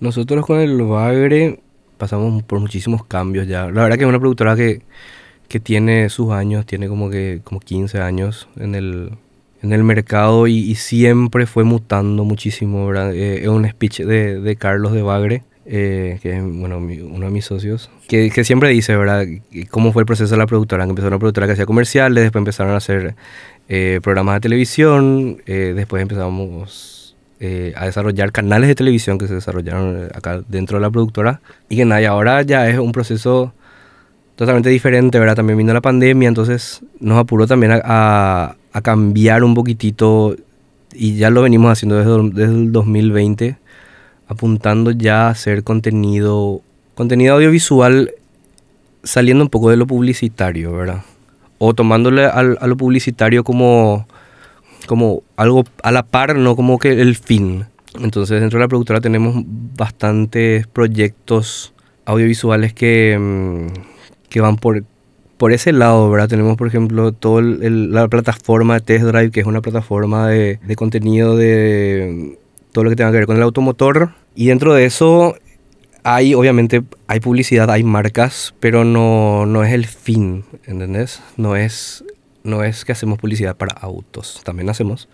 Nosotros 0.00 0.46
con 0.46 0.58
el 0.60 0.80
Bagre 0.82 1.60
pasamos 1.98 2.42
por 2.42 2.60
muchísimos 2.60 3.04
cambios 3.04 3.46
ya. 3.46 3.64
La 3.70 3.82
verdad 3.82 3.96
que 3.98 4.04
es 4.04 4.08
una 4.08 4.18
productora 4.20 4.56
que, 4.56 4.82
que 5.48 5.60
tiene 5.60 6.08
sus 6.08 6.30
años, 6.32 6.64
tiene 6.66 6.88
como 6.88 7.10
que 7.10 7.40
como 7.44 7.60
15 7.60 8.00
años 8.00 8.48
en 8.56 8.74
el, 8.74 9.10
en 9.62 9.72
el 9.72 9.84
mercado 9.84 10.46
y, 10.46 10.56
y 10.58 10.74
siempre 10.76 11.46
fue 11.46 11.64
mutando 11.64 12.24
muchísimo. 12.24 12.90
Eh, 12.94 13.40
es 13.42 13.48
un 13.48 13.68
speech 13.68 14.00
de, 14.00 14.40
de 14.40 14.56
Carlos 14.56 14.92
de 14.92 15.02
Bagre, 15.02 15.42
eh, 15.66 16.18
que 16.22 16.36
es 16.38 16.42
bueno, 16.42 16.80
mi- 16.80 17.00
uno 17.00 17.26
de 17.26 17.32
mis 17.32 17.44
socios, 17.44 17.90
que, 18.08 18.30
que 18.30 18.44
siempre 18.44 18.70
dice, 18.70 18.96
¿verdad? 18.96 19.26
Cómo 19.70 19.92
fue 19.92 20.02
el 20.02 20.06
proceso 20.06 20.30
de 20.34 20.38
la 20.38 20.46
productora, 20.46 20.84
empezó 20.84 21.08
una 21.08 21.18
productora 21.18 21.46
que 21.46 21.52
hacía 21.52 21.66
comerciales, 21.66 22.22
después 22.24 22.40
empezaron 22.40 22.72
a 22.72 22.78
hacer 22.78 23.14
eh, 23.72 24.00
programas 24.02 24.34
de 24.34 24.40
televisión, 24.40 25.40
eh, 25.46 25.72
después 25.76 26.02
empezamos 26.02 27.14
eh, 27.38 27.72
a 27.76 27.86
desarrollar 27.86 28.32
canales 28.32 28.68
de 28.68 28.74
televisión 28.74 29.16
que 29.16 29.28
se 29.28 29.34
desarrollaron 29.34 29.96
eh, 30.04 30.08
acá 30.12 30.42
dentro 30.48 30.78
de 30.78 30.82
la 30.82 30.90
productora 30.90 31.40
y 31.68 31.76
que 31.76 31.84
nada, 31.84 32.02
y 32.02 32.04
ahora 32.04 32.42
ya 32.42 32.68
es 32.68 32.78
un 32.78 32.90
proceso 32.92 33.54
totalmente 34.34 34.70
diferente, 34.70 35.18
¿verdad? 35.20 35.36
También 35.36 35.56
vino 35.58 35.72
la 35.72 35.80
pandemia, 35.80 36.26
entonces 36.28 36.82
nos 36.98 37.16
apuró 37.18 37.46
también 37.46 37.72
a, 37.72 37.80
a- 37.84 38.56
a 38.72 38.80
cambiar 38.82 39.44
un 39.44 39.54
poquitito 39.54 40.36
y 40.92 41.16
ya 41.16 41.30
lo 41.30 41.42
venimos 41.42 41.70
haciendo 41.72 41.96
desde, 41.96 42.30
desde 42.40 42.54
el 42.54 42.72
2020, 42.72 43.56
apuntando 44.28 44.90
ya 44.90 45.26
a 45.28 45.30
hacer 45.30 45.62
contenido, 45.64 46.60
contenido 46.96 47.34
audiovisual 47.36 48.12
saliendo 49.04 49.44
un 49.44 49.50
poco 49.50 49.70
de 49.70 49.76
lo 49.76 49.86
publicitario, 49.86 50.72
¿verdad? 50.72 51.02
O 51.62 51.74
tomándole 51.74 52.24
al- 52.24 52.56
a 52.60 52.66
lo 52.66 52.76
publicitario 52.76 53.44
como, 53.44 54.06
como 54.86 55.22
algo 55.36 55.64
a 55.82 55.92
la 55.92 56.02
par, 56.02 56.34
no 56.36 56.56
como 56.56 56.78
que 56.78 57.00
el 57.00 57.14
fin. 57.16 57.66
Entonces 58.00 58.40
dentro 58.40 58.58
de 58.58 58.64
la 58.64 58.68
productora 58.68 59.00
tenemos 59.00 59.34
bastantes 59.76 60.66
proyectos 60.66 61.74
audiovisuales 62.06 62.72
que, 62.72 63.18
mm, 63.20 63.66
que 64.30 64.40
van 64.40 64.56
por, 64.56 64.84
por 65.36 65.52
ese 65.52 65.72
lado, 65.72 66.10
¿verdad? 66.10 66.28
Tenemos, 66.28 66.56
por 66.56 66.66
ejemplo, 66.66 67.12
toda 67.12 67.42
la 67.42 68.08
plataforma 68.08 68.74
de 68.74 68.80
Test 68.80 69.04
Drive, 69.04 69.30
que 69.30 69.40
es 69.40 69.46
una 69.46 69.60
plataforma 69.60 70.28
de, 70.28 70.58
de 70.66 70.76
contenido 70.76 71.36
de 71.36 72.34
mm, 72.38 72.72
todo 72.72 72.84
lo 72.84 72.90
que 72.90 72.96
tenga 72.96 73.10
que 73.10 73.18
ver 73.18 73.26
con 73.26 73.36
el 73.36 73.42
automotor. 73.42 74.10
Y 74.34 74.46
dentro 74.46 74.72
de 74.72 74.86
eso 74.86 75.36
hay, 76.14 76.34
obviamente, 76.34 76.82
hay 77.06 77.20
publicidad, 77.20 77.70
hay 77.70 77.84
marcas, 77.84 78.54
pero 78.58 78.84
no, 78.84 79.46
no 79.46 79.62
es 79.62 79.72
el 79.72 79.86
fin, 79.86 80.44
¿entendés? 80.66 81.22
No 81.36 81.54
es, 81.54 82.04
no 82.42 82.64
es 82.64 82.84
que 82.84 82.92
hacemos 82.92 83.18
publicidad 83.18 83.56
para 83.56 83.74
autos, 83.74 84.40
también 84.44 84.68
hacemos, 84.70 85.08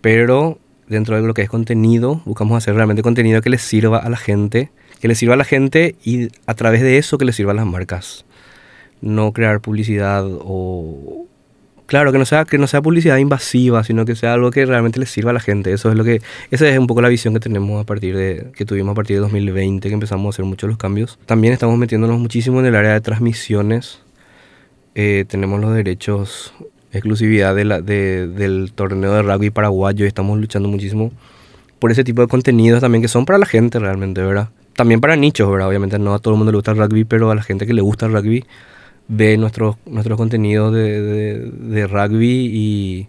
pero 0.00 0.58
dentro 0.88 1.14
de 1.14 1.22
lo 1.26 1.34
que 1.34 1.42
es 1.42 1.48
contenido, 1.48 2.20
buscamos 2.24 2.58
hacer 2.58 2.74
realmente 2.74 3.02
contenido 3.02 3.42
que 3.42 3.50
les 3.50 3.62
sirva 3.62 3.98
a 3.98 4.08
la 4.08 4.16
gente, 4.16 4.70
que 5.00 5.06
les 5.06 5.18
sirva 5.18 5.34
a 5.34 5.36
la 5.38 5.44
gente 5.44 5.94
y 6.02 6.28
a 6.46 6.54
través 6.54 6.82
de 6.82 6.98
eso 6.98 7.16
que 7.16 7.24
les 7.24 7.36
sirva 7.36 7.52
a 7.52 7.54
las 7.54 7.66
marcas. 7.66 8.24
No 9.00 9.32
crear 9.32 9.60
publicidad 9.60 10.24
o... 10.26 11.26
Claro, 11.94 12.10
que 12.10 12.18
no 12.18 12.24
sea, 12.24 12.44
que 12.44 12.58
no 12.58 12.66
sea 12.66 12.82
publicidad 12.82 13.18
invasiva, 13.18 13.84
sino 13.84 14.04
que 14.04 14.16
sea 14.16 14.32
algo 14.32 14.50
que 14.50 14.66
realmente 14.66 14.98
les 14.98 15.10
sirva 15.10 15.30
a 15.30 15.32
la 15.32 15.38
gente. 15.38 15.72
Eso 15.72 15.90
es 15.90 15.96
lo 15.96 16.02
que... 16.02 16.20
Esa 16.50 16.68
es 16.68 16.76
un 16.76 16.88
poco 16.88 17.00
la 17.00 17.08
visión 17.08 17.34
que 17.34 17.38
tenemos 17.38 17.80
a 17.80 17.86
partir 17.86 18.16
de... 18.16 18.50
que 18.56 18.64
tuvimos 18.64 18.90
a 18.90 18.94
partir 18.96 19.14
de 19.14 19.20
2020, 19.20 19.86
que 19.86 19.94
empezamos 19.94 20.26
a 20.26 20.30
hacer 20.30 20.44
muchos 20.44 20.68
los 20.68 20.76
cambios. 20.76 21.20
También 21.24 21.52
estamos 21.52 21.78
metiéndonos 21.78 22.18
muchísimo 22.18 22.58
en 22.58 22.66
el 22.66 22.74
área 22.74 22.94
de 22.94 23.00
transmisiones. 23.00 24.00
Eh, 24.96 25.24
tenemos 25.28 25.60
los 25.60 25.72
derechos 25.72 26.52
exclusividad 26.90 27.54
de 27.54 27.64
la, 27.64 27.80
de, 27.80 28.26
del 28.26 28.72
torneo 28.74 29.12
de 29.14 29.22
rugby 29.22 29.50
paraguayo 29.50 30.04
y 30.04 30.08
estamos 30.08 30.36
luchando 30.40 30.68
muchísimo 30.68 31.12
por 31.78 31.92
ese 31.92 32.02
tipo 32.02 32.22
de 32.22 32.26
contenidos 32.26 32.80
también 32.80 33.02
que 33.02 33.08
son 33.08 33.24
para 33.24 33.38
la 33.38 33.46
gente 33.46 33.78
realmente, 33.78 34.20
¿verdad? 34.20 34.48
También 34.72 35.00
para 35.00 35.14
nichos, 35.14 35.48
¿verdad? 35.48 35.68
Obviamente 35.68 36.00
no 36.00 36.12
a 36.12 36.18
todo 36.18 36.34
el 36.34 36.38
mundo 36.38 36.50
le 36.50 36.56
gusta 36.56 36.72
el 36.72 36.78
rugby, 36.78 37.04
pero 37.04 37.30
a 37.30 37.36
la 37.36 37.42
gente 37.44 37.68
que 37.68 37.72
le 37.72 37.82
gusta 37.82 38.06
el 38.06 38.14
rugby 38.14 38.44
ve 39.08 39.36
nuestros, 39.36 39.76
nuestros 39.86 40.16
contenidos 40.16 40.72
de, 40.74 41.38
de, 41.50 41.86
rugby 41.86 42.50
y, 42.52 43.08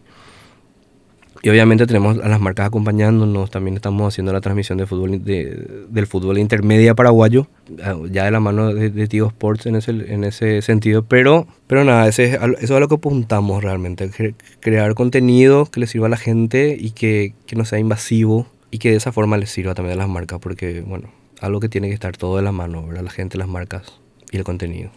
Y 1.41 1.49
obviamente 1.49 1.85
tenemos 1.85 2.17
a 2.17 2.27
las 2.27 2.39
marcas 2.41 2.65
acompañándonos, 2.67 3.51
también 3.51 3.75
estamos 3.75 4.07
haciendo 4.11 4.33
la 4.33 4.41
transmisión 4.41 4.79
de 4.79 4.87
fútbol 4.87 5.23
de- 5.23 5.85
del 5.89 6.07
fútbol 6.07 6.39
intermedia 6.39 6.95
paraguayo, 6.95 7.45
ah, 7.83 7.95
ya 8.09 8.25
de 8.25 8.31
la 8.31 8.39
mano 8.39 8.73
de, 8.73 9.07
Tigo 9.07 9.27
Sports 9.27 9.67
en 9.67 9.75
ese, 9.75 9.91
en 9.91 10.23
ese 10.23 10.63
sentido, 10.63 11.03
pero, 11.03 11.45
pero 11.67 11.83
nada, 11.83 12.07
ese 12.07 12.23
es, 12.25 12.33
eso 12.33 12.55
es 12.59 12.71
a 12.71 12.79
lo 12.79 12.87
que 12.87 12.95
apuntamos 12.95 13.63
realmente, 13.63 14.09
cre- 14.09 14.33
crear 14.59 14.95
contenido 14.95 15.65
que 15.67 15.79
le 15.81 15.85
sirva 15.87 16.07
a 16.07 16.09
la 16.09 16.17
gente 16.17 16.75
y 16.79 16.91
que, 16.91 17.35
que 17.45 17.55
no 17.55 17.63
sea 17.65 17.77
invasivo 17.77 18.47
y 18.71 18.79
que 18.79 18.89
de 18.89 18.97
esa 18.97 19.11
forma 19.11 19.37
les 19.37 19.51
sirva 19.51 19.75
también 19.75 19.99
a 19.99 20.01
las 20.01 20.09
marcas, 20.09 20.39
porque 20.39 20.81
bueno, 20.81 21.09
algo 21.41 21.59
que 21.59 21.69
tiene 21.69 21.89
que 21.89 21.93
estar 21.93 22.17
todo 22.17 22.37
de 22.37 22.41
la 22.43 22.51
mano, 22.53 22.87
¿verdad? 22.87 23.03
La 23.03 23.11
gente, 23.11 23.37
las 23.37 23.47
marcas 23.47 23.83
y 24.31 24.37
el 24.37 24.43
contenido. 24.43 24.89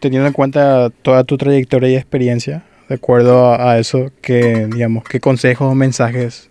Teniendo 0.00 0.28
en 0.28 0.32
cuenta 0.32 0.90
toda 1.02 1.24
tu 1.24 1.36
trayectoria 1.36 1.90
y 1.90 1.96
experiencia, 1.96 2.64
de 2.88 2.94
acuerdo 2.94 3.52
a, 3.54 3.78
eso, 3.78 4.10
que, 4.22 4.66
digamos, 4.66 5.04
¿qué 5.04 5.20
consejos 5.20 5.70
o 5.70 5.74
mensajes 5.74 6.50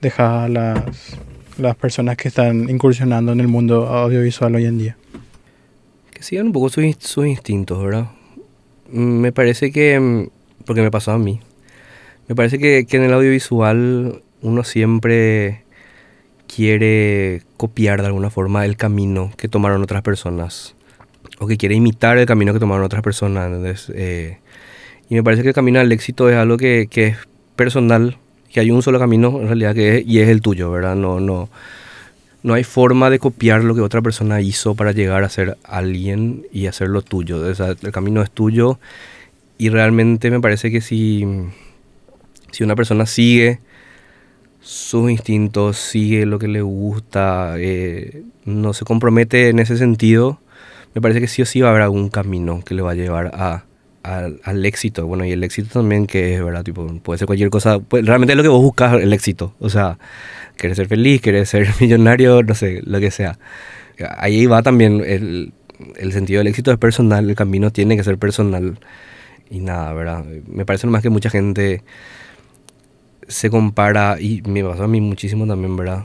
dejas 0.00 0.44
a 0.44 0.48
las, 0.48 0.80
las 1.58 1.76
personas 1.76 2.16
que 2.16 2.28
están 2.28 2.68
incursionando 2.68 3.32
en 3.32 3.40
el 3.40 3.48
mundo 3.48 3.86
audiovisual 3.86 4.54
hoy 4.54 4.66
en 4.66 4.78
día? 4.78 4.96
Que 6.12 6.22
sigan 6.22 6.46
un 6.46 6.52
poco 6.52 6.70
sus, 6.70 6.84
sus 6.98 7.26
instintos, 7.26 7.82
¿verdad? 7.82 8.08
Me 8.90 9.32
parece 9.32 9.70
que, 9.70 9.98
mm, 10.00 10.28
porque 10.64 10.82
me 10.82 10.90
pasó 10.90 11.12
a 11.12 11.18
mí, 11.18 11.40
me 12.28 12.34
parece 12.34 12.58
que, 12.58 12.86
que 12.86 12.96
en 12.96 13.04
el 13.04 13.12
audiovisual 13.12 14.22
uno 14.42 14.64
siempre 14.64 15.64
quiere 16.46 17.42
copiar 17.56 18.00
de 18.00 18.06
alguna 18.06 18.30
forma 18.30 18.64
el 18.64 18.76
camino 18.76 19.32
que 19.36 19.48
tomaron 19.48 19.82
otras 19.82 20.02
personas, 20.02 20.75
o 21.38 21.46
que 21.46 21.56
quiere 21.56 21.74
imitar 21.74 22.18
el 22.18 22.26
camino 22.26 22.52
que 22.52 22.60
tomaron 22.60 22.84
otras 22.84 23.02
personas. 23.02 23.46
¿entendés? 23.46 23.92
Eh, 23.94 24.38
y 25.08 25.14
me 25.14 25.22
parece 25.22 25.42
que 25.42 25.48
el 25.48 25.54
camino 25.54 25.80
al 25.80 25.92
éxito 25.92 26.28
es 26.28 26.36
algo 26.36 26.56
que, 26.56 26.88
que 26.90 27.06
es 27.08 27.16
personal, 27.54 28.18
que 28.52 28.60
hay 28.60 28.70
un 28.70 28.82
solo 28.82 28.98
camino 28.98 29.40
en 29.40 29.46
realidad 29.46 29.74
que 29.74 29.98
es, 29.98 30.06
y 30.06 30.20
es 30.20 30.28
el 30.28 30.40
tuyo, 30.40 30.70
¿verdad? 30.70 30.96
No, 30.96 31.20
no, 31.20 31.48
no 32.42 32.54
hay 32.54 32.64
forma 32.64 33.10
de 33.10 33.18
copiar 33.18 33.64
lo 33.64 33.74
que 33.74 33.80
otra 33.80 34.02
persona 34.02 34.40
hizo 34.40 34.74
para 34.74 34.92
llegar 34.92 35.24
a 35.24 35.28
ser 35.28 35.58
alguien 35.64 36.46
y 36.52 36.66
hacer 36.66 36.88
lo 36.88 37.02
tuyo. 37.02 37.44
El 37.48 37.92
camino 37.92 38.22
es 38.22 38.30
tuyo 38.30 38.78
y 39.58 39.68
realmente 39.68 40.30
me 40.30 40.40
parece 40.40 40.70
que 40.70 40.80
si, 40.80 41.26
si 42.52 42.64
una 42.64 42.76
persona 42.76 43.06
sigue 43.06 43.60
sus 44.60 45.10
instintos, 45.10 45.76
sigue 45.76 46.26
lo 46.26 46.38
que 46.38 46.48
le 46.48 46.60
gusta, 46.60 47.54
eh, 47.58 48.22
no 48.44 48.72
se 48.74 48.84
compromete 48.84 49.48
en 49.48 49.60
ese 49.60 49.76
sentido, 49.76 50.40
me 50.96 51.02
parece 51.02 51.20
que 51.20 51.28
sí 51.28 51.42
o 51.42 51.46
sí 51.46 51.60
va 51.60 51.68
a 51.68 51.70
haber 51.72 51.82
algún 51.82 52.08
camino 52.08 52.62
que 52.64 52.74
le 52.74 52.82
va 52.82 52.92
a 52.92 52.94
llevar 52.94 53.30
a, 53.34 53.64
al- 54.02 54.40
al 54.44 54.64
éxito. 54.66 55.06
Bueno, 55.06 55.26
y 55.26 55.32
el 55.32 55.44
éxito 55.44 55.68
también 55.80 56.06
que 56.06 56.34
es, 56.34 56.42
¿verdad? 56.44 56.64
Tipo, 56.64 56.86
puede 57.02 57.18
ser 57.18 57.26
cualquier 57.26 57.50
cosa, 57.50 57.80
pues, 57.80 58.06
realmente 58.06 58.32
es 58.32 58.36
lo 58.38 58.42
que 58.42 58.48
vos 58.48 58.62
buscas, 58.62 58.94
el 58.94 59.12
éxito. 59.12 59.54
O 59.60 59.68
sea, 59.68 59.98
querés 60.56 60.76
ser 60.78 60.88
feliz, 60.88 61.20
querés 61.20 61.50
ser 61.50 61.68
millonario, 61.80 62.42
no 62.42 62.54
sé, 62.54 62.80
lo 62.84 62.98
que 63.00 63.10
sea. 63.10 63.38
Ahí 64.18 64.46
va 64.46 64.62
también 64.62 65.02
el, 65.06 65.52
el 65.96 66.12
sentido 66.12 66.38
del 66.40 66.48
éxito 66.48 66.72
es 66.72 66.78
personal, 66.78 67.28
el 67.30 67.36
camino 67.36 67.70
tiene 67.72 67.96
que 67.96 68.04
ser 68.04 68.18
personal. 68.18 68.78
Y 69.50 69.60
nada, 69.60 69.92
¿verdad? 69.94 70.24
Me 70.48 70.66
parece 70.66 70.86
nomás 70.86 71.02
que 71.02 71.10
mucha 71.10 71.30
gente 71.30 71.84
se 73.28 73.50
compara, 73.50 74.18
y 74.20 74.42
me 74.46 74.62
pasó 74.62 74.84
a 74.84 74.88
mí 74.88 75.00
muchísimo 75.00 75.46
también, 75.46 75.76
¿verdad? 75.76 76.04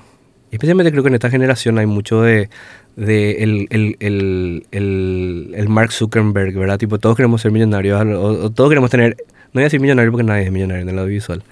Especialmente 0.51 0.91
creo 0.91 1.03
que 1.03 1.09
en 1.09 1.15
esta 1.15 1.29
generación 1.29 1.77
hay 1.77 1.85
mucho 1.85 2.21
de, 2.21 2.49
de 2.95 3.43
el, 3.43 3.67
el, 3.69 3.95
el, 3.99 4.65
el, 4.71 5.51
el 5.55 5.69
Mark 5.69 5.91
Zuckerberg, 5.91 6.53
¿verdad? 6.57 6.77
Tipo, 6.77 6.99
todos 6.99 7.15
queremos 7.15 7.41
ser 7.41 7.51
millonarios, 7.51 8.01
o, 8.01 8.45
o 8.45 8.49
todos 8.49 8.69
queremos 8.69 8.89
tener, 8.89 9.15
no 9.19 9.49
voy 9.53 9.63
a 9.63 9.65
decir 9.65 9.79
millonario 9.79 10.11
porque 10.11 10.25
nadie 10.25 10.45
es 10.45 10.51
millonario 10.51 10.83
en 10.83 10.89
el 10.89 10.99
audiovisual. 10.99 11.43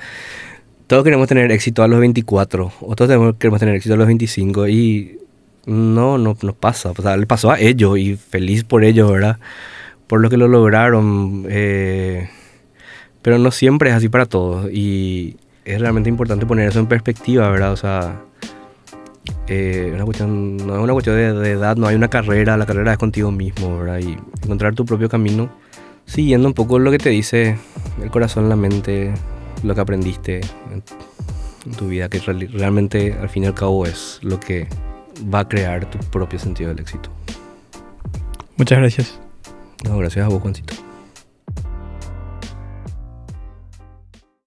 Todos 0.88 1.04
queremos 1.04 1.28
tener 1.28 1.52
éxito 1.52 1.84
a 1.84 1.88
los 1.88 2.00
24, 2.00 2.72
o 2.82 2.96
todos 2.96 3.36
queremos 3.38 3.60
tener 3.60 3.76
éxito 3.76 3.94
a 3.94 3.98
los 3.98 4.08
25, 4.08 4.68
y 4.68 5.20
no, 5.66 6.18
no, 6.18 6.36
no 6.42 6.54
pasa. 6.54 6.92
O 6.92 7.02
sea, 7.02 7.16
le 7.16 7.28
pasó 7.28 7.52
a 7.52 7.60
ellos, 7.60 7.98
y 7.98 8.16
feliz 8.16 8.64
por 8.64 8.84
ellos, 8.84 9.12
¿verdad? 9.12 9.40
Por 10.08 10.22
lo 10.22 10.30
que 10.30 10.38
lo 10.38 10.48
lograron. 10.48 11.46
eh, 11.50 12.30
pero 13.22 13.38
no 13.38 13.52
siempre 13.52 13.90
es 13.90 13.96
así 13.96 14.10
para 14.10 14.26
todos, 14.26 14.72
y 14.72 15.38
es 15.66 15.80
realmente 15.80 16.10
importante 16.10 16.46
poner 16.46 16.70
eso 16.70 16.80
en 16.80 16.88
perspectiva, 16.88 17.50
¿verdad? 17.50 17.74
O 17.74 17.78
sea, 17.78 18.22
eh, 19.48 19.92
una 19.94 20.06
cuestión, 20.06 20.58
no 20.58 20.76
es 20.76 20.82
una 20.82 20.94
cuestión 20.94 21.16
de, 21.16 21.34
de 21.34 21.52
edad, 21.52 21.76
no 21.76 21.88
hay 21.88 21.96
una 21.96 22.08
carrera, 22.08 22.58
la 22.58 22.66
carrera 22.66 22.94
es 22.94 22.98
contigo 22.98 23.32
mismo, 23.32 23.80
¿verdad? 23.80 24.00
Y 24.00 24.18
encontrar 24.44 24.76
tu 24.76 24.86
propio 24.86 25.10
camino, 25.10 25.50
siguiendo 26.06 26.48
un 26.48 26.54
poco 26.54 26.80
lo 26.80 26.92
que 26.92 26.98
te 26.98 27.10
dice 27.10 27.58
el 28.02 28.10
corazón, 28.12 28.50
la 28.50 28.56
mente, 28.56 29.14
lo 29.64 29.76
que 29.76 29.82
aprendiste 29.82 30.42
en, 30.72 30.84
tu 31.78 31.88
vida, 31.88 32.10
que 32.10 32.20
realmente 32.20 33.14
al 33.14 33.30
fin 33.30 33.44
y 33.44 33.48
al 33.48 33.54
cabo 33.54 33.86
es 33.86 34.20
lo 34.24 34.40
que 34.40 34.68
va 35.34 35.42
a 35.42 35.48
crear 35.48 35.90
tu 35.90 36.00
propio 36.10 36.40
sentido 36.40 36.70
del 36.70 36.80
éxito. 36.80 37.10
Muchas 38.58 38.80
gracias. 38.80 39.20
No, 39.86 39.98
gracias 39.98 40.26
a 40.26 40.30
vos, 40.30 40.42
Juancito. 40.42 40.89